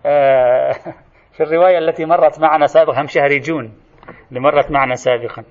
في 0.03 0.07
آه، 0.07 0.73
في 1.33 1.43
الرواية 1.43 1.77
التي 1.77 2.05
مرت 2.05 2.39
معنا 2.39 2.67
سابقا 2.67 3.01
هم 3.01 3.07
شهريجون 3.07 3.73
اللي 4.29 4.39
مرت 4.39 4.71
معنا 4.71 4.95
سابقا. 4.95 5.43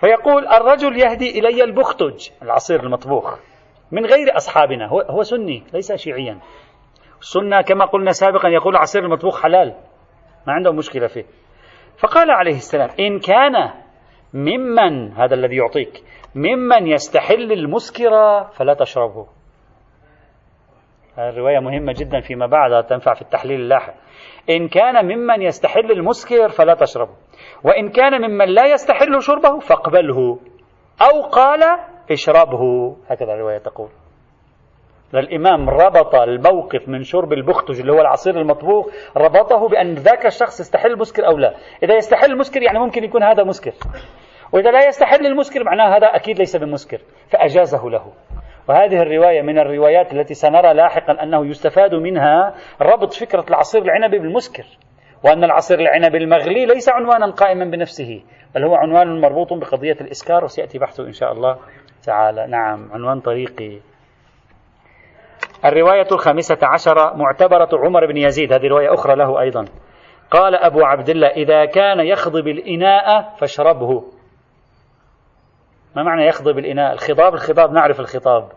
فيقول 0.00 0.46
الرجل 0.46 0.98
يهدي 0.98 1.38
إلي 1.38 1.64
البختج 1.64 2.28
العصير 2.42 2.82
المطبوخ 2.82 3.38
من 3.92 4.06
غير 4.06 4.36
أصحابنا 4.36 4.86
هو, 4.86 5.00
هو 5.00 5.22
سني 5.22 5.62
ليس 5.72 5.92
شيعيا. 5.92 6.38
السنة 7.20 7.60
كما 7.60 7.84
قلنا 7.84 8.12
سابقا 8.12 8.48
يقول 8.48 8.74
العصير 8.74 9.04
المطبوخ 9.04 9.42
حلال 9.42 9.74
ما 10.46 10.52
عنده 10.52 10.72
مشكلة 10.72 11.06
فيه. 11.06 11.24
فقال 11.98 12.30
عليه 12.30 12.56
السلام 12.56 12.90
إن 13.00 13.18
كان 13.18 13.70
ممن 14.34 15.12
هذا 15.12 15.34
الذي 15.34 15.56
يعطيك 15.56 16.02
ممن 16.34 16.86
يستحل 16.86 17.52
المسكر 17.52 18.44
فلا 18.44 18.74
تشربه. 18.74 19.35
الرواية 21.18 21.58
مهمة 21.58 21.92
جدا 21.92 22.20
فيما 22.20 22.46
بعد 22.46 22.84
تنفع 22.84 23.14
في 23.14 23.22
التحليل 23.22 23.60
اللاحق. 23.60 23.94
إن 24.50 24.68
كان 24.68 25.04
ممن 25.04 25.42
يستحل 25.42 25.92
المسكر 25.92 26.48
فلا 26.48 26.74
تشربه. 26.74 27.12
وإن 27.64 27.88
كان 27.88 28.30
ممن 28.30 28.48
لا 28.48 28.66
يستحل 28.66 29.22
شربه 29.22 29.58
فاقبله. 29.58 30.38
أو 31.02 31.22
قال 31.22 31.60
اشربه. 32.10 32.96
هكذا 33.08 33.32
الرواية 33.34 33.58
تقول. 33.58 33.88
الإمام 35.14 35.70
ربط 35.70 36.14
الموقف 36.14 36.88
من 36.88 37.02
شرب 37.02 37.32
البختج 37.32 37.80
اللي 37.80 37.92
هو 37.92 38.00
العصير 38.00 38.40
المطبوخ 38.40 38.86
ربطه 39.16 39.68
بأن 39.68 39.94
ذاك 39.94 40.26
الشخص 40.26 40.60
يستحل 40.60 40.92
المسكر 40.92 41.26
أو 41.26 41.38
لا. 41.38 41.54
إذا 41.82 41.96
يستحل 41.96 42.30
المسكر 42.30 42.62
يعني 42.62 42.78
ممكن 42.78 43.04
يكون 43.04 43.22
هذا 43.22 43.44
مسكر. 43.44 43.72
وإذا 44.52 44.70
لا 44.70 44.86
يستحل 44.86 45.26
المسكر 45.26 45.64
معناه 45.64 45.96
هذا 45.96 46.06
أكيد 46.06 46.38
ليس 46.38 46.56
بمسكر. 46.56 47.00
فأجازه 47.30 47.90
له. 47.90 48.12
وهذه 48.68 49.02
الرواية 49.02 49.42
من 49.42 49.58
الروايات 49.58 50.12
التي 50.12 50.34
سنرى 50.34 50.74
لاحقا 50.74 51.22
أنه 51.22 51.46
يستفاد 51.46 51.94
منها 51.94 52.54
ربط 52.82 53.12
فكرة 53.12 53.44
العصير 53.50 53.82
العنبي 53.82 54.18
بالمسكر 54.18 54.64
وأن 55.24 55.44
العصير 55.44 55.80
العنبي 55.80 56.18
المغلي 56.18 56.66
ليس 56.66 56.88
عنوانا 56.88 57.30
قائما 57.30 57.64
بنفسه 57.64 58.22
بل 58.54 58.64
هو 58.64 58.74
عنوان 58.74 59.20
مربوط 59.20 59.52
بقضية 59.52 59.96
الإسكار 60.00 60.44
وسيأتي 60.44 60.78
بحثه 60.78 61.06
إن 61.06 61.12
شاء 61.12 61.32
الله 61.32 61.58
تعالى. 62.06 62.46
نعم 62.46 62.88
عنوان 62.92 63.20
طريقي. 63.20 63.78
الرواية 65.64 66.06
الخامسة 66.12 66.58
عشرة 66.62 67.16
معتبرة 67.16 67.68
عمر 67.72 68.06
بن 68.06 68.16
يزيد 68.16 68.52
هذه 68.52 68.66
رواية 68.66 68.94
أخرى 68.94 69.16
له 69.16 69.40
أيضا. 69.40 69.64
قال 70.30 70.54
أبو 70.54 70.84
عبد 70.84 71.08
الله 71.08 71.28
إذا 71.28 71.64
كان 71.64 72.00
يخضب 72.00 72.48
الإناء 72.48 73.34
فاشربه. 73.36 74.04
ما 75.96 76.02
معنى 76.02 76.26
يخضب 76.26 76.58
الإناء؟ 76.58 76.92
الخضاب 76.92 77.34
الخضاب 77.34 77.72
نعرف 77.72 78.00
الخطاب. 78.00 78.48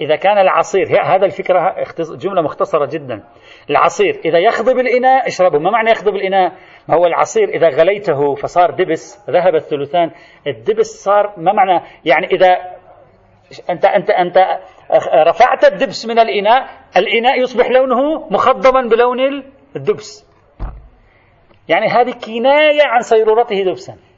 إذا 0.00 0.16
كان 0.16 0.38
العصير 0.38 0.86
هذا 1.04 1.26
الفكرة 1.26 1.74
جملة 2.00 2.42
مختصرة 2.42 2.86
جدا. 2.86 3.24
العصير 3.70 4.20
إذا 4.24 4.38
يخضب 4.38 4.78
الإناء 4.78 5.26
اشربه. 5.26 5.58
ما 5.58 5.70
معنى 5.70 5.90
يخضب 5.90 6.14
الإناء؟ 6.14 6.52
ما 6.88 6.96
هو 6.96 7.06
العصير 7.06 7.48
إذا 7.48 7.68
غليته 7.68 8.34
فصار 8.34 8.70
دبس 8.70 9.30
ذهب 9.30 9.54
الثلثان 9.54 10.10
الدبس 10.46 10.86
صار 10.86 11.34
ما 11.36 11.52
معنى؟ 11.52 11.84
يعني 12.04 12.26
إذا 12.26 12.56
أنت 13.70 13.84
أنت 13.84 14.10
أنت 14.10 14.38
رفعت 15.14 15.64
الدبس 15.64 16.06
من 16.06 16.18
الإناء 16.18 16.68
الإناء 16.96 17.40
يصبح 17.40 17.70
لونه 17.70 18.28
مخضبا 18.30 18.80
بلون 18.80 19.44
الدبس. 19.76 20.30
يعني 21.68 21.86
هذه 21.86 22.14
كناية 22.26 22.82
عن 22.82 23.00
صيرورته 23.00 23.62
دبسا. 23.62 24.09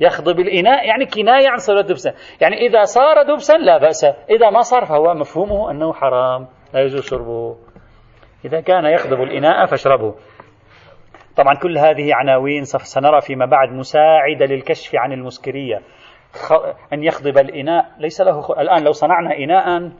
يخضب 0.00 0.40
الإناء 0.40 0.86
يعني 0.86 1.06
كناية 1.06 1.48
عن 1.48 1.58
صيرورته 1.58 1.88
دبسا. 1.88 2.14
يعني 2.40 2.56
إذا 2.66 2.84
صار 2.84 3.22
دبسا 3.22 3.52
لا 3.52 3.78
بأس. 3.78 4.04
إذا 4.04 4.50
ما 4.50 4.60
صار 4.60 4.84
فهو 4.84 5.14
مفهومه 5.14 5.70
أنه 5.70 5.92
حرام 5.92 6.46
لا 6.74 6.80
يجوز 6.80 7.02
شربه. 7.02 7.56
إذا 8.44 8.60
كان 8.60 8.84
يخضب 8.84 9.22
الإناء 9.22 9.66
فاشربه. 9.66 10.14
طبعا 11.36 11.54
كل 11.54 11.78
هذه 11.78 12.14
عناوين 12.14 12.64
سنرى 12.64 13.20
فيما 13.20 13.46
بعد 13.46 13.68
مساعدة 13.68 14.46
للكشف 14.46 14.94
عن 14.94 15.12
المسكرية. 15.12 15.80
أن 16.92 17.04
يخضب 17.04 17.38
الإناء. 17.38 17.86
ليس 17.98 18.20
له 18.20 18.52
الآن 18.60 18.84
لو 18.84 18.92
صنعنا 18.92 19.36
إناء 19.36 19.90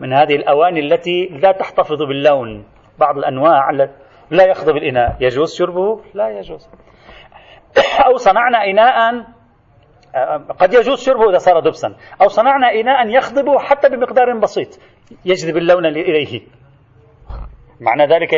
من 0.00 0.12
هذه 0.12 0.36
الأواني 0.36 0.80
التي 0.80 1.26
لا 1.26 1.52
تحتفظ 1.52 2.02
باللون. 2.02 2.64
بعض 2.98 3.18
الأنواع 3.18 3.70
لا 4.30 4.44
يخضب 4.44 4.76
الإناء. 4.76 5.16
يجوز 5.20 5.54
شربه؟ 5.58 6.00
لا 6.14 6.28
يجوز. 6.38 6.68
أو 8.06 8.16
صنعنا 8.16 8.64
إناء 8.64 9.24
قد 10.58 10.74
يجوز 10.74 11.04
شربه 11.04 11.30
إذا 11.30 11.38
صار 11.38 11.60
دبسا. 11.60 11.94
أو 12.22 12.28
صنعنا 12.28 12.72
إناء 12.72 13.08
يخضب 13.08 13.58
حتى 13.58 13.88
بمقدار 13.88 14.38
بسيط. 14.38 14.68
يجذب 15.24 15.56
اللون 15.56 15.86
إليه. 15.86 16.40
معنى 17.80 18.06
ذلك 18.06 18.32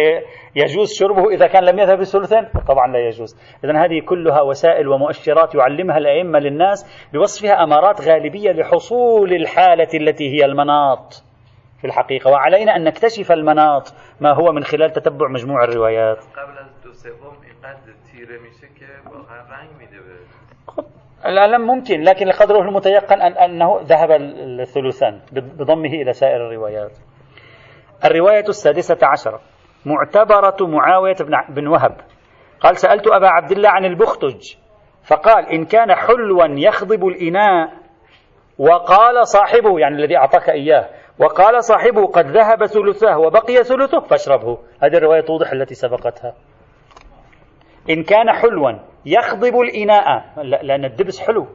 يجوز 0.57 0.93
شربه 0.93 1.30
إذا 1.30 1.47
كان 1.47 1.64
لم 1.64 1.78
يذهب 1.78 2.01
الثلثين؟ 2.01 2.49
طبعا 2.68 2.93
لا 2.93 2.99
يجوز. 2.99 3.37
إذا 3.64 3.85
هذه 3.85 4.01
كلها 4.09 4.41
وسائل 4.43 4.89
ومؤشرات 4.89 5.55
يعلمها 5.55 5.99
الأئمة 5.99 6.39
للناس 6.39 7.09
بوصفها 7.12 7.64
أمارات 7.64 8.01
غالبية 8.01 8.53
لحصول 8.53 9.32
الحالة 9.32 9.89
التي 9.95 10.24
هي 10.24 10.45
المناط 10.45 11.24
في 11.80 11.87
الحقيقة. 11.87 12.30
وعلينا 12.30 12.76
أن 12.76 12.85
نكتشف 12.85 13.32
المناط 13.32 13.95
ما 14.20 14.32
هو 14.32 14.53
من 14.53 14.64
خلال 14.64 14.91
تتبع 14.91 15.28
مجموع 15.28 15.64
الروايات. 15.64 16.18
الألم 21.26 21.66
ممكن 21.66 22.00
لكن 22.00 22.26
لقدره 22.26 22.60
المتيقن 22.60 23.22
أنه 23.22 23.80
ذهب 23.82 24.10
الثلثان 24.10 25.20
بضمه 25.32 25.88
إلى 25.88 26.12
سائر 26.12 26.36
الروايات. 26.36 26.98
الرواية 28.04 28.44
السادسة 28.48 28.98
عشرة 29.02 29.40
معتبرة 29.86 30.56
معاوية 30.60 31.16
بن 31.48 31.66
وهب. 31.66 31.96
قال 32.60 32.76
سألت 32.76 33.06
أبا 33.06 33.28
عبد 33.28 33.52
الله 33.52 33.68
عن 33.68 33.84
البختج. 33.84 34.54
فقال 35.04 35.46
إن 35.46 35.64
كان 35.64 35.94
حلوا 35.94 36.46
يخضب 36.48 37.06
الإناء. 37.06 37.72
وقال 38.58 39.26
صاحبه 39.26 39.78
يعني 39.78 39.94
الذي 39.94 40.16
أعطاك 40.16 40.50
إياه 40.50 40.88
وقال 41.18 41.64
صاحبه 41.64 42.06
قد 42.06 42.26
ذهب 42.26 42.66
ثلثه 42.66 43.18
وبقي 43.18 43.64
ثلثه 43.64 44.00
فاشربه. 44.00 44.58
هذه 44.82 44.96
الرواية 44.96 45.20
توضح 45.20 45.52
التي 45.52 45.74
سبقتها. 45.74 46.34
إن 47.91 48.03
كان 48.03 48.32
حلوا 48.32 48.72
يخضب 49.07 49.61
الإناء. 49.61 50.24
لأن 50.43 50.85
الدبس 50.85 51.20
حلو. 51.20 51.47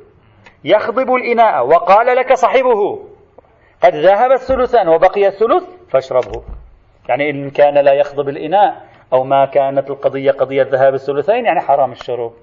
يخضب 0.63 1.13
الإناء. 1.13 1.67
وقال 1.67 2.15
لك 2.17 2.33
صاحبه 2.33 3.05
قد 3.83 3.95
ذهب 3.95 4.31
الثلثان 4.31 4.87
وبقي 4.87 5.27
الثلث 5.27 5.63
فاشربه. 5.91 6.43
يعني 7.09 7.29
إن 7.29 7.49
كان 7.49 7.77
لا 7.77 7.93
يخضب 7.93 8.29
الإناء 8.29 8.89
أو 9.13 9.23
ما 9.23 9.45
كانت 9.45 9.89
القضية 9.89 10.31
قضية 10.31 10.63
ذهاب 10.63 10.93
الثلثين 10.93 11.45
يعني 11.45 11.59
حرام 11.59 11.91
الشرب. 11.91 12.33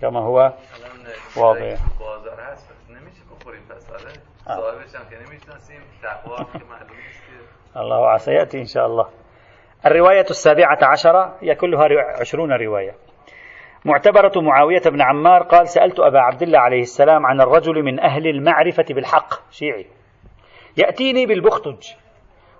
كما 0.00 0.20
هو 0.20 0.52
واضح. 1.36 1.78
الله 7.76 8.08
عسى 8.08 8.32
يأتي 8.32 8.58
إن 8.58 8.64
شاء 8.64 8.86
الله. 8.86 9.08
الرواية 9.86 10.26
السابعة 10.30 10.78
عشرة 10.82 11.36
هي 11.40 11.54
كلها 11.54 11.88
عشرون 12.20 12.52
رواية. 12.52 12.94
معتبرة 13.84 14.32
معاوية 14.40 14.82
بن 14.86 15.02
عمار 15.02 15.42
قال 15.42 15.68
سألت 15.68 16.00
أبا 16.00 16.20
عبد 16.20 16.42
الله 16.42 16.58
عليه 16.58 16.80
السلام 16.80 17.26
عن 17.26 17.40
الرجل 17.40 17.82
من 17.82 18.00
أهل 18.00 18.26
المعرفة 18.26 18.84
بالحق 18.90 19.50
شيعي. 19.50 19.86
يأتيني 20.76 21.26
بالبختج 21.26 21.92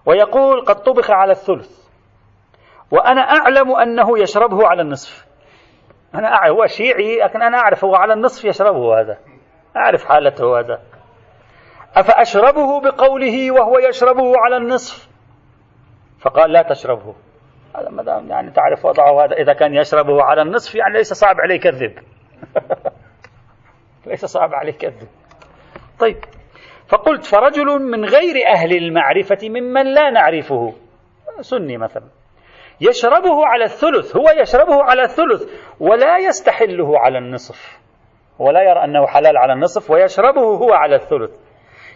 ويقول 0.07 0.65
قد 0.65 0.83
طبخ 0.83 1.11
على 1.11 1.33
الثلث 1.33 1.87
وأنا 2.91 3.21
أعلم 3.21 3.73
أنه 3.73 4.19
يشربه 4.19 4.67
على 4.67 4.83
النصف. 4.83 5.27
أنا 6.15 6.29
أعرف 6.29 6.57
هو 6.57 6.67
شيعي 6.67 7.19
لكن 7.19 7.43
أنا 7.43 7.59
أعرف 7.59 7.85
هو 7.85 7.95
على 7.95 8.13
النصف 8.13 8.45
يشربه 8.45 9.01
هذا. 9.01 9.19
أعرف 9.77 10.05
حالته 10.05 10.59
هذا. 10.59 10.83
أفأشربه 11.97 12.81
بقوله 12.81 13.51
وهو 13.51 13.79
يشربه 13.79 14.33
على 14.39 14.57
النصف؟ 14.57 15.09
فقال 16.21 16.53
لا 16.53 16.63
تشربه. 16.63 17.15
هذا 17.81 17.91
ما 17.91 18.03
دام 18.03 18.31
يعني 18.31 18.51
تعرف 18.51 18.85
وضعه 18.85 19.25
هذا 19.25 19.37
إذا 19.37 19.53
كان 19.53 19.75
يشربه 19.75 20.23
على 20.23 20.43
النصف 20.43 20.75
يعني 20.75 20.95
ليس 20.95 21.13
صعب 21.13 21.41
عليه 21.41 21.55
يكذب 21.55 21.99
ليس 24.07 24.25
صعب 24.25 24.55
عليه 24.55 24.73
يكذب 24.73 25.09
طيب 25.99 26.17
فقلت 26.89 27.25
فرجل 27.25 27.67
من 27.67 28.05
غير 28.05 28.47
أهل 28.47 28.77
المعرفة 28.77 29.39
ممن 29.43 29.95
لا 29.95 30.11
نعرفه. 30.11 30.75
سني 31.41 31.77
مثلا. 31.77 32.05
يشربه 32.81 33.47
على 33.47 33.65
الثلث 33.65 34.17
هو 34.17 34.31
يشربه 34.41 34.83
على 34.83 35.03
الثلث 35.03 35.43
ولا 35.81 36.19
يستحله 36.19 36.99
على 36.99 37.19
النصف. 37.19 37.79
ولا 38.39 38.63
يرى 38.63 38.85
أنه 38.85 39.07
حلال 39.07 39.37
على 39.37 39.53
النصف 39.53 39.91
ويشربه 39.91 40.41
هو 40.41 40.73
على 40.73 40.97
الثلث. 40.97 41.31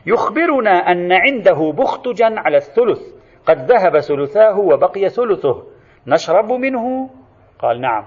يخبرنا 0.06 0.70
أن 0.70 1.12
عنده 1.12 1.72
بختجا 1.76 2.34
على 2.36 2.56
الثلث. 2.56 3.19
قد 3.50 3.72
ذهب 3.72 3.98
ثلثاه 3.98 4.58
وبقي 4.58 5.08
ثلثه. 5.08 5.62
نشرب 6.06 6.52
منه؟ 6.52 7.10
قال 7.58 7.80
نعم. 7.80 8.06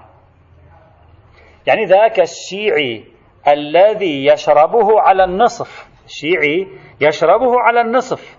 يعني 1.66 1.84
ذاك 1.84 2.20
الشيعي 2.20 3.04
الذي 3.48 4.26
يشربه 4.26 5.00
على 5.00 5.24
النصف. 5.24 5.88
الشيعي 6.04 6.66
يشربه 7.00 7.60
على 7.60 7.80
النصف. 7.80 8.38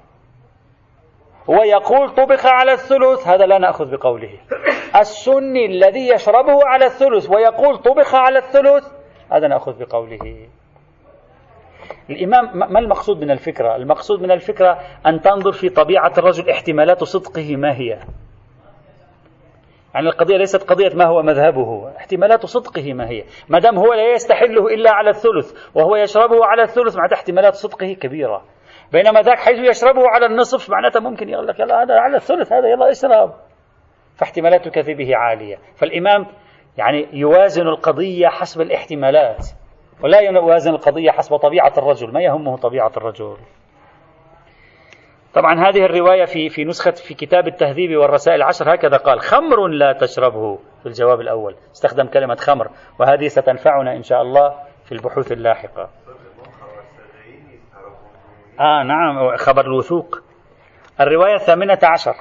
ويقول 1.47 2.09
طبخ 2.09 2.45
على 2.45 2.71
الثلث 2.71 3.27
هذا 3.27 3.45
لا 3.45 3.57
نأخذ 3.57 3.91
بقوله. 3.91 4.39
السني 4.95 5.65
الذي 5.65 6.09
يشربه 6.09 6.65
على 6.65 6.85
الثلث 6.85 7.29
ويقول 7.29 7.77
طبخ 7.77 8.15
على 8.15 8.39
الثلث 8.39 8.83
هذا 9.31 9.47
نأخذ 9.47 9.79
بقوله. 9.79 10.47
الإمام 12.09 12.57
ما 12.73 12.79
المقصود 12.79 13.17
من 13.17 13.31
الفكرة؟ 13.31 13.75
المقصود 13.75 14.21
من 14.21 14.31
الفكرة 14.31 14.79
أن 15.07 15.21
تنظر 15.21 15.51
في 15.51 15.69
طبيعة 15.69 16.13
الرجل 16.17 16.49
احتمالات 16.49 17.03
صدقه 17.03 17.55
ما 17.55 17.77
هي. 17.77 17.99
يعني 19.95 20.07
القضية 20.07 20.37
ليست 20.37 20.69
قضية 20.69 20.95
ما 20.95 21.05
هو 21.05 21.21
مذهبه 21.21 21.97
احتمالات 21.97 22.45
صدقه 22.45 22.93
ما 22.93 23.09
هي. 23.09 23.23
ما 23.49 23.59
دام 23.59 23.77
هو 23.77 23.93
لا 23.93 24.13
يستحله 24.13 24.67
إلا 24.67 24.91
على 24.91 25.09
الثلث 25.09 25.53
وهو 25.75 25.95
يشربه 25.95 26.45
على 26.45 26.61
الثلث 26.61 26.95
معناته 26.95 27.13
احتمالات 27.13 27.53
صدقه 27.53 27.93
كبيرة. 27.93 28.41
بينما 28.91 29.21
ذاك 29.21 29.39
حيث 29.39 29.59
يشربه 29.69 30.07
على 30.07 30.25
النصف 30.25 30.69
معناته 30.69 30.99
ممكن 30.99 31.29
يقول 31.29 31.47
لك 31.47 31.59
يلا 31.59 31.83
هذا 31.83 31.93
على 31.93 32.15
الثلث 32.15 32.53
هذا 32.53 32.67
يلا 32.67 32.89
اشرب. 32.89 33.33
فاحتمالات 34.15 34.67
كذبه 34.67 35.15
عالية. 35.15 35.57
فالإمام 35.75 36.25
يعني 36.77 37.07
يوازن 37.13 37.67
القضية 37.67 38.27
حسب 38.27 38.61
الاحتمالات. 38.61 39.45
ولا 40.03 40.19
يوازن 40.19 40.71
القضية 40.71 41.11
حسب 41.11 41.35
طبيعة 41.35 41.73
الرجل 41.77 42.13
ما 42.13 42.21
يهمه 42.21 42.57
طبيعة 42.57 42.91
الرجل. 42.97 43.37
طبعا 45.33 45.69
هذه 45.69 45.85
الرواية 45.85 46.25
في 46.25 46.49
في 46.49 46.63
نسخة 46.63 46.91
في 46.91 47.13
كتاب 47.13 47.47
التهذيب 47.47 47.97
والرسائل 47.97 48.35
العشر 48.35 48.75
هكذا 48.75 48.97
قال 48.97 49.19
خمر 49.19 49.67
لا 49.67 49.93
تشربه. 49.93 50.55
في 50.55 50.85
الجواب 50.85 51.21
الأول 51.21 51.55
استخدم 51.71 52.07
كلمة 52.07 52.35
خمر 52.35 52.69
وهذه 52.99 53.27
ستنفعنا 53.27 53.95
إن 53.95 54.03
شاء 54.03 54.21
الله 54.21 54.55
في 54.85 54.91
البحوث 54.91 55.31
اللاحقة. 55.31 55.89
آه 58.59 58.83
نعم 58.83 59.37
خبر 59.37 59.65
الوثوق. 59.65 60.21
الرواية 60.99 61.35
الثامنة 61.35 61.79
عشر 61.83 62.15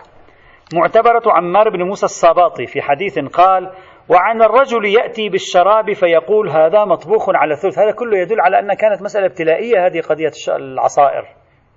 معتبرة 0.74 1.22
عمار 1.26 1.68
بن 1.68 1.82
موسى 1.82 2.06
الصاباطي 2.06 2.66
في 2.66 2.82
حديث 2.82 3.18
قال 3.18 3.72
وعن 4.08 4.42
الرجل 4.42 4.84
يأتي 4.84 5.28
بالشراب 5.28 5.92
فيقول 5.92 6.48
هذا 6.48 6.84
مطبوخ 6.84 7.28
على 7.28 7.54
الثلث. 7.54 7.78
هذا 7.78 7.90
كله 7.90 8.18
يدل 8.18 8.40
على 8.40 8.58
أن 8.58 8.74
كانت 8.74 9.02
مسألة 9.02 9.26
ابتلائية 9.26 9.86
هذه 9.86 10.00
قضية 10.00 10.32
العصائر. 10.48 11.28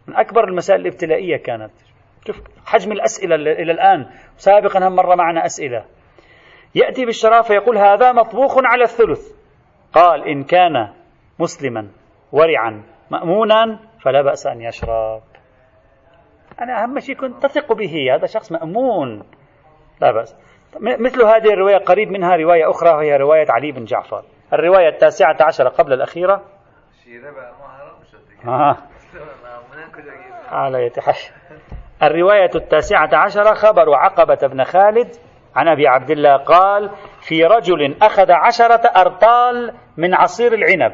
من 0.07 0.15
أكبر 0.15 0.43
المسائل 0.43 0.81
الابتلائية 0.81 1.37
كانت. 1.37 1.71
شوف 2.27 2.41
حجم 2.65 2.91
الأسئلة 2.91 3.35
إلى 3.35 3.71
الآن. 3.71 4.05
سابقا 4.37 4.87
هم 4.87 4.95
مر 4.95 5.15
معنا 5.15 5.45
أسئلة. 5.45 5.85
يأتي 6.75 7.05
بالشراب 7.05 7.43
فيقول 7.43 7.77
هذا 7.77 8.11
مطبوخ 8.11 8.57
على 8.57 8.83
الثلث. 8.83 9.35
قال 9.93 10.27
إن 10.27 10.43
كان 10.43 10.93
مسلما 11.39 11.87
ورعا 12.31 12.83
مأمونا 13.11 13.79
فلا 14.01 14.21
بأس 14.21 14.47
أن 14.47 14.61
يشرب. 14.61 15.21
أنا 16.61 16.83
أهم 16.83 16.99
شيء 16.99 17.15
كنت 17.15 17.43
تثق 17.43 17.73
به 17.73 18.15
هذا 18.15 18.25
شخص 18.25 18.51
مأمون. 18.51 19.23
لا 20.01 20.11
بأس. 20.11 20.56
مثل 20.79 21.23
هذه 21.23 21.53
الرواية 21.53 21.77
قريب 21.77 22.11
منها 22.11 22.35
رواية 22.35 22.69
أخرى 22.69 22.89
وهي 22.89 23.17
رواية 23.17 23.45
علي 23.49 23.71
بن 23.71 23.83
جعفر. 23.83 24.23
الرواية 24.53 24.89
التاسعة 24.89 25.37
عشرة 25.41 25.69
قبل 25.69 25.93
الأخيرة. 25.93 26.41
آه. 28.47 28.77
على 30.51 30.85
يتحش 30.85 31.31
الرواية 32.03 32.49
التاسعة 32.55 33.09
عشرة 33.13 33.53
خبر 33.53 33.95
عقبة 33.95 34.47
بن 34.47 34.63
خالد 34.63 35.07
عن 35.55 35.67
أبي 35.67 35.87
عبد 35.87 36.11
الله 36.11 36.37
قال 36.37 36.89
في 37.21 37.43
رجل 37.43 37.97
أخذ 38.01 38.31
عشرة 38.31 38.87
أرطال 39.01 39.73
من 39.97 40.13
عصير 40.13 40.53
العنب 40.53 40.93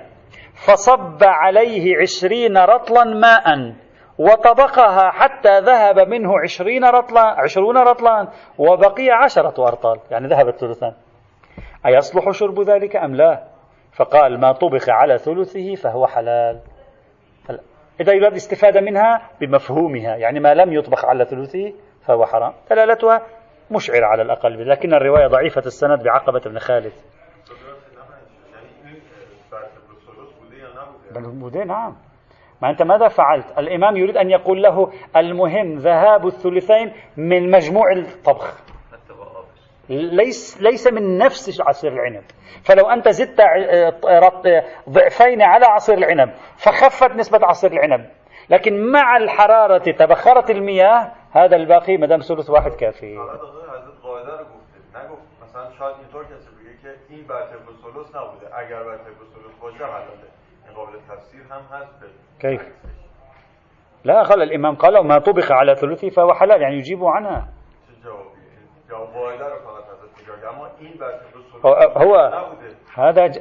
فصب 0.68 1.24
عليه 1.24 1.98
عشرين 2.02 2.58
رطلا 2.58 3.04
ماء 3.04 3.74
وطبقها 4.18 5.12
حتى 5.12 5.60
ذهب 5.60 6.00
منه 6.00 6.40
عشرين 6.40 6.86
رطلا 6.86 7.22
عشرون 7.22 7.78
رطلا 7.78 8.28
وبقي 8.58 9.10
عشرة 9.10 9.68
أرطال. 9.68 10.00
يعني 10.12 10.28
ذهب 10.28 10.48
الثلثان. 10.48 10.94
أيصلح 11.86 12.32
شرب 12.32 12.62
ذلك 12.62 12.96
أم 12.96 13.16
لا؟ 13.16 13.44
فقال 13.94 14.40
ما 14.40 14.52
طبخ 14.52 14.90
على 14.90 15.18
ثلثه 15.18 15.76
فهو 15.76 16.08
حلال. 16.08 16.60
إذا 18.02 18.14
يراد 18.14 18.32
الاستفادة 18.32 18.82
منها 18.82 19.30
بمفهومها 19.42 20.16
يعني 20.16 20.40
ما 20.40 20.54
لم 20.54 20.74
يطبخ 20.74 21.06
على 21.06 21.26
ثلثه 21.26 21.74
فهو 22.06 22.26
حرام. 22.26 22.54
دلالتها 22.70 23.22
مشعرة 23.72 24.06
على 24.06 24.22
الأقل 24.22 24.70
لكن 24.70 24.94
الرواية 24.94 25.28
ضعيفة 25.28 25.62
السند 25.66 26.04
بعقبة 26.04 26.40
بن 26.40 26.60
خالد. 26.60 26.94
بودين 31.16 31.68
نعم. 31.68 31.96
ما 32.64 32.70
أنت 32.70 32.82
ماذا 32.82 33.08
فعلت؟ 33.08 33.60
الإمام 33.60 33.98
يريد 33.98 34.18
أن 34.18 34.30
يقول 34.30 34.64
له 34.64 34.92
المهم 35.18 35.76
ذهاب 35.78 36.28
الثلثين 36.28 36.94
من 37.18 37.52
مجموع 37.52 37.92
الطبخ. 37.92 38.64
ليس 39.90 40.62
ليس 40.62 40.88
من 40.88 41.18
نفس 41.18 41.62
عصير 41.62 41.94
العنب. 41.94 42.24
فلو 42.66 42.90
أنت 42.90 43.10
زدت 43.10 43.42
ضعفين 44.90 45.42
على 45.42 45.66
عصير 45.66 45.98
العنب 45.98 46.34
فخفت 46.58 47.12
نسبة 47.12 47.40
عصير 47.44 47.72
العنب. 47.72 48.10
لكن 48.50 48.92
مع 48.92 49.18
الحرارة 49.18 49.92
تبخرت 49.92 50.50
المياه 50.50 51.12
هذا 51.32 51.56
الباقي 51.56 51.98
مدام 51.98 52.20
ثلث 52.20 52.50
واحد 52.50 52.72
كافي. 52.72 53.18
كيف؟ 62.40 62.62
لا 64.04 64.24
قال 64.24 64.42
الإمام 64.42 64.76
قال 64.76 65.08
ما 65.08 65.20
طبخ 65.20 65.52
على 65.52 65.76
ثلثه 65.76 66.10
فهو 66.10 66.34
حلال 66.34 66.62
يعني 66.62 66.78
يجيب 66.78 67.06
عنها. 67.06 67.48
هو 71.98 72.16
هذا 72.94 73.32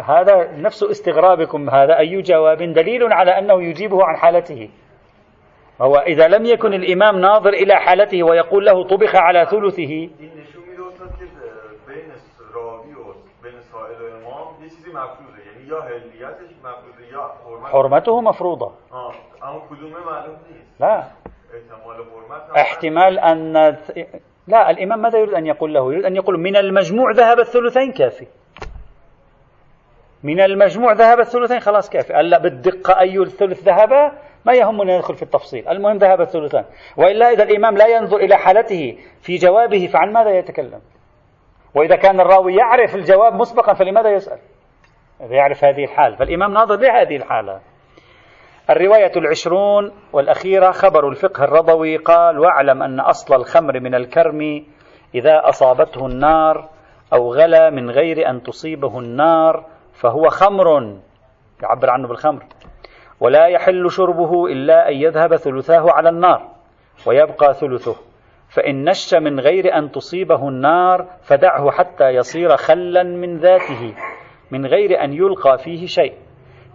هذا 0.00 0.52
نفس 0.56 0.82
استغرابكم 0.82 1.70
هذا 1.70 1.98
أي 1.98 2.22
جواب؟ 2.22 2.58
دليل 2.62 3.12
على 3.12 3.38
أنه 3.38 3.62
يجيبه 3.62 4.04
عن 4.04 4.16
حالته. 4.16 4.70
هو 5.80 5.96
إذا 5.96 6.28
لم 6.28 6.44
يكن 6.46 6.74
الإمام 6.74 7.18
ناظر 7.18 7.52
إلى 7.52 7.74
حالته 7.74 8.22
ويقول 8.22 8.66
له 8.66 8.84
طبخ 8.84 9.14
على 9.14 9.46
ثلثه. 9.46 10.10
حرمته 17.66 18.20
مفروضة. 18.20 18.72
لا. 20.80 21.04
احتمال 22.56 23.18
أن 23.18 23.52
لا 24.46 24.70
الإمام 24.70 25.02
ماذا 25.02 25.18
يريد 25.18 25.34
أن 25.34 25.46
يقول 25.46 25.74
له؟ 25.74 25.92
يريد 25.92 26.04
أن 26.04 26.16
يقول 26.16 26.40
من 26.40 26.56
المجموع 26.56 27.12
ذهب 27.12 27.38
الثلثين 27.38 27.92
كافي. 27.92 28.26
من 30.22 30.40
المجموع 30.40 30.92
ذهب 30.92 31.20
الثلثين 31.20 31.60
خلاص 31.60 31.90
كافي. 31.90 32.20
ألا 32.20 32.38
بالدقة 32.38 33.00
أي 33.00 33.18
الثلث 33.18 33.62
ذهب 33.62 34.12
ما 34.44 34.52
يهمنا 34.52 34.96
ندخل 34.96 35.14
في 35.14 35.22
التفصيل. 35.22 35.68
المهم 35.68 35.96
ذهب 35.96 36.20
الثلثان. 36.20 36.64
وإلا 36.96 37.30
إذا 37.30 37.42
الإمام 37.42 37.76
لا 37.76 37.86
ينظر 37.86 38.16
إلى 38.16 38.36
حالته 38.36 38.98
في 39.20 39.36
جوابه 39.36 39.86
فعن 39.86 40.12
ماذا 40.12 40.30
يتكلم؟ 40.30 40.80
وإذا 41.74 41.96
كان 41.96 42.20
الراوي 42.20 42.54
يعرف 42.54 42.94
الجواب 42.94 43.34
مسبقا 43.34 43.74
فلماذا 43.74 44.10
يسأل؟ 44.10 44.38
إذا 44.38 44.53
يعرف 45.20 45.64
هذه 45.64 45.84
الحال 45.84 46.16
فالإمام 46.16 46.52
ناظر 46.52 46.76
لهذه 46.76 47.16
الحالة. 47.16 47.60
الرواية 48.70 49.12
العشرون 49.16 49.92
والأخيرة 50.12 50.70
خبر 50.70 51.08
الفقه 51.08 51.44
الرضوي 51.44 51.96
قال 51.96 52.38
واعلم 52.38 52.82
أن 52.82 53.00
أصل 53.00 53.34
الخمر 53.34 53.80
من 53.80 53.94
الكرم 53.94 54.64
إذا 55.14 55.48
أصابته 55.48 56.06
النار 56.06 56.68
أو 57.12 57.34
غلى 57.34 57.70
من 57.70 57.90
غير 57.90 58.30
أن 58.30 58.42
تصيبه 58.42 58.98
النار 58.98 59.64
فهو 59.92 60.28
خمر. 60.28 60.98
يعبر 61.62 61.90
عنه 61.90 62.08
بالخمر. 62.08 62.42
ولا 63.20 63.46
يحل 63.46 63.90
شربه 63.90 64.46
إلا 64.46 64.88
أن 64.88 64.94
يذهب 64.94 65.36
ثلثاه 65.36 65.90
على 65.90 66.08
النار 66.08 66.48
ويبقى 67.06 67.54
ثلثه 67.54 67.96
فإن 68.48 68.90
نش 68.90 69.14
من 69.14 69.40
غير 69.40 69.78
أن 69.78 69.90
تصيبه 69.90 70.48
النار 70.48 71.06
فدعه 71.22 71.70
حتى 71.70 72.08
يصير 72.08 72.56
خلا 72.56 73.02
من 73.02 73.38
ذاته 73.38 73.94
من 74.50 74.66
غير 74.66 75.04
أن 75.04 75.12
يلقى 75.12 75.58
فيه 75.58 75.86
شيء. 75.86 76.14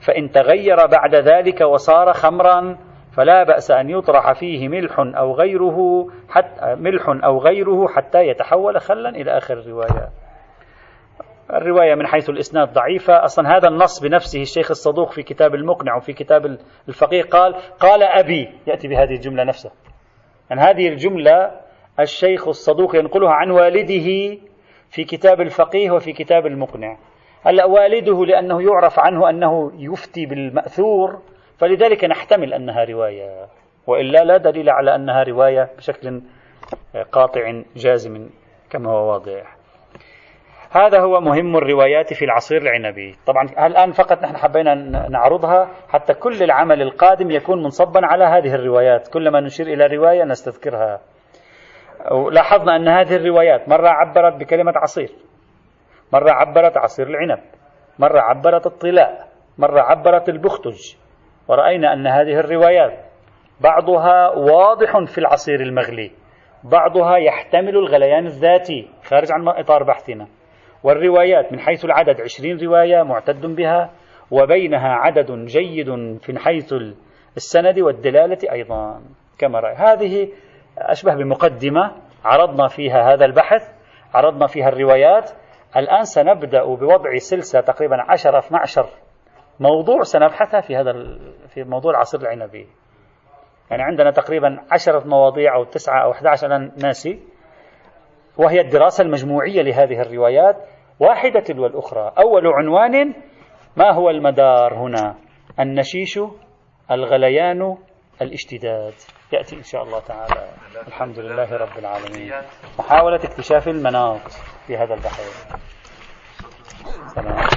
فإن 0.01 0.31
تغير 0.31 0.85
بعد 0.85 1.15
ذلك 1.15 1.61
وصار 1.61 2.13
خمرا 2.13 2.77
فلا 3.11 3.43
بأس 3.43 3.71
أن 3.71 3.89
يطرح 3.89 4.31
فيه 4.31 4.67
ملح 4.67 4.99
أو 4.99 5.33
غيره 5.33 6.07
حتى 6.29 6.75
ملح 6.75 7.09
أو 7.23 7.39
غيره 7.39 7.87
حتى 7.87 8.27
يتحول 8.27 8.81
خلا 8.81 9.09
إلى 9.09 9.37
آخر 9.37 9.53
الرواية. 9.53 10.09
الرواية 11.53 11.95
من 11.95 12.07
حيث 12.07 12.29
الإسناد 12.29 12.73
ضعيفة. 12.73 13.23
أصلا 13.25 13.57
هذا 13.57 13.67
النص 13.67 13.99
بنفسه 13.99 14.41
الشيخ 14.41 14.71
الصدوق 14.71 15.11
في 15.11 15.23
كتاب 15.23 15.55
المقنع 15.55 15.95
وفي 15.95 16.13
كتاب 16.13 16.57
الفقيه 16.87 17.23
قال 17.23 17.55
قال 17.79 18.03
أبي 18.03 18.49
يأتي 18.67 18.87
بهذه 18.87 19.13
الجملة 19.13 19.43
نفسها 19.43 19.71
يعني 20.49 20.61
هذه 20.61 20.87
الجملة 20.87 21.51
الشيخ 21.99 22.47
الصدوق 22.47 22.95
ينقلها 22.95 23.31
عن 23.31 23.51
والده 23.51 24.37
في 24.89 25.03
كتاب 25.03 25.41
الفقيه 25.41 25.91
وفي 25.91 26.13
كتاب 26.13 26.45
المقنع. 26.45 26.97
هلا 27.43 27.65
والده 27.65 28.25
لأنه 28.25 28.61
يعرف 28.61 28.99
عنه 28.99 29.29
أنه 29.29 29.71
يفتي 29.75 30.25
بالمأثور 30.25 31.19
فلذلك 31.57 32.05
نحتمل 32.05 32.53
أنها 32.53 32.83
رواية. 32.83 33.47
وإلا 33.87 34.23
لا 34.23 34.37
دليل 34.37 34.69
على 34.69 34.95
أنها 34.95 35.23
رواية 35.23 35.69
بشكل 35.77 36.21
قاطع 37.11 37.61
جازم 37.75 38.29
كما 38.69 38.91
هو 38.91 39.11
واضح. 39.11 39.55
هذا 40.71 40.99
هو 40.99 41.21
مهم 41.21 41.57
الروايات 41.57 42.13
في 42.13 42.25
العصير 42.25 42.61
العنبي. 42.61 43.15
طبعا 43.25 43.43
الآن 43.67 43.91
فقط 43.91 44.23
نحن 44.23 44.37
حبينا 44.37 44.75
نعرضها 45.09 45.69
حتى 45.89 46.13
كل 46.13 46.43
العمل 46.43 46.81
القادم 46.81 47.31
يكون 47.31 47.63
منصبا 47.63 48.05
على 48.05 48.23
هذه 48.23 48.55
الروايات. 48.55 49.07
كلما 49.07 49.39
نشير 49.39 49.67
إلى 49.67 49.97
رواية 49.97 50.23
نستذكرها. 50.23 51.01
لاحظنا 52.31 52.75
أن 52.75 52.87
هذه 52.87 53.15
الروايات 53.15 53.69
مرة 53.69 53.89
عبرت 53.89 54.33
بكلمة 54.33 54.73
عصير. 54.75 55.09
مرة 56.13 56.31
عبرت 56.31 56.77
عصير 56.77 57.07
العنب 57.07 57.39
مرة 57.99 58.19
عبرت 58.19 58.65
الطلاء 58.65 59.27
مرة 59.57 59.81
عبرت 59.81 60.29
البختج. 60.29 60.95
ورأينا 61.47 61.93
أن 61.93 62.07
هذه 62.07 62.39
الروايات 62.39 62.99
بعضها 63.61 64.29
واضح 64.29 65.03
في 65.05 65.17
العصير 65.17 65.61
المغلي 65.61 66.11
بعضها 66.63 67.17
يحتمل 67.17 67.77
الغليان 67.77 68.25
الذاتي 68.25 68.89
خارج 69.03 69.31
عن 69.31 69.47
إطار 69.47 69.83
بحثنا. 69.83 70.27
والروايات 70.83 71.51
من 71.51 71.59
حيث 71.59 71.85
العدد 71.85 72.21
عشرين 72.21 72.57
رواية 72.57 73.03
معتد 73.03 73.45
بها 73.45 73.89
وبينها 74.31 74.89
عدد 74.89 75.45
جيد 75.45 76.17
في 76.21 76.39
حيث 76.39 76.73
السند 77.37 77.79
والدلالة 77.79 78.51
أيضا. 78.51 79.01
كما 79.37 79.59
رأي. 79.59 79.75
هذه 79.75 80.29
أشبه 80.77 81.15
بمقدمة 81.15 81.91
عرضنا 82.25 82.67
فيها 82.67 83.13
هذا 83.13 83.25
البحث 83.25 83.73
عرضنا 84.13 84.47
فيها 84.47 84.69
الروايات 84.69 85.31
الآن 85.77 86.03
سنبدأ 86.03 86.65
بوضع 86.65 87.17
سلسلة 87.17 87.61
تقريبا 87.61 87.97
10 88.09 88.39
12 88.39 88.89
موضوع 89.59 90.03
سنبحثها 90.03 90.61
في 90.61 90.75
هذا 90.75 90.93
في 91.47 91.63
موضوع 91.63 91.91
العصير 91.91 92.21
العنبي. 92.21 92.67
يعني 93.71 93.83
عندنا 93.83 94.11
تقريبا 94.11 94.61
عشرة 94.71 95.07
مواضيع 95.07 95.55
أو 95.55 95.63
تسعة 95.63 96.03
أو 96.03 96.11
11 96.11 96.47
أنا 96.47 96.71
ناسي. 96.83 97.19
وهي 98.37 98.61
الدراسة 98.61 99.03
المجموعية 99.03 99.61
لهذه 99.61 100.01
الروايات 100.01 100.55
واحدة 100.99 101.39
تلو 101.39 101.65
الأخرى 101.65 102.13
أول 102.19 102.47
عنوان 102.47 103.13
ما 103.77 103.91
هو 103.91 104.09
المدار 104.09 104.73
هنا؟ 104.73 105.15
النشيش 105.59 106.19
الغليان 106.91 107.77
الاشتداد. 108.21 108.93
يأتي 109.31 109.55
إن 109.55 109.63
شاء 109.63 109.83
الله 109.83 109.99
تعالى. 109.99 110.49
الحمد 110.87 111.19
لله 111.19 111.57
رب 111.57 111.77
العالمين. 111.77 112.33
محاولة 112.79 113.15
اكتشاف 113.15 113.67
المناط 113.67 114.31
في 114.67 114.77
هذا 114.77 114.93
البحر. 114.93 115.23
سلام. 117.15 117.47